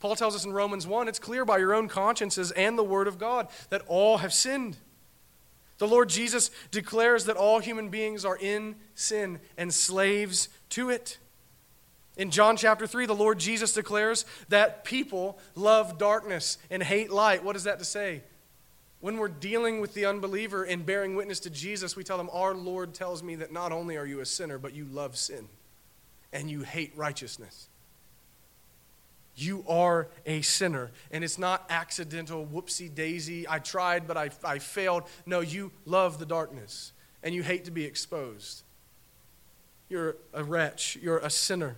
Paul 0.00 0.16
tells 0.16 0.36
us 0.36 0.44
in 0.44 0.52
Romans 0.52 0.86
1, 0.86 1.08
it's 1.08 1.18
clear 1.18 1.44
by 1.44 1.58
your 1.58 1.74
own 1.74 1.88
consciences 1.88 2.50
and 2.52 2.78
the 2.78 2.84
word 2.84 3.08
of 3.08 3.18
God 3.18 3.48
that 3.70 3.82
all 3.88 4.18
have 4.18 4.32
sinned. 4.32 4.76
The 5.78 5.88
Lord 5.88 6.08
Jesus 6.08 6.50
declares 6.70 7.24
that 7.24 7.36
all 7.36 7.60
human 7.60 7.88
beings 7.88 8.24
are 8.24 8.36
in 8.36 8.76
sin 8.94 9.40
and 9.56 9.72
slaves 9.72 10.48
to 10.70 10.90
it. 10.90 11.18
In 12.16 12.30
John 12.32 12.56
chapter 12.56 12.86
3, 12.86 13.06
the 13.06 13.14
Lord 13.14 13.38
Jesus 13.38 13.72
declares 13.72 14.24
that 14.48 14.84
people 14.84 15.38
love 15.54 15.98
darkness 15.98 16.58
and 16.68 16.82
hate 16.82 17.10
light. 17.10 17.44
What 17.44 17.54
is 17.54 17.64
that 17.64 17.78
to 17.78 17.84
say? 17.84 18.22
When 19.00 19.18
we're 19.18 19.28
dealing 19.28 19.80
with 19.80 19.94
the 19.94 20.06
unbeliever 20.06 20.64
and 20.64 20.84
bearing 20.84 21.14
witness 21.14 21.38
to 21.40 21.50
Jesus, 21.50 21.94
we 21.94 22.02
tell 22.02 22.16
them, 22.16 22.30
Our 22.32 22.54
Lord 22.54 22.92
tells 22.92 23.22
me 23.22 23.36
that 23.36 23.52
not 23.52 23.70
only 23.70 23.96
are 23.96 24.06
you 24.06 24.18
a 24.18 24.26
sinner, 24.26 24.58
but 24.58 24.74
you 24.74 24.84
love 24.84 25.16
sin 25.16 25.48
and 26.32 26.50
you 26.50 26.62
hate 26.62 26.92
righteousness. 26.96 27.67
You 29.40 29.64
are 29.68 30.08
a 30.26 30.42
sinner. 30.42 30.90
And 31.12 31.22
it's 31.22 31.38
not 31.38 31.64
accidental, 31.70 32.44
whoopsie 32.44 32.92
daisy, 32.92 33.48
I 33.48 33.60
tried, 33.60 34.08
but 34.08 34.16
I, 34.16 34.30
I 34.44 34.58
failed. 34.58 35.04
No, 35.26 35.40
you 35.40 35.70
love 35.84 36.18
the 36.18 36.26
darkness 36.26 36.92
and 37.22 37.34
you 37.34 37.42
hate 37.44 37.64
to 37.66 37.70
be 37.70 37.84
exposed. 37.84 38.62
You're 39.88 40.16
a 40.34 40.42
wretch, 40.42 40.98
you're 41.00 41.18
a 41.18 41.30
sinner. 41.30 41.76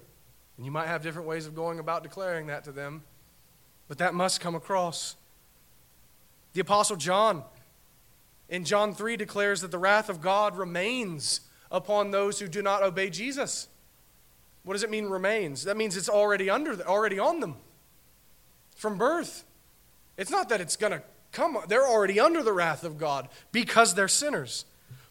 And 0.56 0.64
you 0.64 0.72
might 0.72 0.86
have 0.86 1.02
different 1.02 1.28
ways 1.28 1.46
of 1.46 1.54
going 1.54 1.78
about 1.78 2.02
declaring 2.02 2.46
that 2.46 2.64
to 2.64 2.72
them, 2.72 3.02
but 3.88 3.98
that 3.98 4.14
must 4.14 4.40
come 4.40 4.54
across. 4.54 5.16
The 6.54 6.61
Apostle 6.61 6.96
John 6.96 7.44
in 8.48 8.64
John 8.64 8.94
3 8.94 9.16
declares 9.16 9.61
that 9.61 9.70
the 9.70 9.78
wrath 9.78 10.08
of 10.08 10.20
God 10.20 10.56
remains 10.56 11.42
upon 11.70 12.11
those 12.11 12.40
who 12.40 12.48
do 12.48 12.62
not 12.62 12.82
obey 12.82 13.11
Jesus. 13.11 13.68
What 14.70 14.74
does 14.74 14.84
it 14.84 14.90
mean 14.90 15.06
remains? 15.06 15.64
That 15.64 15.76
means 15.76 15.96
it's 15.96 16.08
already 16.08 16.48
under 16.48 16.80
already 16.82 17.18
on 17.18 17.40
them 17.40 17.56
from 18.76 18.98
birth. 18.98 19.42
It's 20.16 20.30
not 20.30 20.48
that 20.50 20.60
it's 20.60 20.76
going 20.76 20.92
to 20.92 21.02
come 21.32 21.58
they're 21.66 21.88
already 21.88 22.20
under 22.20 22.40
the 22.40 22.52
wrath 22.52 22.84
of 22.84 22.96
God 22.96 23.28
because 23.50 23.96
they're 23.96 24.06
sinners. 24.06 24.64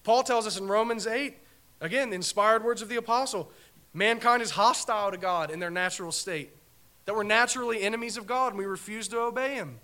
Paul 0.05 0.23
tells 0.23 0.47
us 0.47 0.57
in 0.57 0.69
Romans 0.69 1.05
8, 1.05 1.37
again, 1.81 2.09
the 2.09 2.15
inspired 2.15 2.63
words 2.63 2.81
of 2.81 2.87
the 2.87 2.95
apostle, 2.95 3.51
mankind 3.93 4.41
is 4.41 4.51
hostile 4.51 5.11
to 5.11 5.17
God 5.17 5.51
in 5.51 5.59
their 5.59 5.69
natural 5.69 6.13
state. 6.13 6.55
That 7.03 7.13
we're 7.13 7.23
naturally 7.23 7.81
enemies 7.81 8.15
of 8.15 8.25
God 8.25 8.53
and 8.53 8.57
we 8.57 8.65
refuse 8.65 9.09
to 9.09 9.19
obey 9.19 9.55
him. 9.55 9.79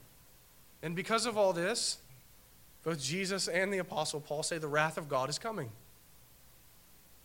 And 0.83 0.95
because 0.95 1.25
of 1.25 1.37
all 1.37 1.51
this, 1.51 1.97
both 2.85 3.01
Jesus 3.01 3.49
and 3.49 3.73
the 3.73 3.79
Apostle 3.79 4.21
Paul 4.21 4.41
say 4.41 4.57
the 4.57 4.69
wrath 4.69 4.97
of 4.97 5.09
God 5.09 5.29
is 5.29 5.37
coming. 5.37 5.69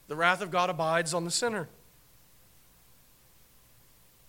The 0.09 0.16
wrath 0.16 0.42
of 0.42 0.51
God 0.51 0.68
abides 0.68 1.14
on 1.14 1.24
the 1.24 1.30
sinner. 1.30 1.68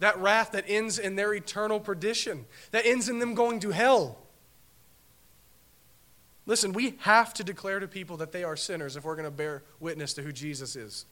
That 0.02 0.18
wrath 0.18 0.54
that 0.54 0.66
ends 0.68 0.98
in 0.98 1.16
their 1.16 1.32
eternal 1.32 1.80
perdition, 1.80 2.46
that 2.72 2.88
ends 2.88 3.08
in 3.08 3.20
them 3.20 3.36
going 3.36 3.60
to 3.60 3.70
hell. 3.70 4.18
Listen, 6.48 6.74
we 6.74 6.96
have 7.02 7.36
to 7.36 7.44
declare 7.44 7.80
to 7.80 7.88
people 7.88 8.18
that 8.18 8.32
they 8.32 8.44
are 8.44 8.56
sinners 8.56 8.96
if 8.96 9.04
we're 9.06 9.16
going 9.16 9.26
to 9.26 9.32
bear 9.32 9.62
witness 9.80 10.14
to 10.16 10.24
who 10.24 10.32
Jesus 10.32 10.76
is. 10.76 11.06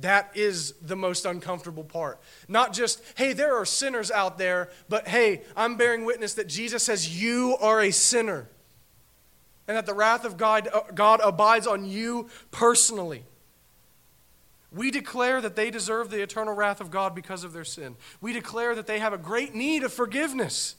That 0.00 0.30
is 0.34 0.74
the 0.80 0.94
most 0.94 1.26
uncomfortable 1.26 1.82
part. 1.82 2.20
Not 2.46 2.72
just, 2.72 3.02
hey, 3.16 3.32
there 3.32 3.56
are 3.56 3.64
sinners 3.64 4.12
out 4.12 4.38
there, 4.38 4.70
but 4.88 5.08
hey, 5.08 5.42
I'm 5.56 5.76
bearing 5.76 6.04
witness 6.04 6.34
that 6.34 6.46
Jesus 6.46 6.84
says 6.84 7.20
you 7.20 7.56
are 7.60 7.80
a 7.80 7.90
sinner 7.90 8.48
and 9.66 9.76
that 9.76 9.86
the 9.86 9.94
wrath 9.94 10.24
of 10.24 10.36
God, 10.36 10.68
uh, 10.72 10.82
God 10.94 11.20
abides 11.20 11.66
on 11.66 11.84
you 11.84 12.28
personally. 12.52 13.24
We 14.74 14.90
declare 14.90 15.40
that 15.40 15.56
they 15.56 15.70
deserve 15.70 16.10
the 16.10 16.22
eternal 16.22 16.54
wrath 16.54 16.80
of 16.80 16.90
God 16.90 17.14
because 17.14 17.44
of 17.44 17.52
their 17.52 17.64
sin. 17.64 17.96
We 18.20 18.32
declare 18.32 18.74
that 18.74 18.86
they 18.86 18.98
have 18.98 19.12
a 19.12 19.18
great 19.18 19.54
need 19.54 19.84
of 19.84 19.92
forgiveness 19.92 20.74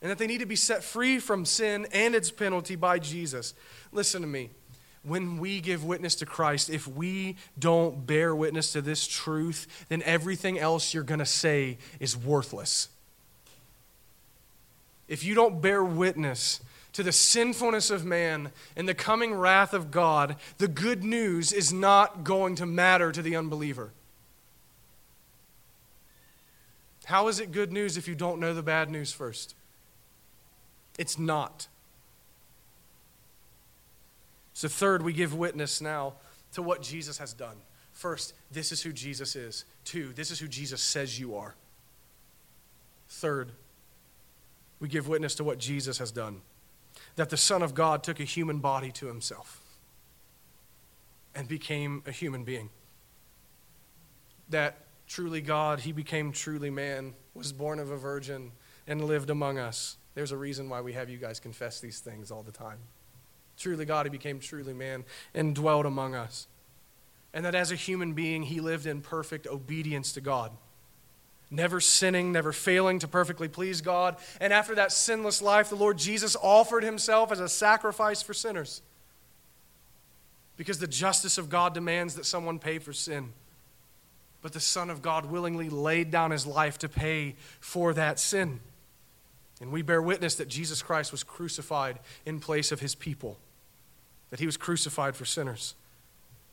and 0.00 0.10
that 0.10 0.18
they 0.18 0.26
need 0.26 0.40
to 0.40 0.46
be 0.46 0.56
set 0.56 0.82
free 0.82 1.18
from 1.18 1.44
sin 1.44 1.86
and 1.92 2.14
its 2.14 2.30
penalty 2.30 2.76
by 2.76 2.98
Jesus. 2.98 3.54
Listen 3.92 4.22
to 4.22 4.26
me 4.28 4.50
when 5.06 5.38
we 5.38 5.60
give 5.60 5.84
witness 5.84 6.16
to 6.16 6.26
Christ, 6.26 6.68
if 6.68 6.88
we 6.88 7.36
don't 7.58 8.06
bear 8.06 8.34
witness 8.34 8.72
to 8.72 8.82
this 8.82 9.06
truth, 9.06 9.86
then 9.88 10.02
everything 10.02 10.58
else 10.58 10.92
you're 10.92 11.04
going 11.04 11.20
to 11.20 11.26
say 11.26 11.78
is 12.00 12.16
worthless. 12.16 12.88
If 15.06 15.22
you 15.22 15.36
don't 15.36 15.62
bear 15.62 15.84
witness 15.84 16.60
to 16.96 17.02
the 17.02 17.12
sinfulness 17.12 17.90
of 17.90 18.06
man 18.06 18.50
and 18.74 18.88
the 18.88 18.94
coming 18.94 19.34
wrath 19.34 19.74
of 19.74 19.90
God, 19.90 20.36
the 20.56 20.66
good 20.66 21.04
news 21.04 21.52
is 21.52 21.70
not 21.70 22.24
going 22.24 22.54
to 22.54 22.64
matter 22.64 23.12
to 23.12 23.20
the 23.20 23.36
unbeliever. 23.36 23.92
How 27.04 27.28
is 27.28 27.38
it 27.38 27.52
good 27.52 27.70
news 27.70 27.98
if 27.98 28.08
you 28.08 28.14
don't 28.14 28.40
know 28.40 28.54
the 28.54 28.62
bad 28.62 28.88
news 28.88 29.12
first? 29.12 29.54
It's 30.98 31.18
not. 31.18 31.68
So, 34.54 34.66
third, 34.66 35.02
we 35.02 35.12
give 35.12 35.34
witness 35.34 35.82
now 35.82 36.14
to 36.54 36.62
what 36.62 36.80
Jesus 36.80 37.18
has 37.18 37.34
done. 37.34 37.56
First, 37.92 38.32
this 38.50 38.72
is 38.72 38.82
who 38.82 38.94
Jesus 38.94 39.36
is. 39.36 39.66
Two, 39.84 40.14
this 40.14 40.30
is 40.30 40.38
who 40.38 40.48
Jesus 40.48 40.80
says 40.80 41.20
you 41.20 41.36
are. 41.36 41.56
Third, 43.10 43.52
we 44.80 44.88
give 44.88 45.08
witness 45.08 45.34
to 45.34 45.44
what 45.44 45.58
Jesus 45.58 45.98
has 45.98 46.10
done 46.10 46.40
that 47.16 47.30
the 47.30 47.36
Son 47.36 47.62
of 47.62 47.74
God 47.74 48.02
took 48.02 48.20
a 48.20 48.24
human 48.24 48.58
body 48.58 48.90
to 48.92 49.06
himself 49.06 49.60
and 51.34 51.48
became 51.48 52.02
a 52.06 52.12
human 52.12 52.44
being. 52.44 52.70
That 54.48 54.78
truly 55.06 55.40
God, 55.40 55.80
he 55.80 55.92
became 55.92 56.32
truly 56.32 56.70
man, 56.70 57.14
was 57.34 57.52
born 57.52 57.78
of 57.78 57.90
a 57.90 57.96
virgin, 57.96 58.52
and 58.86 59.04
lived 59.04 59.30
among 59.30 59.58
us. 59.58 59.96
There's 60.14 60.32
a 60.32 60.36
reason 60.36 60.68
why 60.68 60.80
we 60.80 60.92
have 60.92 61.10
you 61.10 61.18
guys 61.18 61.40
confess 61.40 61.80
these 61.80 62.00
things 62.00 62.30
all 62.30 62.42
the 62.42 62.52
time 62.52 62.78
truly 63.56 63.84
God, 63.84 64.06
he 64.06 64.10
became 64.10 64.38
truly 64.38 64.74
man 64.74 65.04
and 65.34 65.54
dwelt 65.54 65.86
among 65.86 66.14
us. 66.14 66.46
And 67.32 67.44
that 67.44 67.54
as 67.54 67.70
a 67.70 67.76
human 67.76 68.12
being, 68.12 68.44
he 68.44 68.60
lived 68.60 68.86
in 68.86 69.00
perfect 69.00 69.46
obedience 69.46 70.12
to 70.12 70.20
God, 70.20 70.52
never 71.50 71.80
sinning, 71.80 72.32
never 72.32 72.52
failing 72.52 72.98
to 73.00 73.08
perfectly 73.08 73.48
please 73.48 73.80
God. 73.80 74.16
And 74.40 74.52
after 74.52 74.74
that 74.74 74.92
sinless 74.92 75.40
life, 75.40 75.68
the 75.68 75.76
Lord 75.76 75.98
Jesus 75.98 76.36
offered 76.42 76.82
himself 76.82 77.32
as 77.32 77.40
a 77.40 77.48
sacrifice 77.48 78.22
for 78.22 78.34
sinners. 78.34 78.82
Because 80.56 80.78
the 80.78 80.86
justice 80.86 81.38
of 81.38 81.48
God 81.50 81.74
demands 81.74 82.14
that 82.14 82.26
someone 82.26 82.58
pay 82.58 82.78
for 82.78 82.92
sin. 82.92 83.32
But 84.42 84.52
the 84.52 84.60
Son 84.60 84.90
of 84.90 85.02
God 85.02 85.26
willingly 85.26 85.68
laid 85.68 86.10
down 86.10 86.30
his 86.30 86.46
life 86.46 86.78
to 86.78 86.88
pay 86.88 87.34
for 87.60 87.92
that 87.94 88.18
sin. 88.18 88.60
And 89.60 89.72
we 89.72 89.82
bear 89.82 90.02
witness 90.02 90.34
that 90.36 90.48
Jesus 90.48 90.82
Christ 90.82 91.12
was 91.12 91.22
crucified 91.22 91.98
in 92.24 92.40
place 92.40 92.72
of 92.72 92.80
his 92.80 92.94
people 92.94 93.38
that 94.30 94.40
he 94.40 94.46
was 94.46 94.56
crucified 94.56 95.16
for 95.16 95.24
sinners. 95.24 95.74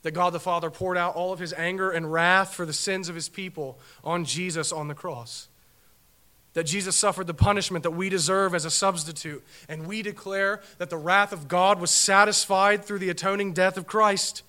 That 0.04 0.12
God 0.12 0.34
the 0.34 0.40
Father 0.40 0.70
poured 0.70 0.98
out 0.98 1.16
all 1.16 1.34
of 1.34 1.40
his 1.40 1.54
anger 1.54 1.90
and 1.90 2.12
wrath 2.12 2.54
for 2.54 2.66
the 2.66 2.74
sins 2.74 3.10
of 3.10 3.16
his 3.16 3.30
people 3.30 3.80
on 4.04 4.26
Jesus 4.26 4.72
on 4.72 4.88
the 4.88 4.94
cross. 4.94 5.48
That 6.54 6.66
Jesus 6.66 6.96
suffered 6.96 7.26
the 7.26 7.34
punishment 7.34 7.84
that 7.84 7.92
we 7.92 8.10
deserve 8.10 8.54
as 8.54 8.66
a 8.66 8.70
substitute. 8.70 9.44
And 9.68 9.88
we 9.88 10.02
declare 10.02 10.62
that 10.78 10.90
the 10.90 10.98
wrath 10.98 11.34
of 11.34 11.48
God 11.48 11.80
was 11.82 11.90
satisfied 11.90 12.86
through 12.86 13.00
the 13.00 13.10
atoning 13.10 13.54
death 13.54 13.78
of 13.78 13.88
Christ. 13.88 14.44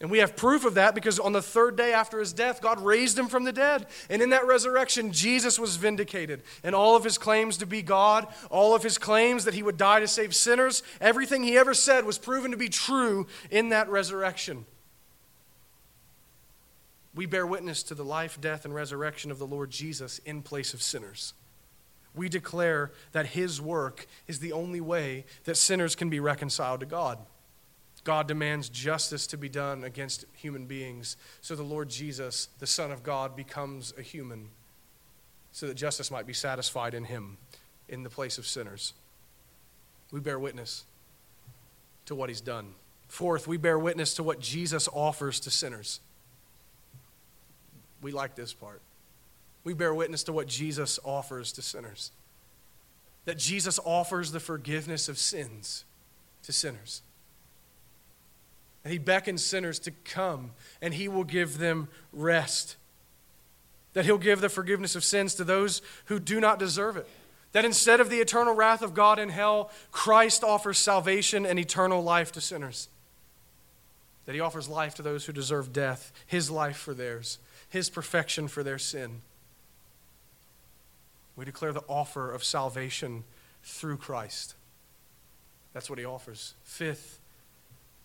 And 0.00 0.10
we 0.10 0.18
have 0.18 0.34
proof 0.34 0.64
of 0.64 0.74
that 0.74 0.94
because 0.94 1.18
on 1.18 1.32
the 1.32 1.42
third 1.42 1.76
day 1.76 1.92
after 1.92 2.20
his 2.20 2.32
death, 2.32 2.62
God 2.62 2.80
raised 2.80 3.18
him 3.18 3.28
from 3.28 3.44
the 3.44 3.52
dead. 3.52 3.86
And 4.08 4.22
in 4.22 4.30
that 4.30 4.46
resurrection, 4.46 5.12
Jesus 5.12 5.58
was 5.58 5.76
vindicated. 5.76 6.42
And 6.64 6.74
all 6.74 6.96
of 6.96 7.04
his 7.04 7.18
claims 7.18 7.58
to 7.58 7.66
be 7.66 7.82
God, 7.82 8.26
all 8.50 8.74
of 8.74 8.82
his 8.82 8.96
claims 8.96 9.44
that 9.44 9.52
he 9.52 9.62
would 9.62 9.76
die 9.76 10.00
to 10.00 10.08
save 10.08 10.34
sinners, 10.34 10.82
everything 11.02 11.42
he 11.42 11.58
ever 11.58 11.74
said 11.74 12.06
was 12.06 12.16
proven 12.16 12.50
to 12.50 12.56
be 12.56 12.70
true 12.70 13.26
in 13.50 13.68
that 13.68 13.90
resurrection. 13.90 14.64
We 17.14 17.26
bear 17.26 17.46
witness 17.46 17.82
to 17.84 17.94
the 17.94 18.04
life, 18.04 18.40
death, 18.40 18.64
and 18.64 18.74
resurrection 18.74 19.30
of 19.30 19.38
the 19.38 19.46
Lord 19.46 19.70
Jesus 19.70 20.18
in 20.24 20.40
place 20.40 20.72
of 20.72 20.80
sinners. 20.80 21.34
We 22.14 22.30
declare 22.30 22.90
that 23.12 23.26
his 23.26 23.60
work 23.60 24.06
is 24.26 24.38
the 24.38 24.52
only 24.52 24.80
way 24.80 25.26
that 25.44 25.56
sinners 25.56 25.94
can 25.94 26.08
be 26.08 26.20
reconciled 26.20 26.80
to 26.80 26.86
God. 26.86 27.18
God 28.04 28.26
demands 28.26 28.68
justice 28.68 29.26
to 29.28 29.36
be 29.36 29.48
done 29.48 29.84
against 29.84 30.24
human 30.32 30.66
beings. 30.66 31.16
So 31.40 31.54
the 31.54 31.62
Lord 31.62 31.88
Jesus, 31.88 32.48
the 32.58 32.66
Son 32.66 32.90
of 32.90 33.02
God, 33.02 33.36
becomes 33.36 33.92
a 33.98 34.02
human 34.02 34.48
so 35.52 35.66
that 35.66 35.74
justice 35.74 36.10
might 36.10 36.26
be 36.26 36.32
satisfied 36.32 36.94
in 36.94 37.04
him 37.04 37.36
in 37.88 38.02
the 38.02 38.10
place 38.10 38.38
of 38.38 38.46
sinners. 38.46 38.94
We 40.12 40.20
bear 40.20 40.38
witness 40.38 40.84
to 42.06 42.14
what 42.14 42.28
he's 42.28 42.40
done. 42.40 42.74
Fourth, 43.08 43.46
we 43.46 43.56
bear 43.56 43.78
witness 43.78 44.14
to 44.14 44.22
what 44.22 44.40
Jesus 44.40 44.88
offers 44.92 45.40
to 45.40 45.50
sinners. 45.50 46.00
We 48.00 48.12
like 48.12 48.34
this 48.34 48.52
part. 48.52 48.80
We 49.64 49.74
bear 49.74 49.92
witness 49.92 50.22
to 50.24 50.32
what 50.32 50.46
Jesus 50.46 50.98
offers 51.04 51.52
to 51.52 51.62
sinners 51.62 52.12
that 53.24 53.38
Jesus 53.38 53.78
offers 53.84 54.32
the 54.32 54.40
forgiveness 54.40 55.08
of 55.08 55.18
sins 55.18 55.84
to 56.42 56.52
sinners. 56.52 57.02
And 58.84 58.92
he 58.92 58.98
beckons 58.98 59.44
sinners 59.44 59.78
to 59.80 59.90
come 59.90 60.52
and 60.80 60.94
he 60.94 61.08
will 61.08 61.24
give 61.24 61.58
them 61.58 61.88
rest. 62.12 62.76
That 63.92 64.04
he'll 64.04 64.18
give 64.18 64.40
the 64.40 64.48
forgiveness 64.48 64.96
of 64.96 65.04
sins 65.04 65.34
to 65.34 65.44
those 65.44 65.82
who 66.06 66.18
do 66.18 66.40
not 66.40 66.58
deserve 66.58 66.96
it. 66.96 67.08
That 67.52 67.64
instead 67.64 68.00
of 68.00 68.10
the 68.10 68.20
eternal 68.20 68.54
wrath 68.54 68.82
of 68.82 68.94
God 68.94 69.18
in 69.18 69.28
hell, 69.28 69.70
Christ 69.90 70.44
offers 70.44 70.78
salvation 70.78 71.44
and 71.44 71.58
eternal 71.58 72.02
life 72.02 72.32
to 72.32 72.40
sinners. 72.40 72.88
That 74.26 74.34
he 74.34 74.40
offers 74.40 74.68
life 74.68 74.94
to 74.96 75.02
those 75.02 75.26
who 75.26 75.32
deserve 75.32 75.72
death, 75.72 76.12
his 76.26 76.50
life 76.50 76.76
for 76.76 76.94
theirs, 76.94 77.38
his 77.68 77.90
perfection 77.90 78.46
for 78.46 78.62
their 78.62 78.78
sin. 78.78 79.22
We 81.34 81.44
declare 81.44 81.72
the 81.72 81.84
offer 81.88 82.30
of 82.30 82.44
salvation 82.44 83.24
through 83.62 83.96
Christ. 83.96 84.54
That's 85.72 85.88
what 85.88 85.98
he 85.98 86.04
offers. 86.04 86.54
Fifth, 86.64 87.19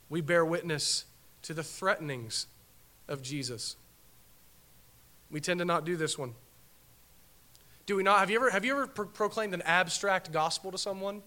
we 0.10 0.22
bear 0.22 0.45
witness 0.45 1.06
to 1.43 1.53
the 1.53 1.64
threatenings 1.64 2.47
of 3.08 3.22
Jesus. 3.22 3.76
We 5.30 5.39
tend 5.41 5.60
to 5.60 5.66
not 5.66 5.86
do 5.86 5.95
this 5.95 6.18
one. 6.18 6.34
Do 7.86 7.95
we 7.95 8.03
not? 8.03 8.20
Have 8.20 8.30
you 8.30 8.38
ever, 8.38 8.49
have 8.49 8.66
you 8.66 8.72
ever 8.74 8.88
pro- 8.88 9.06
proclaimed 9.06 9.53
an 9.53 9.62
abstract 9.64 10.32
gospel 10.32 10.72
to 10.72 10.78
someone? 10.78 11.22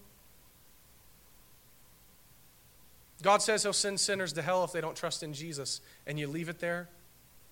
God 3.21 3.41
says 3.41 3.63
he'll 3.63 3.73
send 3.73 3.99
sinners 3.99 4.33
to 4.33 4.41
hell 4.41 4.63
if 4.63 4.71
they 4.71 4.81
don't 4.81 4.95
trust 4.95 5.23
in 5.23 5.33
Jesus, 5.33 5.81
and 6.07 6.19
you 6.19 6.27
leave 6.27 6.49
it 6.49 6.59
there 6.59 6.89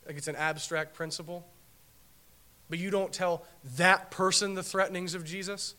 like 0.06 0.18
it's 0.18 0.28
an 0.28 0.36
abstract 0.36 0.94
principle. 0.94 1.46
But 2.70 2.80
you 2.80 2.90
don't 2.90 3.14
tell 3.14 3.46
that 3.76 4.12
person 4.12 4.56
the 4.56 4.64
threatenings 4.64 5.14
of 5.14 5.24
Jesus? 5.26 5.76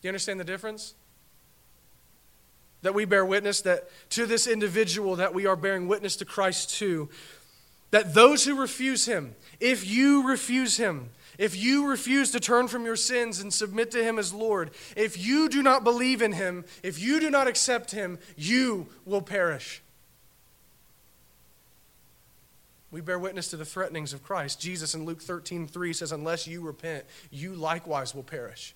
Do 0.00 0.08
you 0.08 0.10
understand 0.10 0.38
the 0.38 0.44
difference? 0.44 0.94
That 2.82 2.94
we 2.94 3.04
bear 3.04 3.24
witness 3.24 3.60
that 3.62 3.90
to 4.10 4.26
this 4.26 4.46
individual 4.46 5.16
that 5.16 5.34
we 5.34 5.46
are 5.46 5.56
bearing 5.56 5.86
witness 5.86 6.16
to 6.16 6.24
Christ 6.24 6.78
to, 6.78 7.08
that 7.90 8.14
those 8.14 8.44
who 8.44 8.58
refuse 8.58 9.04
him, 9.06 9.34
if 9.58 9.86
you 9.86 10.26
refuse 10.26 10.76
him, 10.76 11.10
if 11.40 11.56
you 11.56 11.88
refuse 11.88 12.30
to 12.32 12.38
turn 12.38 12.68
from 12.68 12.84
your 12.84 12.96
sins 12.96 13.40
and 13.40 13.50
submit 13.50 13.90
to 13.92 14.04
Him 14.04 14.18
as 14.18 14.34
Lord, 14.34 14.72
if 14.94 15.16
you 15.16 15.48
do 15.48 15.62
not 15.62 15.84
believe 15.84 16.20
in 16.20 16.32
Him, 16.32 16.66
if 16.82 17.00
you 17.00 17.18
do 17.18 17.30
not 17.30 17.48
accept 17.48 17.92
Him, 17.92 18.18
you 18.36 18.88
will 19.06 19.22
perish. 19.22 19.80
We 22.90 23.00
bear 23.00 23.18
witness 23.18 23.48
to 23.48 23.56
the 23.56 23.64
threatenings 23.64 24.12
of 24.12 24.22
Christ. 24.22 24.60
Jesus 24.60 24.94
in 24.94 25.06
Luke 25.06 25.22
13 25.22 25.66
3 25.66 25.92
says, 25.94 26.12
Unless 26.12 26.46
you 26.46 26.60
repent, 26.60 27.06
you 27.30 27.54
likewise 27.54 28.14
will 28.14 28.22
perish. 28.22 28.74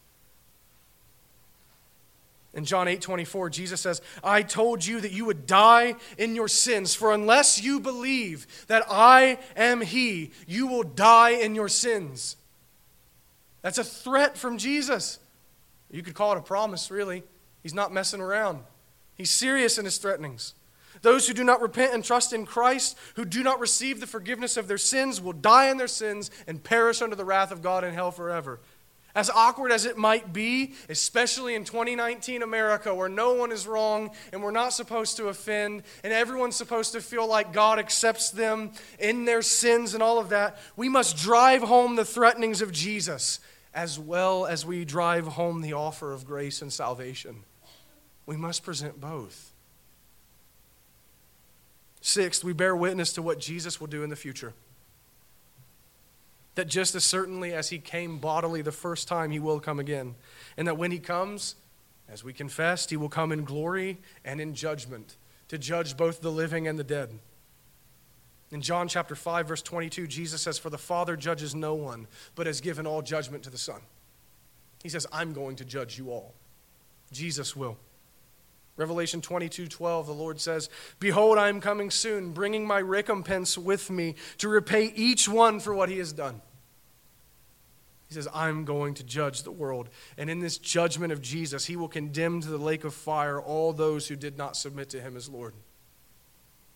In 2.55 2.65
John 2.65 2.87
8 2.87 3.01
24, 3.01 3.51
Jesus 3.51 3.81
says, 3.81 4.01
I 4.23 4.43
told 4.43 4.87
you 4.87 5.01
that 5.01 5.13
you 5.13 5.25
would 5.25 5.47
die 5.47 5.97
in 6.17 6.37
your 6.37 6.49
sins, 6.49 6.95
for 6.95 7.13
unless 7.13 7.63
you 7.63 7.81
believe 7.81 8.47
that 8.69 8.85
I 8.89 9.39
am 9.57 9.81
He, 9.81 10.31
you 10.47 10.67
will 10.67 10.85
die 10.85 11.31
in 11.31 11.55
your 11.55 11.69
sins. 11.69 12.37
That's 13.63 13.79
a 13.79 13.85
threat 13.85 14.37
from 14.37 14.59
Jesus. 14.59 15.19
You 15.91 16.03
could 16.03 16.15
call 16.15 16.33
it 16.33 16.39
a 16.39 16.43
promise, 16.43 16.91
really. 16.91 17.25
He's 17.63 17.75
not 17.75 17.93
messing 17.93 18.21
around, 18.21 18.61
he's 19.15 19.31
serious 19.31 19.79
in 19.79 19.85
his 19.85 19.99
threatenings. 19.99 20.55
Those 21.03 21.27
who 21.27 21.35
do 21.35 21.45
not 21.45 21.61
repent 21.61 21.93
and 21.93 22.05
trust 22.05 22.33
in 22.33 22.47
Christ, 22.47 22.97
who 23.17 23.25
do 23.25 23.43
not 23.43 23.61
receive 23.61 24.01
the 24.01 24.07
forgiveness 24.07 24.57
of 24.57 24.69
their 24.69 24.79
sins, 24.79 25.21
will 25.21 25.33
die 25.33 25.69
in 25.71 25.77
their 25.77 25.89
sins 25.89 26.31
and 26.47 26.63
perish 26.63 27.03
under 27.03 27.17
the 27.17 27.25
wrath 27.25 27.51
of 27.51 27.63
God 27.63 27.85
in 27.85 27.93
hell 27.93 28.11
forever. 28.11 28.61
As 29.15 29.31
awkward 29.31 29.71
as 29.71 29.87
it 29.87 29.97
might 29.97 30.33
be, 30.33 30.75
especially 30.89 31.55
in 31.55 31.65
2019 31.65 32.43
America 32.43 32.93
where 32.93 33.09
no 33.09 33.35
one 33.35 33.53
is 33.53 33.67
wrong 33.67 34.11
and 34.33 34.43
we're 34.43 34.51
not 34.51 34.73
supposed 34.73 35.17
to 35.19 35.29
offend 35.29 35.85
and 36.03 36.13
everyone's 36.13 36.57
supposed 36.57 36.93
to 36.93 37.01
feel 37.01 37.27
like 37.27 37.53
God 37.53 37.79
accepts 37.79 38.31
them 38.31 38.73
in 38.99 39.25
their 39.25 39.43
sins 39.43 39.95
and 39.95 40.03
all 40.03 40.19
of 40.19 40.31
that, 40.31 40.59
we 40.77 40.89
must 40.89 41.17
drive 41.17 41.63
home 41.63 41.95
the 41.95 42.05
threatenings 42.05 42.61
of 42.61 42.73
Jesus 42.73 43.39
as 43.73 43.99
well 43.99 44.47
as 44.47 44.65
we 44.65 44.85
drive 44.85 45.27
home 45.27 45.61
the 45.61 45.73
offer 45.73 46.13
of 46.13 46.25
grace 46.25 46.63
and 46.63 46.73
salvation. 46.73 47.45
We 48.27 48.37
must 48.37 48.63
present 48.63 49.01
both. 49.01 49.53
Sixth, 52.01 52.45
we 52.45 52.53
bear 52.53 52.77
witness 52.77 53.13
to 53.15 53.23
what 53.23 53.39
Jesus 53.39 53.81
will 53.81 53.87
do 53.87 54.03
in 54.03 54.11
the 54.11 54.17
future. 54.17 54.55
That 56.55 56.69
just 56.69 56.95
as 56.95 57.05
certainly 57.05 57.53
as 57.53 57.71
he 57.71 57.79
came 57.79 58.19
bodily 58.19 58.63
the 58.63 58.73
first 58.73 59.09
time, 59.09 59.31
he 59.31 59.41
will 59.41 59.61
come 59.61 59.81
again. 59.81 60.15
And 60.57 60.69
that 60.69 60.79
when 60.79 60.91
he 60.91 60.99
comes, 60.99 61.57
as 62.09 62.23
we 62.23 62.33
confessed, 62.33 62.91
he 62.91 62.97
will 62.97 63.09
come 63.09 63.33
in 63.33 63.45
glory 63.45 63.99
and 64.25 64.41
in 64.41 64.55
judgment 64.55 65.17
to 65.49 65.59
judge 65.59 65.97
both 65.97 66.21
the 66.21 66.31
living 66.31 66.69
and 66.69 66.79
the 66.79 66.85
dead. 66.85 67.19
In 68.51 68.61
John 68.61 68.87
chapter 68.87 69.17
5, 69.17 69.49
verse 69.49 69.63
22, 69.63 70.07
Jesus 70.07 70.43
says, 70.43 70.59
For 70.59 70.71
the 70.71 70.79
Father 70.79 71.17
judges 71.17 71.55
no 71.55 71.75
one, 71.75 72.07
but 72.37 72.47
has 72.47 72.61
given 72.61 72.87
all 72.87 73.03
judgment 73.03 73.43
to 73.45 73.51
the 73.51 73.59
Son. 73.59 73.81
He 74.83 74.89
says, 74.89 75.07
I'm 75.11 75.33
going 75.33 75.57
to 75.57 75.65
judge 75.65 75.99
you 75.99 76.11
all. 76.11 76.35
Jesus 77.11 77.57
will. 77.57 77.77
Revelation 78.77 79.21
22 79.21 79.69
12, 79.69 80.07
the 80.07 80.13
Lord 80.13 80.41
says, 80.41 80.69
Behold, 80.99 81.39
I 81.39 81.49
am 81.49 81.61
coming 81.61 81.91
soon, 81.91 82.33
bringing 82.33 82.67
my 82.67 82.81
recompense 82.81 83.57
with 83.57 83.91
me 83.91 84.17
to 84.39 84.49
repay 84.49 84.93
each 84.95 85.29
one 85.29 85.61
for 85.61 85.75
what 85.75 85.89
he 85.89 85.99
has 85.99 86.13
done. 86.13 86.41
He 88.09 88.15
says, 88.15 88.29
I'm 88.35 88.65
going 88.65 88.95
to 88.95 89.05
judge 89.05 89.43
the 89.43 89.53
world. 89.53 89.89
And 90.19 90.29
in 90.29 90.41
this 90.41 90.59
judgment 90.59 91.13
of 91.13 91.23
Jesus, 91.23 91.65
he 91.65 91.77
will 91.77 91.89
condemn 91.89 92.41
to 92.41 92.49
the 92.49 92.59
lake 92.59 92.85
of 92.85 92.95
fire 92.95 93.41
all 93.41 93.73
those 93.73 94.09
who 94.09 94.17
did 94.17 94.37
not 94.37 94.57
submit 94.57 94.91
to 94.91 95.01
him 95.01 95.17
as 95.17 95.29
Lord, 95.29 95.55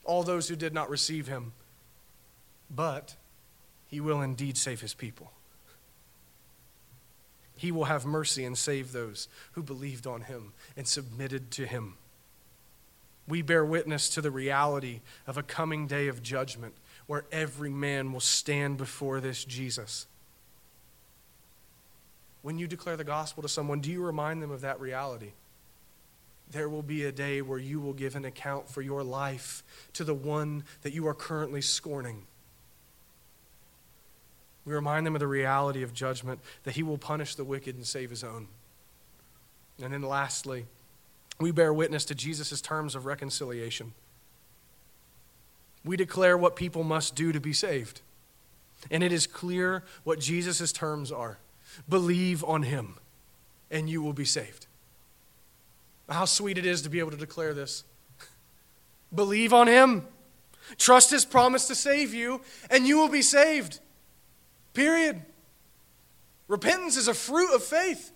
all 0.05 0.22
those 0.22 0.49
who 0.49 0.57
did 0.57 0.72
not 0.72 0.88
receive 0.88 1.28
him 1.28 1.53
but 2.70 3.16
he 3.86 4.01
will 4.01 4.20
indeed 4.20 4.57
save 4.57 4.80
his 4.80 4.94
people. 4.94 5.32
He 7.59 7.72
will 7.72 7.86
have 7.86 8.06
mercy 8.06 8.44
and 8.44 8.56
save 8.56 8.92
those 8.92 9.26
who 9.52 9.64
believed 9.64 10.06
on 10.06 10.22
him 10.22 10.52
and 10.76 10.86
submitted 10.86 11.50
to 11.52 11.66
him. 11.66 11.94
We 13.26 13.42
bear 13.42 13.64
witness 13.64 14.09
to 14.11 14.20
the 14.20 14.30
reality 14.30 15.00
of 15.26 15.36
a 15.36 15.42
coming 15.42 15.88
day 15.88 16.06
of 16.06 16.22
judgment 16.22 16.74
where 17.09 17.24
every 17.32 17.68
man 17.68 18.12
will 18.12 18.20
stand 18.20 18.76
before 18.76 19.20
this 19.20 19.44
Jesus. 19.44 20.06
When 22.42 22.59
you 22.59 22.68
declare 22.68 22.96
the 22.96 23.02
gospel 23.02 23.42
to 23.42 23.48
someone, 23.48 23.80
do 23.80 23.90
you 23.90 24.04
remind 24.04 24.40
them 24.40 24.52
of 24.52 24.61
that 24.61 24.80
reality? 24.80 25.32
There 26.52 26.68
will 26.68 26.82
be 26.82 27.04
a 27.04 27.12
day 27.12 27.42
where 27.42 27.59
you 27.59 27.80
will 27.80 27.92
give 27.92 28.14
an 28.14 28.24
account 28.24 28.70
for 28.70 28.82
your 28.82 29.02
life 29.02 29.64
to 29.94 30.04
the 30.04 30.14
one 30.14 30.62
that 30.82 30.92
you 30.92 31.09
are 31.09 31.14
currently 31.14 31.61
scorning. 31.61 32.22
We 34.68 34.74
remind 34.74 35.06
them 35.06 35.16
of 35.16 35.20
the 35.20 35.26
reality 35.26 35.82
of 35.82 35.94
judgment, 35.94 36.40
that 36.64 36.74
he 36.74 36.82
will 36.82 36.98
punish 36.98 37.34
the 37.34 37.42
wicked 37.42 37.74
and 37.74 37.86
save 37.86 38.10
his 38.10 38.22
own. 38.22 38.48
And 39.82 39.94
then 39.94 40.02
lastly, 40.02 40.66
we 41.40 41.52
bear 41.52 41.72
witness 41.72 42.04
to 42.04 42.14
Jesus' 42.14 42.60
terms 42.60 42.94
of 42.94 43.06
reconciliation. 43.06 43.94
We 45.86 45.96
declare 45.96 46.36
what 46.36 46.54
people 46.54 46.84
must 46.84 47.14
do 47.14 47.32
to 47.32 47.40
be 47.40 47.54
saved. 47.54 48.02
And 48.90 49.02
it 49.02 49.10
is 49.10 49.26
clear 49.26 49.84
what 50.04 50.20
Jesus' 50.20 50.70
terms 50.70 51.10
are 51.10 51.38
believe 51.88 52.44
on 52.44 52.64
him, 52.64 52.96
and 53.70 53.88
you 53.88 54.02
will 54.02 54.12
be 54.12 54.24
saved. 54.26 54.66
How 56.10 56.26
sweet 56.26 56.58
it 56.58 56.66
is 56.66 56.82
to 56.82 56.90
be 56.90 56.98
able 56.98 57.12
to 57.12 57.16
declare 57.16 57.54
this. 57.54 57.84
believe 59.14 59.54
on 59.54 59.66
him, 59.66 60.06
trust 60.76 61.10
his 61.10 61.24
promise 61.24 61.66
to 61.68 61.74
save 61.74 62.12
you, 62.12 62.42
and 62.68 62.86
you 62.86 62.98
will 62.98 63.08
be 63.08 63.22
saved. 63.22 63.80
Period. 64.78 65.20
Repentance 66.46 66.96
is 66.96 67.08
a 67.08 67.14
fruit 67.14 67.52
of 67.52 67.64
faith. 67.64 68.12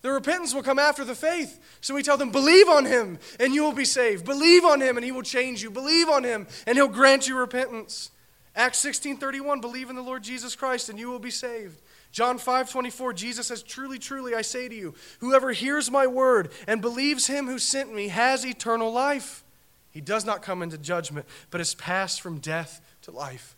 The 0.00 0.10
repentance 0.10 0.52
will 0.52 0.64
come 0.64 0.80
after 0.80 1.04
the 1.04 1.14
faith. 1.14 1.60
So 1.80 1.94
we 1.94 2.02
tell 2.02 2.16
them, 2.16 2.32
believe 2.32 2.68
on 2.68 2.84
him 2.84 3.20
and 3.38 3.54
you 3.54 3.62
will 3.62 3.72
be 3.72 3.84
saved. 3.84 4.24
Believe 4.24 4.64
on 4.64 4.80
him 4.80 4.96
and 4.96 5.06
he 5.06 5.12
will 5.12 5.22
change 5.22 5.62
you. 5.62 5.70
Believe 5.70 6.08
on 6.08 6.24
him 6.24 6.48
and 6.66 6.76
he'll 6.76 6.88
grant 6.88 7.28
you 7.28 7.38
repentance. 7.38 8.10
Acts 8.56 8.80
16 8.80 9.18
31, 9.18 9.60
believe 9.60 9.88
in 9.88 9.94
the 9.94 10.02
Lord 10.02 10.24
Jesus 10.24 10.56
Christ 10.56 10.88
and 10.88 10.98
you 10.98 11.08
will 11.08 11.20
be 11.20 11.30
saved. 11.30 11.80
John 12.10 12.38
5 12.38 12.68
24, 12.68 13.12
Jesus 13.12 13.46
says, 13.46 13.62
Truly, 13.62 14.00
truly, 14.00 14.34
I 14.34 14.42
say 14.42 14.68
to 14.68 14.74
you, 14.74 14.94
whoever 15.20 15.52
hears 15.52 15.92
my 15.92 16.08
word 16.08 16.50
and 16.66 16.80
believes 16.80 17.28
him 17.28 17.46
who 17.46 17.60
sent 17.60 17.94
me 17.94 18.08
has 18.08 18.44
eternal 18.44 18.92
life. 18.92 19.44
He 19.92 20.00
does 20.00 20.24
not 20.24 20.42
come 20.42 20.60
into 20.60 20.76
judgment, 20.76 21.24
but 21.52 21.60
has 21.60 21.76
passed 21.76 22.20
from 22.20 22.38
death 22.38 22.80
to 23.02 23.12
life. 23.12 23.54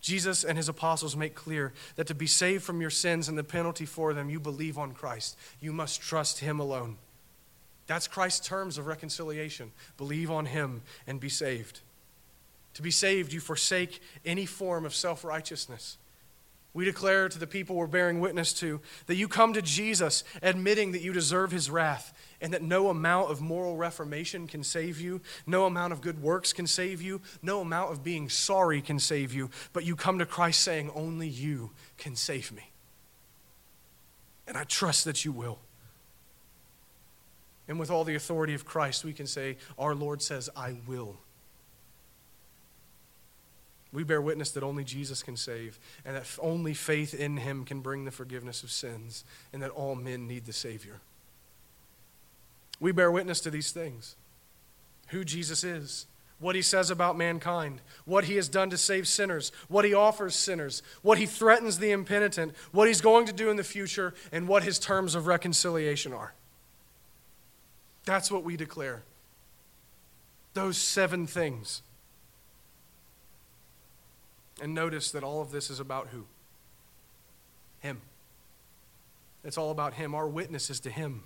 Jesus 0.00 0.44
and 0.44 0.56
his 0.56 0.68
apostles 0.68 1.16
make 1.16 1.34
clear 1.34 1.72
that 1.96 2.06
to 2.06 2.14
be 2.14 2.26
saved 2.26 2.64
from 2.64 2.80
your 2.80 2.90
sins 2.90 3.28
and 3.28 3.36
the 3.36 3.44
penalty 3.44 3.84
for 3.84 4.14
them, 4.14 4.30
you 4.30 4.40
believe 4.40 4.78
on 4.78 4.92
Christ. 4.92 5.36
You 5.60 5.72
must 5.72 6.00
trust 6.00 6.38
him 6.40 6.58
alone. 6.58 6.96
That's 7.86 8.08
Christ's 8.08 8.46
terms 8.46 8.78
of 8.78 8.86
reconciliation. 8.86 9.72
Believe 9.96 10.30
on 10.30 10.46
him 10.46 10.82
and 11.06 11.20
be 11.20 11.28
saved. 11.28 11.80
To 12.74 12.82
be 12.82 12.90
saved, 12.90 13.32
you 13.32 13.40
forsake 13.40 14.00
any 14.24 14.46
form 14.46 14.84
of 14.84 14.94
self 14.94 15.24
righteousness. 15.24 15.98
We 16.72 16.84
declare 16.84 17.28
to 17.28 17.38
the 17.38 17.48
people 17.48 17.74
we're 17.74 17.88
bearing 17.88 18.20
witness 18.20 18.52
to 18.54 18.80
that 19.06 19.16
you 19.16 19.26
come 19.26 19.52
to 19.54 19.62
Jesus 19.62 20.22
admitting 20.40 20.92
that 20.92 21.02
you 21.02 21.12
deserve 21.12 21.50
his 21.50 21.68
wrath 21.68 22.12
and 22.40 22.52
that 22.52 22.62
no 22.62 22.88
amount 22.88 23.30
of 23.30 23.40
moral 23.40 23.76
reformation 23.76 24.46
can 24.46 24.62
save 24.62 25.00
you, 25.00 25.20
no 25.46 25.66
amount 25.66 25.92
of 25.92 26.00
good 26.00 26.22
works 26.22 26.52
can 26.52 26.68
save 26.68 27.02
you, 27.02 27.20
no 27.42 27.60
amount 27.60 27.92
of 27.92 28.04
being 28.04 28.28
sorry 28.28 28.80
can 28.80 29.00
save 29.00 29.34
you, 29.34 29.50
but 29.72 29.84
you 29.84 29.96
come 29.96 30.18
to 30.20 30.26
Christ 30.26 30.60
saying, 30.60 30.90
Only 30.94 31.28
you 31.28 31.72
can 31.98 32.14
save 32.14 32.52
me. 32.52 32.70
And 34.46 34.56
I 34.56 34.64
trust 34.64 35.04
that 35.06 35.24
you 35.24 35.32
will. 35.32 35.58
And 37.66 37.78
with 37.78 37.90
all 37.90 38.04
the 38.04 38.14
authority 38.14 38.54
of 38.54 38.64
Christ, 38.64 39.04
we 39.04 39.12
can 39.12 39.26
say, 39.26 39.56
Our 39.76 39.94
Lord 39.94 40.22
says, 40.22 40.48
I 40.56 40.76
will. 40.86 41.18
We 43.92 44.04
bear 44.04 44.20
witness 44.20 44.52
that 44.52 44.62
only 44.62 44.84
Jesus 44.84 45.22
can 45.22 45.36
save, 45.36 45.80
and 46.04 46.16
that 46.16 46.26
only 46.40 46.74
faith 46.74 47.12
in 47.12 47.38
him 47.38 47.64
can 47.64 47.80
bring 47.80 48.04
the 48.04 48.10
forgiveness 48.10 48.62
of 48.62 48.70
sins, 48.70 49.24
and 49.52 49.62
that 49.62 49.70
all 49.70 49.96
men 49.96 50.28
need 50.28 50.46
the 50.46 50.52
Savior. 50.52 51.00
We 52.78 52.92
bear 52.92 53.10
witness 53.10 53.40
to 53.40 53.50
these 53.50 53.72
things 53.72 54.16
who 55.08 55.24
Jesus 55.24 55.64
is, 55.64 56.06
what 56.38 56.54
he 56.54 56.62
says 56.62 56.88
about 56.90 57.18
mankind, 57.18 57.80
what 58.04 58.24
he 58.24 58.36
has 58.36 58.48
done 58.48 58.70
to 58.70 58.78
save 58.78 59.08
sinners, 59.08 59.50
what 59.68 59.84
he 59.84 59.92
offers 59.92 60.34
sinners, 60.34 60.82
what 61.02 61.18
he 61.18 61.26
threatens 61.26 61.78
the 61.78 61.90
impenitent, 61.90 62.54
what 62.70 62.88
he's 62.88 63.00
going 63.00 63.26
to 63.26 63.32
do 63.32 63.50
in 63.50 63.56
the 63.56 63.64
future, 63.64 64.14
and 64.30 64.48
what 64.48 64.62
his 64.62 64.78
terms 64.78 65.14
of 65.14 65.26
reconciliation 65.26 66.12
are. 66.12 66.32
That's 68.06 68.30
what 68.30 68.44
we 68.44 68.56
declare. 68.56 69.02
Those 70.54 70.78
seven 70.78 71.26
things. 71.26 71.82
And 74.60 74.74
notice 74.74 75.10
that 75.12 75.24
all 75.24 75.40
of 75.40 75.50
this 75.50 75.70
is 75.70 75.80
about 75.80 76.08
who? 76.08 76.26
Him. 77.80 78.02
It's 79.42 79.56
all 79.56 79.70
about 79.70 79.94
Him. 79.94 80.14
Our 80.14 80.28
witness 80.28 80.68
is 80.68 80.80
to 80.80 80.90
Him, 80.90 81.22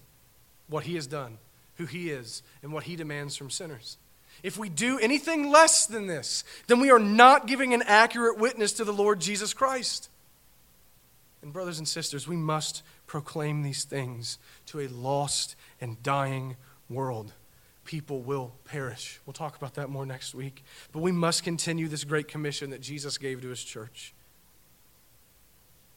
what 0.69 0.85
He 0.85 0.95
has 0.95 1.07
done, 1.07 1.39
who 1.77 1.87
He 1.87 2.11
is, 2.11 2.43
and 2.63 2.73
what 2.73 2.85
He 2.85 2.95
demands 2.95 3.37
from 3.37 3.51
sinners. 3.51 3.99
If 4.43 4.57
we 4.57 4.69
do 4.69 4.99
anything 4.99 5.51
less 5.51 5.87
than 5.87 6.07
this, 6.07 6.45
then 6.67 6.81
we 6.81 6.91
are 6.91 6.99
not 6.99 7.47
giving 7.47 7.75
an 7.75 7.83
accurate 7.83 8.39
witness 8.39 8.73
to 8.75 8.85
the 8.85 8.93
Lord 8.93 9.21
Jesus 9.21 9.53
Christ. 9.53 10.09
And, 11.43 11.53
brothers 11.53 11.79
and 11.79 11.89
sisters, 11.89 12.27
we 12.29 12.37
must 12.37 12.83
proclaim 13.07 13.63
these 13.63 13.85
things 13.85 14.39
to 14.67 14.81
a 14.81 14.89
lost 14.89 15.57
and 15.81 16.03
dying 16.03 16.57
world 16.89 17.33
people 17.85 18.21
will 18.21 18.53
perish. 18.65 19.21
We'll 19.27 19.35
talk 19.35 19.57
about 19.57 19.75
that 19.75 19.91
more 19.91 20.07
next 20.07 20.35
week. 20.35 20.65
But 20.93 21.01
we 21.01 21.13
must 21.13 21.43
continue 21.43 21.89
this 21.89 22.05
great 22.05 22.29
commission 22.29 22.71
that 22.71 22.81
Jesus 22.81 23.19
gave 23.19 23.43
to 23.43 23.49
his 23.49 23.63
church. 23.63 24.15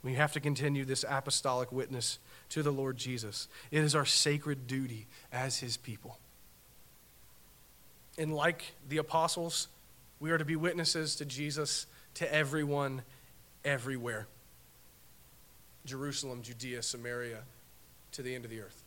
We 0.04 0.14
have 0.14 0.32
to 0.34 0.40
continue 0.40 0.86
this 0.86 1.04
apostolic 1.08 1.72
witness 1.72 2.20
to 2.50 2.64
the 2.64 2.72
Lord 2.72 2.98
Jesus. 2.98 3.48
It 3.72 3.84
is 3.84 3.96
our 3.96 4.06
sacred 4.06 4.68
duty 4.68 5.08
as 5.32 5.60
his 5.60 5.78
people. 5.78 6.20
And 8.18 8.34
like 8.34 8.74
the 8.88 8.98
apostles, 8.98 9.68
we 10.20 10.32
are 10.32 10.38
to 10.38 10.46
be 10.46 10.56
witnesses 10.56 11.16
to 11.18 11.26
Jesus 11.26 11.88
to 12.16 12.34
everyone, 12.34 13.04
everywhere 13.64 14.28
Jerusalem, 15.88 16.42
Judea, 16.44 16.84
Samaria, 16.84 17.40
to 18.12 18.22
the 18.22 18.36
end 18.36 18.44
of 18.44 18.52
the 18.52 18.60
earth. 18.60 18.84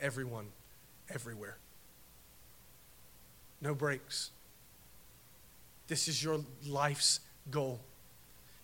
Everyone, 0.00 0.46
everywhere. 1.12 1.56
No 3.60 3.74
breaks. 3.74 4.30
This 5.88 6.08
is 6.08 6.22
your 6.22 6.40
life's 6.66 7.20
goal. 7.50 7.80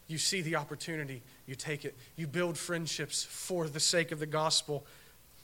You 0.09 0.19
see 0.19 0.43
the 0.43 0.57
opportunity, 0.57 1.23
you 1.47 1.55
take 1.55 1.85
it. 1.85 1.97
You 2.17 2.27
build 2.27 2.59
friendships 2.59 3.23
for 3.23 3.69
the 3.69 3.81
sake 3.81 4.11
of 4.11 4.19
the 4.19 4.27
gospel. 4.27 4.85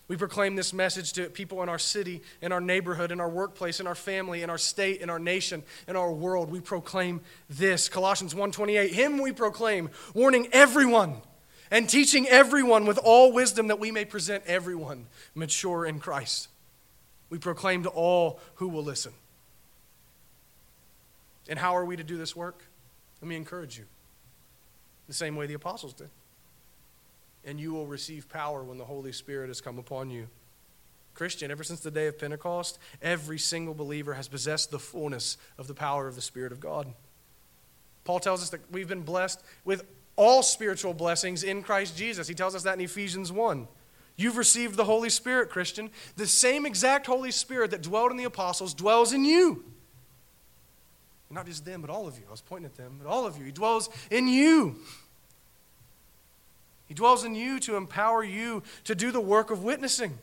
We 0.08 0.16
proclaim 0.16 0.56
this 0.56 0.72
message 0.72 1.12
to 1.14 1.28
people 1.30 1.62
in 1.62 1.68
our 1.68 1.78
city, 1.78 2.22
in 2.40 2.52
our 2.52 2.60
neighborhood, 2.60 3.10
in 3.10 3.20
our 3.20 3.28
workplace, 3.28 3.80
in 3.80 3.86
our 3.86 3.94
family, 3.94 4.42
in 4.42 4.50
our 4.50 4.58
state, 4.58 5.00
in 5.00 5.10
our 5.10 5.18
nation, 5.18 5.62
in 5.88 5.96
our 5.96 6.12
world. 6.12 6.50
We 6.50 6.60
proclaim 6.60 7.20
this. 7.50 7.88
Colossians 7.88 8.34
1:28. 8.34 8.92
Him 8.92 9.18
we 9.18 9.32
proclaim, 9.32 9.90
warning 10.14 10.48
everyone 10.52 11.22
and 11.70 11.88
teaching 11.88 12.26
everyone 12.28 12.86
with 12.86 12.98
all 12.98 13.32
wisdom 13.32 13.68
that 13.68 13.78
we 13.78 13.90
may 13.90 14.04
present 14.04 14.44
everyone 14.46 15.06
mature 15.34 15.84
in 15.86 15.98
Christ. 15.98 16.48
We 17.30 17.38
proclaim 17.38 17.82
to 17.82 17.88
all 17.88 18.40
who 18.56 18.68
will 18.68 18.84
listen. 18.84 19.12
And 21.48 21.58
how 21.58 21.76
are 21.76 21.84
we 21.84 21.96
to 21.96 22.04
do 22.04 22.16
this 22.16 22.34
work? 22.34 22.64
Let 23.20 23.28
me 23.28 23.36
encourage 23.36 23.78
you. 23.78 23.84
The 25.08 25.14
same 25.14 25.36
way 25.36 25.46
the 25.46 25.54
apostles 25.54 25.94
did. 25.94 26.10
And 27.44 27.60
you 27.60 27.72
will 27.72 27.86
receive 27.86 28.28
power 28.28 28.64
when 28.64 28.78
the 28.78 28.84
Holy 28.84 29.12
Spirit 29.12 29.48
has 29.48 29.60
come 29.60 29.78
upon 29.78 30.10
you. 30.10 30.28
Christian, 31.14 31.50
ever 31.50 31.64
since 31.64 31.80
the 31.80 31.90
day 31.90 32.08
of 32.08 32.18
Pentecost, 32.18 32.78
every 33.00 33.38
single 33.38 33.72
believer 33.72 34.14
has 34.14 34.28
possessed 34.28 34.70
the 34.70 34.78
fullness 34.78 35.38
of 35.56 35.66
the 35.66 35.74
power 35.74 36.08
of 36.08 36.14
the 36.14 36.20
Spirit 36.20 36.52
of 36.52 36.60
God. 36.60 36.92
Paul 38.04 38.20
tells 38.20 38.42
us 38.42 38.50
that 38.50 38.60
we've 38.70 38.88
been 38.88 39.02
blessed 39.02 39.42
with 39.64 39.84
all 40.16 40.42
spiritual 40.42 40.94
blessings 40.94 41.42
in 41.44 41.62
Christ 41.62 41.96
Jesus. 41.96 42.26
He 42.26 42.34
tells 42.34 42.54
us 42.54 42.62
that 42.64 42.74
in 42.74 42.80
Ephesians 42.84 43.30
1. 43.30 43.68
You've 44.16 44.38
received 44.38 44.76
the 44.76 44.84
Holy 44.84 45.10
Spirit, 45.10 45.50
Christian. 45.50 45.90
The 46.16 46.26
same 46.26 46.64
exact 46.64 47.06
Holy 47.06 47.30
Spirit 47.30 47.70
that 47.72 47.82
dwelled 47.82 48.10
in 48.10 48.16
the 48.16 48.24
apostles 48.24 48.72
dwells 48.72 49.12
in 49.12 49.24
you. 49.24 49.64
Not 51.30 51.46
just 51.46 51.64
them, 51.64 51.82
but 51.82 51.90
all 51.90 52.08
of 52.08 52.16
you. 52.18 52.24
I 52.26 52.30
was 52.30 52.40
pointing 52.40 52.66
at 52.66 52.76
them, 52.76 52.98
but 53.02 53.08
all 53.08 53.26
of 53.26 53.36
you. 53.36 53.44
He 53.44 53.52
dwells 53.52 53.90
in 54.10 54.26
you. 54.26 54.76
He 56.86 56.94
dwells 56.94 57.24
in 57.24 57.34
you 57.34 57.58
to 57.60 57.76
empower 57.76 58.24
you 58.24 58.62
to 58.84 58.94
do 58.94 59.10
the 59.10 59.20
work 59.20 59.50
of 59.50 59.62
witnessing 59.62 60.18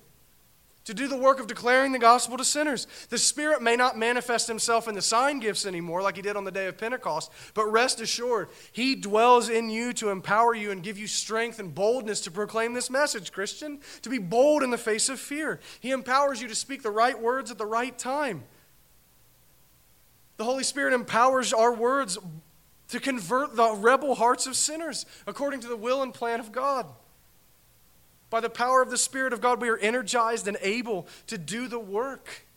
to 0.86 0.94
do 0.94 1.08
the 1.08 1.18
work 1.18 1.40
of 1.40 1.48
declaring 1.48 1.92
the 1.92 2.00
gospel 2.00 2.38
to 2.38 2.44
sinners. 2.44 2.88
The 3.10 3.18
Spirit 3.18 3.62
may 3.62 3.76
not 3.76 3.98
manifest 3.98 4.48
himself 4.48 4.88
in 4.88 4.96
the 4.96 5.02
sign 5.02 5.40
gifts 5.40 5.66
anymore 5.66 6.02
like 6.02 6.16
he 6.16 6.22
did 6.22 6.36
on 6.36 6.44
the 6.44 6.52
day 6.52 6.68
of 6.68 6.78
Pentecost, 6.78 7.32
but 7.54 7.72
rest 7.72 8.02
assured, 8.02 8.50
he 8.72 8.96
dwells 8.96 9.50
in 9.50 9.70
you 9.70 9.94
to 9.94 10.10
empower 10.10 10.54
you 10.54 10.72
and 10.72 10.84
give 10.84 10.98
you 10.98 11.08
strength 11.08 11.60
and 11.60 11.74
boldness 11.74 12.22
to 12.22 12.32
proclaim 12.32 12.74
this 12.74 12.90
message, 12.90 13.32
Christian, 13.32 13.80
to 14.02 14.10
be 14.10 14.18
bold 14.18 14.64
in 14.64 14.72
the 14.72 14.78
face 14.78 15.10
of 15.10 15.20
fear. 15.20 15.60
He 15.80 15.92
empowers 15.92 16.42
you 16.42 16.48
to 16.48 16.56
speak 16.56 16.84
the 16.84 16.92
right 16.92 17.20
words 17.20 17.50
at 17.52 17.58
the 17.58 17.66
right 17.66 17.98
time. 17.98 18.44
The 20.38 20.44
Holy 20.44 20.64
Spirit 20.64 20.94
empowers 20.94 21.54
our 21.54 21.74
words 21.74 22.18
to 22.90 23.00
convert 23.00 23.56
the 23.56 23.74
rebel 23.74 24.16
hearts 24.16 24.46
of 24.48 24.56
sinners 24.56 25.06
according 25.26 25.62
to 25.62 25.68
the 25.68 25.78
will 25.78 26.04
and 26.04 26.14
plan 26.14 26.40
of 26.40 26.52
God. 26.52 26.88
By 28.34 28.40
the 28.40 28.50
power 28.50 28.82
of 28.82 28.90
the 28.90 28.98
Spirit 28.98 29.32
of 29.32 29.42
God, 29.42 29.62
we 29.62 29.70
are 29.70 29.78
energized 29.78 30.48
and 30.48 30.58
able 30.62 31.06
to 31.28 31.38
do 31.38 31.68
the 31.68 31.78
work, 31.78 32.48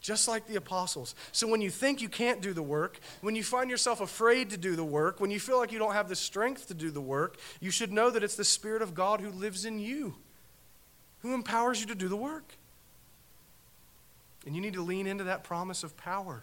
just 0.00 0.26
like 0.26 0.46
the 0.46 0.56
apostles. 0.56 1.14
So 1.32 1.46
when 1.46 1.60
you 1.60 1.68
think 1.68 2.00
you 2.00 2.08
can't 2.08 2.40
do 2.40 2.54
the 2.54 2.62
work, 2.62 2.98
when 3.20 3.36
you 3.36 3.44
find 3.44 3.68
yourself 3.68 4.00
afraid 4.00 4.48
to 4.52 4.56
do 4.56 4.74
the 4.74 4.82
work, 4.82 5.20
when 5.20 5.30
you 5.30 5.38
feel 5.38 5.58
like 5.58 5.70
you 5.70 5.78
don't 5.78 5.92
have 5.92 6.08
the 6.08 6.16
strength 6.16 6.68
to 6.68 6.74
do 6.74 6.90
the 6.90 7.02
work, 7.02 7.36
you 7.60 7.70
should 7.70 7.92
know 7.92 8.08
that 8.08 8.24
it's 8.24 8.36
the 8.36 8.44
Spirit 8.44 8.80
of 8.80 8.94
God 8.94 9.20
who 9.20 9.28
lives 9.28 9.66
in 9.66 9.78
you, 9.78 10.14
who 11.20 11.34
empowers 11.34 11.78
you 11.78 11.86
to 11.88 11.94
do 11.94 12.08
the 12.08 12.16
work. 12.16 12.54
And 14.46 14.56
you 14.56 14.62
need 14.62 14.72
to 14.72 14.82
lean 14.82 15.06
into 15.06 15.24
that 15.24 15.44
promise 15.44 15.84
of 15.84 15.94
power 15.98 16.42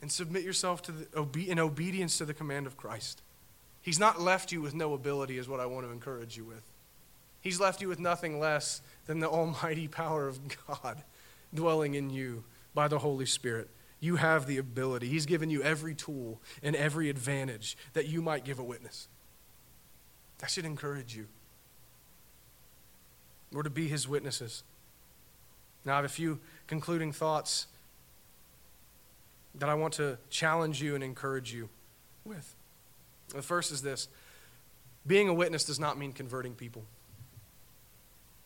and 0.00 0.12
submit 0.12 0.44
yourself 0.44 0.82
to 0.82 0.92
the, 0.92 1.50
in 1.50 1.58
obedience 1.58 2.16
to 2.18 2.24
the 2.24 2.34
command 2.34 2.68
of 2.68 2.76
Christ. 2.76 3.22
He's 3.86 4.00
not 4.00 4.20
left 4.20 4.50
you 4.50 4.60
with 4.60 4.74
no 4.74 4.94
ability, 4.94 5.38
is 5.38 5.48
what 5.48 5.60
I 5.60 5.66
want 5.66 5.86
to 5.86 5.92
encourage 5.92 6.36
you 6.36 6.44
with. 6.44 6.64
He's 7.40 7.60
left 7.60 7.80
you 7.80 7.86
with 7.86 8.00
nothing 8.00 8.40
less 8.40 8.82
than 9.06 9.20
the 9.20 9.28
almighty 9.28 9.86
power 10.02 10.26
of 10.26 10.40
God 10.66 11.04
dwelling 11.54 11.94
in 11.94 12.10
you 12.10 12.42
by 12.74 12.88
the 12.88 12.98
Holy 12.98 13.26
Spirit. 13.26 13.70
You 14.00 14.16
have 14.16 14.48
the 14.48 14.58
ability. 14.58 15.06
He's 15.06 15.24
given 15.24 15.50
you 15.50 15.62
every 15.62 15.94
tool 15.94 16.40
and 16.64 16.74
every 16.74 17.08
advantage 17.08 17.76
that 17.92 18.08
you 18.08 18.20
might 18.20 18.44
give 18.44 18.58
a 18.58 18.64
witness. 18.64 19.06
That 20.40 20.50
should 20.50 20.64
encourage 20.64 21.14
you. 21.14 21.28
We're 23.52 23.62
to 23.62 23.70
be 23.70 23.86
his 23.86 24.08
witnesses. 24.08 24.64
Now, 25.84 25.92
I 25.92 25.96
have 25.96 26.04
a 26.04 26.08
few 26.08 26.40
concluding 26.66 27.12
thoughts 27.12 27.68
that 29.54 29.68
I 29.68 29.74
want 29.74 29.94
to 29.94 30.18
challenge 30.28 30.82
you 30.82 30.96
and 30.96 31.04
encourage 31.04 31.54
you 31.54 31.68
with. 32.24 32.55
The 33.28 33.42
first 33.42 33.72
is 33.72 33.82
this 33.82 34.08
being 35.06 35.28
a 35.28 35.34
witness 35.34 35.64
does 35.64 35.78
not 35.78 35.98
mean 35.98 36.12
converting 36.12 36.54
people. 36.54 36.84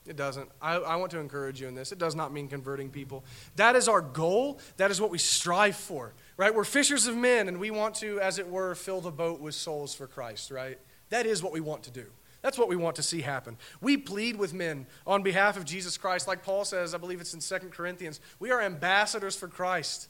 It 0.07 0.17
doesn't. 0.17 0.49
I, 0.61 0.77
I, 0.77 0.97
want 0.97 1.11
to 1.13 1.19
encourage 1.19 1.61
you 1.61 1.69
in 1.69 1.75
this. 1.75 1.93
It 1.93 1.99
does 1.99 2.15
not 2.15 2.33
mean 2.33 2.49
converting 2.49 2.91
people. 2.91 3.23
That 3.57 3.77
is 3.77 3.87
our 3.87 4.01
goal. 4.01 4.59
That 4.77 4.91
is 4.91 5.01
what 5.01 5.11
we 5.11 5.19
strive 5.19 5.77
for, 5.77 6.15
right? 6.37 6.55
We're 6.55 6.65
fishers 6.65 7.07
of 7.07 7.17
men, 7.17 7.49
and 7.49 7.61
we 7.61 7.71
want 7.71 7.95
to, 7.97 8.19
as 8.19 8.39
it 8.39 8.49
were, 8.49 8.75
fill 8.75 9.01
the 9.01 9.11
boat 9.11 9.41
with 9.41 9.55
souls 9.55 9.95
for 9.95 10.07
Christ, 10.07 10.51
right? 10.51 10.79
That 11.11 11.27
is 11.27 11.43
what 11.43 11.53
we 11.53 11.61
want 11.61 11.83
to 11.85 11.91
do. 11.91 12.07
That's 12.43 12.59
what 12.59 12.69
we 12.69 12.77
want 12.77 12.97
to 12.97 13.03
see 13.03 13.21
happen. 13.21 13.59
We 13.83 13.99
plead 13.99 14.37
with 14.37 14.55
men 14.55 14.87
on 15.07 15.23
behalf 15.23 15.59
of 15.59 15.67
Jesus 15.67 15.99
Christ, 15.99 16.27
like 16.27 16.43
Paul 16.43 16.65
says, 16.65 16.95
I 16.95 16.99
believe 16.99 17.21
it's 17.21 17.35
in 17.35 17.41
2 17.41 17.69
Corinthians. 17.69 18.21
We 18.39 18.51
are 18.51 18.63
ambassadors 18.63 19.37
for 19.37 19.47
Christ, 19.47 20.09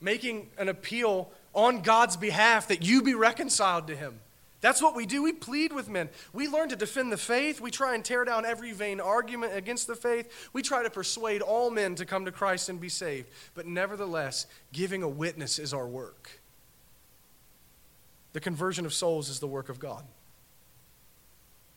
making 0.00 0.50
an 0.58 0.68
appeal 0.68 1.30
on 1.54 1.82
God's 1.82 2.16
behalf 2.16 2.68
that 2.68 2.84
you 2.84 3.02
be 3.02 3.14
reconciled 3.14 3.86
to 3.88 3.96
him. 3.96 4.20
That's 4.60 4.82
what 4.82 4.96
we 4.96 5.06
do. 5.06 5.22
We 5.22 5.32
plead 5.32 5.72
with 5.72 5.88
men. 5.88 6.08
We 6.32 6.48
learn 6.48 6.68
to 6.70 6.76
defend 6.76 7.12
the 7.12 7.16
faith. 7.16 7.60
We 7.60 7.70
try 7.70 7.94
and 7.94 8.04
tear 8.04 8.24
down 8.24 8.44
every 8.44 8.72
vain 8.72 9.00
argument 9.00 9.54
against 9.54 9.86
the 9.86 9.94
faith. 9.94 10.48
We 10.52 10.62
try 10.62 10.82
to 10.82 10.90
persuade 10.90 11.42
all 11.42 11.70
men 11.70 11.94
to 11.94 12.04
come 12.04 12.24
to 12.24 12.32
Christ 12.32 12.68
and 12.68 12.80
be 12.80 12.88
saved. 12.88 13.28
But 13.54 13.66
nevertheless, 13.66 14.46
giving 14.72 15.04
a 15.04 15.08
witness 15.08 15.60
is 15.60 15.72
our 15.72 15.86
work. 15.86 16.40
The 18.32 18.40
conversion 18.40 18.84
of 18.84 18.92
souls 18.92 19.28
is 19.28 19.38
the 19.38 19.46
work 19.46 19.68
of 19.68 19.78
God. 19.78 20.04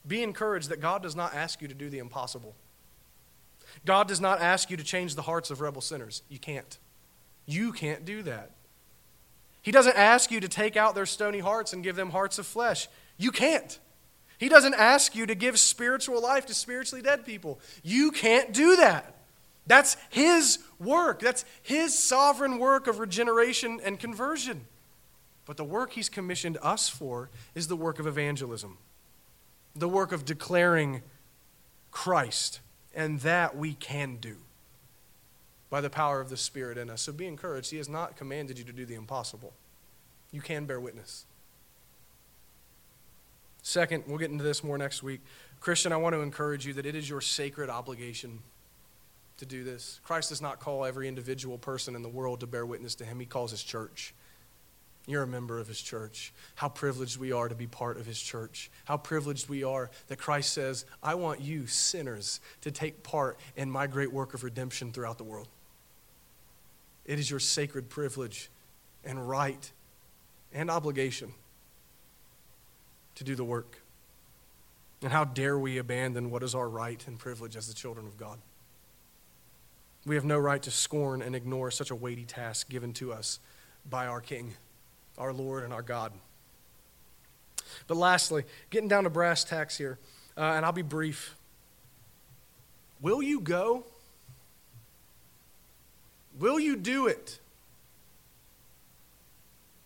Be 0.08 0.24
encouraged 0.24 0.70
that 0.70 0.82
God 0.82 1.04
does 1.04 1.16
not 1.16 1.36
ask 1.36 1.62
you 1.62 1.68
to 1.68 1.76
do 1.76 1.90
the 1.90 2.00
impossible. 2.00 2.56
God 3.86 4.08
does 4.08 4.20
not 4.20 4.42
ask 4.42 4.72
you 4.72 4.78
to 4.78 4.84
change 4.84 5.14
the 5.14 5.22
hearts 5.22 5.52
of 5.52 5.62
rebel 5.62 5.82
sinners. 5.82 6.24
You 6.30 6.40
can't. 6.40 6.78
You 7.46 7.72
can't 7.72 8.06
do 8.06 8.24
that. 8.24 8.52
He 9.62 9.72
doesn't 9.72 9.96
ask 9.96 10.32
you 10.32 10.40
to 10.40 10.48
take 10.48 10.76
out 10.76 10.96
their 10.96 11.06
stony 11.06 11.40
hearts 11.40 11.74
and 11.74 11.84
give 11.84 11.96
them 11.96 12.10
hearts 12.10 12.40
of 12.40 12.48
flesh. 12.48 12.88
You 13.18 13.32
can't. 13.32 13.80
He 14.38 14.50
doesn't 14.50 14.74
ask 14.74 15.16
you 15.16 15.28
to 15.28 15.36
give 15.36 15.60
spiritual 15.60 16.22
life 16.22 16.48
to 16.48 16.54
spiritually 16.54 17.04
dead 17.04 17.26
people. 17.26 17.60
You 17.84 18.12
can't 18.12 18.54
do 18.54 18.76
that. 18.78 19.16
That's 19.68 19.98
His 20.10 20.58
work. 20.80 21.20
That's 21.20 21.46
His 21.62 21.98
sovereign 21.98 22.58
work 22.58 22.88
of 22.88 22.98
regeneration 22.98 23.80
and 23.84 24.00
conversion. 24.00 24.66
But 25.46 25.58
the 25.58 25.64
work 25.64 25.94
He's 25.94 26.10
commissioned 26.10 26.58
us 26.64 26.90
for 26.90 27.30
is 27.54 27.68
the 27.68 27.76
work 27.76 28.00
of 28.00 28.08
evangelism, 28.08 28.80
the 29.76 29.90
work 29.90 30.12
of 30.12 30.26
declaring 30.26 31.04
Christ. 31.92 32.62
And 32.94 33.22
that 33.22 33.56
we 33.56 33.74
can 33.76 34.18
do 34.18 34.38
by 35.72 35.82
the 35.82 35.90
power 35.90 36.22
of 36.22 36.30
the 36.30 36.38
Spirit 36.38 36.78
in 36.78 36.92
us. 36.92 37.02
So 37.02 37.12
be 37.12 37.26
encouraged. 37.26 37.72
He 37.72 37.78
has 37.78 37.90
not 37.90 38.16
commanded 38.16 38.60
you 38.60 38.66
to 38.66 38.74
do 38.74 38.86
the 38.86 38.94
impossible. 38.94 39.54
You 40.32 40.42
can 40.42 40.66
bear 40.66 40.80
witness. 40.80 41.26
Second, 43.64 44.04
we'll 44.06 44.20
get 44.20 44.30
into 44.30 44.44
this 44.44 44.64
more 44.64 44.78
next 44.78 45.02
week. 45.02 45.22
Christian, 45.60 45.92
I 45.92 45.98
want 45.98 46.14
to 46.14 46.22
encourage 46.22 46.68
you 46.68 46.74
that 46.74 46.86
it 46.86 46.94
is 46.94 47.10
your 47.10 47.22
sacred 47.22 47.70
obligation 47.70 48.40
to 49.38 49.46
do 49.46 49.64
this. 49.64 50.00
Christ 50.04 50.30
does 50.30 50.42
not 50.42 50.60
call 50.60 50.86
every 50.86 51.08
individual 51.08 51.58
person 51.58 51.96
in 51.96 52.02
the 52.02 52.10
world 52.10 52.42
to 52.42 52.48
bear 52.48 52.66
witness 52.66 52.94
to 52.96 53.06
him, 53.06 53.20
he 53.20 53.26
calls 53.26 53.52
his 53.52 53.64
church. 53.64 54.14
You're 55.08 55.24
a 55.24 55.28
member 55.28 55.58
of 55.58 55.68
his 55.68 55.82
church. 55.82 56.32
How 56.54 56.70
privileged 56.70 57.18
we 57.18 57.32
are 57.32 57.50
to 57.50 57.56
be 57.56 57.66
part 57.66 57.98
of 57.98 58.06
his 58.06 58.22
church. 58.22 58.70
How 58.86 58.98
privileged 58.98 59.50
we 59.50 59.64
are 59.64 59.90
that 60.08 60.18
Christ 60.18 60.54
says, 60.54 60.86
I 61.02 61.16
want 61.16 61.42
you, 61.42 61.66
sinners, 61.66 62.40
to 62.62 62.72
take 62.72 63.02
part 63.02 63.40
in 63.56 63.72
my 63.72 63.88
great 63.88 64.14
work 64.14 64.36
of 64.36 64.44
redemption 64.44 64.92
throughout 64.92 65.18
the 65.18 65.24
world. 65.24 65.48
It 67.06 67.20
is 67.20 67.30
your 67.30 67.40
sacred 67.40 67.90
privilege 67.90 68.50
and 69.04 69.28
right 69.28 69.72
and 70.54 70.70
obligation 70.70 71.34
to 73.16 73.24
do 73.24 73.36
the 73.36 73.44
work. 73.44 73.82
And 75.02 75.12
how 75.12 75.24
dare 75.24 75.58
we 75.58 75.78
abandon 75.78 76.30
what 76.30 76.44
is 76.44 76.54
our 76.54 76.70
right 76.70 77.04
and 77.08 77.18
privilege 77.18 77.56
as 77.56 77.68
the 77.68 77.74
children 77.74 78.06
of 78.06 78.18
God? 78.18 78.38
We 80.06 80.16
have 80.16 80.26
no 80.26 80.38
right 80.38 80.62
to 80.64 80.72
scorn 80.72 81.22
and 81.22 81.36
ignore 81.36 81.72
such 81.72 81.92
a 81.92 81.96
weighty 81.96 82.26
task 82.26 82.70
given 82.70 82.94
to 82.94 83.14
us 83.14 83.40
by 83.90 84.08
our 84.08 84.22
King, 84.22 84.54
our 85.18 85.34
Lord, 85.34 85.64
and 85.64 85.74
our 85.74 85.82
God. 85.82 86.12
But 87.88 87.98
lastly, 87.98 88.44
getting 88.70 88.90
down 88.90 89.04
to 89.04 89.10
brass 89.10 89.44
tacks 89.44 89.78
here, 89.78 89.98
uh, 90.38 90.42
and 90.56 90.66
I'll 90.66 90.72
be 90.72 90.82
brief. 90.82 91.36
Will 93.00 93.22
you 93.22 93.40
go? 93.40 93.86
Will 96.40 96.60
you 96.60 96.76
do 96.76 97.08
it? 97.08 97.40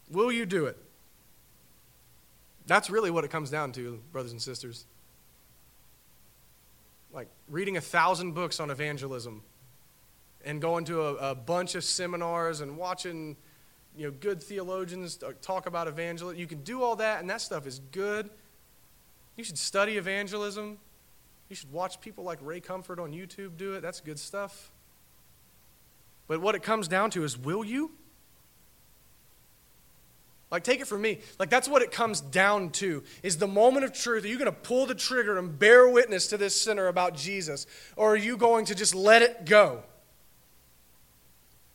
Will 0.10 0.32
you 0.32 0.46
do 0.46 0.66
it? 0.66 0.78
That's 2.68 2.90
really 2.90 3.12
what 3.12 3.24
it 3.24 3.32
comes 3.32 3.50
down 3.50 3.72
to, 3.74 4.02
brothers 4.12 4.32
and 4.32 4.42
sisters. 4.42 4.86
Like 7.14 7.28
reading 7.48 7.78
a 7.78 7.82
thousand 7.82 8.34
books 8.34 8.60
on 8.60 8.70
evangelism 8.70 9.44
and 10.44 10.62
going 10.62 10.86
to 10.86 11.02
a, 11.02 11.32
a 11.32 11.36
bunch 11.36 11.76
of 11.76 11.84
seminars 11.84 12.62
and 12.62 12.78
watching 12.78 13.36
you 13.98 14.08
know, 14.08 14.12
good 14.20 14.42
theologians 14.42 15.20
talk 15.42 15.68
about 15.68 15.88
evangelism. 15.88 16.40
You 16.40 16.48
can 16.48 16.64
do 16.64 16.84
all 16.84 16.98
that, 16.98 17.22
and 17.22 17.30
that 17.30 17.42
stuff 17.42 17.66
is 17.66 17.80
good. 17.92 18.30
You 19.36 19.44
should 19.44 19.58
study 19.58 19.98
evangelism. 19.98 20.78
You 21.50 21.56
should 21.56 21.72
watch 21.72 22.02
people 22.02 22.24
like 22.24 22.40
Ray 22.42 22.60
Comfort 22.60 23.00
on 23.00 23.12
YouTube 23.12 23.58
do 23.58 23.74
it. 23.74 23.82
That's 23.82 24.02
good 24.02 24.20
stuff. 24.20 24.72
But 26.28 26.42
what 26.42 26.56
it 26.56 26.64
comes 26.64 26.88
down 26.88 27.12
to 27.12 27.24
is 27.24 27.38
will 27.38 27.64
you? 27.64 27.92
Like, 30.52 30.64
take 30.64 30.80
it 30.80 30.88
from 30.88 31.02
me. 31.02 31.20
Like, 31.40 31.50
that's 31.50 31.68
what 31.68 31.82
it 31.82 31.92
comes 31.92 32.22
down 32.22 32.70
to 32.72 33.04
is 33.24 33.38
the 33.38 33.48
moment 33.48 33.84
of 33.84 33.94
truth. 33.94 34.24
Are 34.24 34.28
you 34.28 34.38
going 34.38 34.46
to 34.46 34.58
pull 34.58 34.86
the 34.86 34.96
trigger 34.96 35.38
and 35.38 35.58
bear 35.58 35.90
witness 35.90 36.28
to 36.28 36.38
this 36.38 36.60
sinner 36.60 36.88
about 36.88 37.16
Jesus? 37.16 37.66
Or 37.96 38.14
are 38.14 38.18
you 38.18 38.38
going 38.38 38.66
to 38.66 38.76
just 38.76 38.96
let 38.96 39.22
it 39.22 39.46
go? 39.46 39.84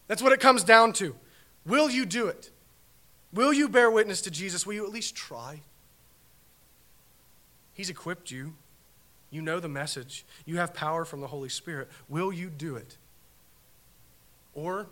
That's 0.07 0.23
what 0.23 0.33
it 0.33 0.41
comes 0.41 0.65
down 0.65 0.93
to. 0.95 1.15
Will 1.67 1.91
you 1.91 2.07
do 2.07 2.29
it? 2.29 2.51
Will 3.33 3.53
you 3.53 3.69
bear 3.69 3.91
witness 3.91 4.23
to 4.23 4.31
Jesus? 4.31 4.67
Will 4.67 4.75
you 4.75 4.85
at 4.85 4.93
least 4.93 5.15
try? 5.15 5.61
He's 7.75 7.91
equipped 7.91 8.31
you. 8.31 8.55
You 9.31 9.43
know 9.43 9.61
the 9.61 9.69
message. 9.69 10.25
You 10.45 10.57
have 10.57 10.75
power 10.75 11.05
from 11.05 11.21
the 11.21 11.29
Holy 11.29 11.49
Spirit. 11.49 11.89
Will 12.09 12.33
you 12.33 12.51
do 12.51 12.77
it? 12.77 12.97
Or, 14.61 14.87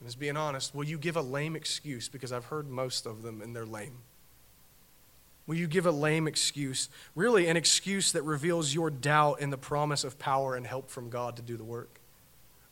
and 0.00 0.18
being 0.20 0.36
honest, 0.36 0.72
will 0.72 0.84
you 0.84 0.98
give 0.98 1.16
a 1.16 1.20
lame 1.20 1.56
excuse? 1.56 2.08
Because 2.08 2.32
I've 2.32 2.44
heard 2.44 2.68
most 2.68 3.06
of 3.06 3.22
them 3.22 3.42
and 3.42 3.54
they're 3.54 3.66
lame. 3.66 3.98
Will 5.48 5.56
you 5.56 5.66
give 5.66 5.84
a 5.84 5.90
lame 5.90 6.28
excuse? 6.28 6.88
Really, 7.16 7.48
an 7.48 7.56
excuse 7.56 8.12
that 8.12 8.22
reveals 8.22 8.72
your 8.72 8.90
doubt 8.90 9.40
in 9.40 9.50
the 9.50 9.58
promise 9.58 10.04
of 10.04 10.16
power 10.18 10.54
and 10.54 10.64
help 10.64 10.90
from 10.90 11.10
God 11.10 11.34
to 11.36 11.42
do 11.42 11.56
the 11.56 11.64
work? 11.64 11.98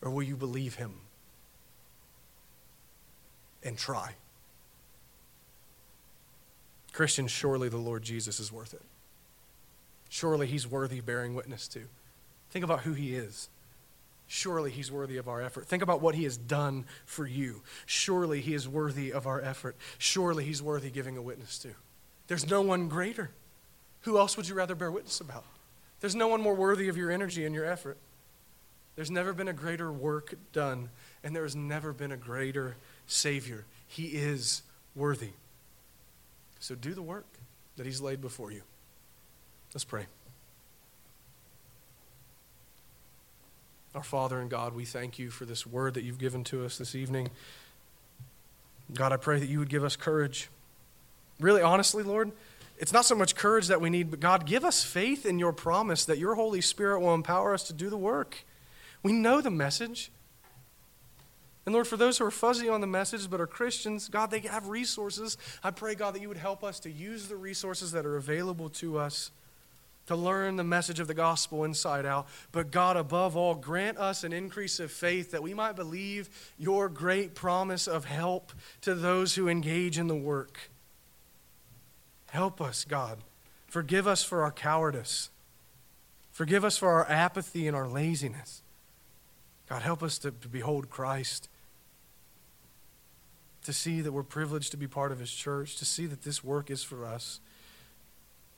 Or 0.01 0.11
will 0.11 0.23
you 0.23 0.37
believe 0.37 0.77
Him 0.77 0.93
and 3.65 3.77
try? 3.77 4.13
Christians, 6.93 7.33
surely 7.33 7.69
the 7.69 7.79
Lord 7.79 8.05
Jesus 8.05 8.39
is 8.39 8.53
worth 8.53 8.75
it. 8.75 8.83
Surely 10.09 10.47
He's 10.47 10.69
worthy 10.69 11.01
bearing 11.01 11.35
witness 11.35 11.67
to. 11.69 11.81
Think 12.51 12.65
about 12.65 12.81
who 12.83 12.93
He 12.93 13.17
is. 13.17 13.49
Surely 14.29 14.71
he's 14.71 14.91
worthy 14.91 15.17
of 15.19 15.29
our 15.29 15.41
effort. 15.41 15.67
Think 15.67 15.83
about 15.83 16.01
what 16.01 16.15
he 16.15 16.25
has 16.25 16.37
done 16.37 16.85
for 17.05 17.27
you. 17.27 17.63
Surely 17.85 18.41
he 18.41 18.55
is 18.55 18.69
worthy 18.69 19.13
of 19.13 19.27
our 19.27 19.41
effort. 19.41 19.77
Surely 19.99 20.45
he's 20.45 20.63
worthy 20.63 20.91
giving 20.91 21.17
a 21.17 21.23
witness 21.23 21.59
to. 21.59 21.75
There's 22.27 22.49
no 22.49 22.61
one 22.61 22.89
greater. 22.89 23.31
Who 24.03 24.19
else 24.19 24.37
would 24.37 24.49
you 24.49 24.55
rather 24.55 24.75
bear 24.75 24.91
witness 24.91 25.21
about? 25.21 25.45
There's 26.01 26.17
no 26.17 26.29
one 26.29 26.41
more 26.41 26.55
worthy 26.55 26.89
of 26.89 26.97
your 26.97 27.11
energy 27.11 27.47
and 27.47 27.55
your 27.55 27.65
effort. 27.65 27.99
There's 28.97 29.11
never 29.11 29.33
been 29.33 29.49
a 29.49 29.53
greater 29.53 29.93
work 29.93 30.35
done, 30.53 30.89
and 31.23 31.37
there 31.37 31.43
has 31.43 31.55
never 31.55 31.93
been 31.93 32.13
a 32.13 32.17
greater 32.17 32.77
Savior. 33.07 33.65
He 33.87 34.07
is 34.07 34.63
worthy. 34.95 35.31
So 36.59 36.75
do 36.75 36.95
the 36.95 37.03
work 37.03 37.27
that 37.77 37.87
He's 37.87 38.01
laid 38.01 38.21
before 38.21 38.51
you. 38.51 38.63
Let's 39.75 39.85
pray. 39.85 40.07
Our 43.97 44.03
Father 44.03 44.39
and 44.41 44.51
God, 44.51 44.75
we 44.75 44.85
thank 44.85 45.19
you 45.19 45.31
for 45.31 45.47
this 45.47 45.67
word 45.67 45.95
that 45.95 46.05
you've 46.05 46.19
given 46.19 46.45
to 46.45 46.67
us 46.67 46.77
this 46.77 46.95
evening. 46.95 47.31
God, 48.93 49.11
I 49.11 49.17
pray 49.17 49.41
that 49.41 49.49
you 49.49 49.59
would 49.59 49.71
give 49.71 49.85
us 49.85 49.97
courage. 49.97 50.51
Really, 51.41 51.63
honestly, 51.63 52.03
Lord, 52.03 52.33
it's 52.77 52.93
not 52.93 53.07
so 53.07 53.15
much 53.15 53.35
courage 53.35 53.69
that 53.69 53.81
we 53.81 53.89
need, 53.89 54.11
but 54.11 54.21
God, 54.21 54.45
give 54.45 54.67
us 54.67 54.85
faith 54.85 55.25
in 55.25 55.39
your 55.39 55.55
promise 55.55 56.05
that 56.05 56.19
your 56.19 56.35
Holy 56.35 56.61
Spirit 56.61 57.01
will 57.01 57.15
empower 57.15 57.55
us 57.55 57.63
to 57.69 57.73
do 57.73 57.89
the 57.89 57.97
work. 57.97 58.45
We 59.03 59.15
know 59.15 59.41
the 59.41 59.51
message. 59.51 60.11
And 61.65 61.73
Lord, 61.75 61.87
for 61.87 61.97
those 61.97 62.19
who 62.19 62.27
are 62.27 62.31
fuzzy 62.31 62.69
on 62.69 62.83
the 62.83 62.87
message 62.87 63.31
but 63.31 63.41
are 63.41 63.47
Christians, 63.47 64.11
God, 64.11 64.31
they 64.31 64.41
have 64.41 64.69
resources. 64.69 65.39
I 65.65 65.71
pray, 65.71 65.95
God, 65.95 66.15
that 66.15 66.21
you 66.21 66.29
would 66.29 66.37
help 66.37 66.63
us 66.63 66.81
to 66.81 66.91
use 66.91 67.29
the 67.29 67.37
resources 67.37 67.93
that 67.93 68.05
are 68.05 68.19
available 68.19 68.69
to 68.69 68.99
us 68.99 69.31
to 70.07 70.17
learn 70.17 70.57
the 70.57 70.65
message 70.65 71.01
of 71.01 71.09
the 71.09 71.15
gospel 71.15 71.65
inside 71.65 72.07
out. 72.07 72.27
But 72.53 72.71
God, 72.71 72.97
above 72.97 73.37
all, 73.37 73.55
grant 73.55 73.99
us 73.99 74.25
an 74.25 74.33
increase 74.33 74.81
of 74.81 74.91
faith 74.91 75.33
that 75.33 75.43
we 75.43 75.55
might 75.55 75.77
believe 75.77 76.29
your 76.59 76.89
great 76.89 77.35
promise 77.35 77.87
of 77.87 78.05
help 78.05 78.53
to 78.83 78.95
those 78.95 79.35
who 79.35 79.49
engage 79.49 79.99
in 79.99 80.07
the 80.07 80.15
work. 80.15 80.71
Help 82.31 82.61
us, 82.61 82.85
God. 82.85 83.19
Forgive 83.67 84.07
us 84.07 84.23
for 84.23 84.43
our 84.43 84.53
cowardice. 84.53 85.31
Forgive 86.33 86.65
us 86.65 86.77
for 86.77 86.91
our 86.91 87.11
apathy 87.11 87.67
and 87.67 87.77
our 87.77 87.89
laziness. 87.89 88.63
God, 89.69 89.83
help 89.83 90.03
us 90.03 90.19
to, 90.19 90.31
to 90.31 90.49
behold 90.49 90.91
Christ, 90.91 91.49
to 93.65 93.73
see 93.73 94.01
that 94.01 94.13
we're 94.13 94.23
privileged 94.23 94.71
to 94.71 94.77
be 94.77 94.87
part 94.87 95.11
of 95.11 95.19
His 95.19 95.33
church, 95.33 95.77
to 95.77 95.85
see 95.85 96.07
that 96.07 96.23
this 96.23 96.45
work 96.45 96.71
is 96.71 96.85
for 96.85 97.05
us. 97.05 97.41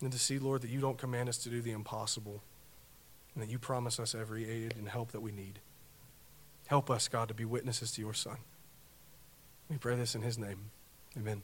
And 0.01 0.13
to 0.13 0.19
see, 0.19 0.39
Lord, 0.39 0.63
that 0.63 0.71
you 0.71 0.81
don't 0.81 0.99
command 0.99 1.29
us 1.29 1.39
to 1.39 1.49
do 1.49 1.61
the 1.61 1.73
impossible, 1.73 2.43
and 3.35 3.43
that 3.43 3.51
you 3.51 3.59
promise 3.59 3.99
us 3.99 4.15
every 4.15 4.49
aid 4.49 4.75
and 4.77 4.89
help 4.89 5.13
that 5.13 5.21
we 5.21 5.33
need. 5.33 5.61
Help 6.67 6.91
us, 6.91 7.09
God, 7.09 7.29
to 7.29 7.35
be 7.35 7.45
witnesses 7.45 7.93
to 7.93 8.01
your 8.01 8.15
Son. 8.15 8.37
We 9.69 9.77
pray 9.77 9.97
this 9.97 10.15
in 10.15 10.23
his 10.23 10.39
name. 10.39 10.71
Amen. 11.17 11.43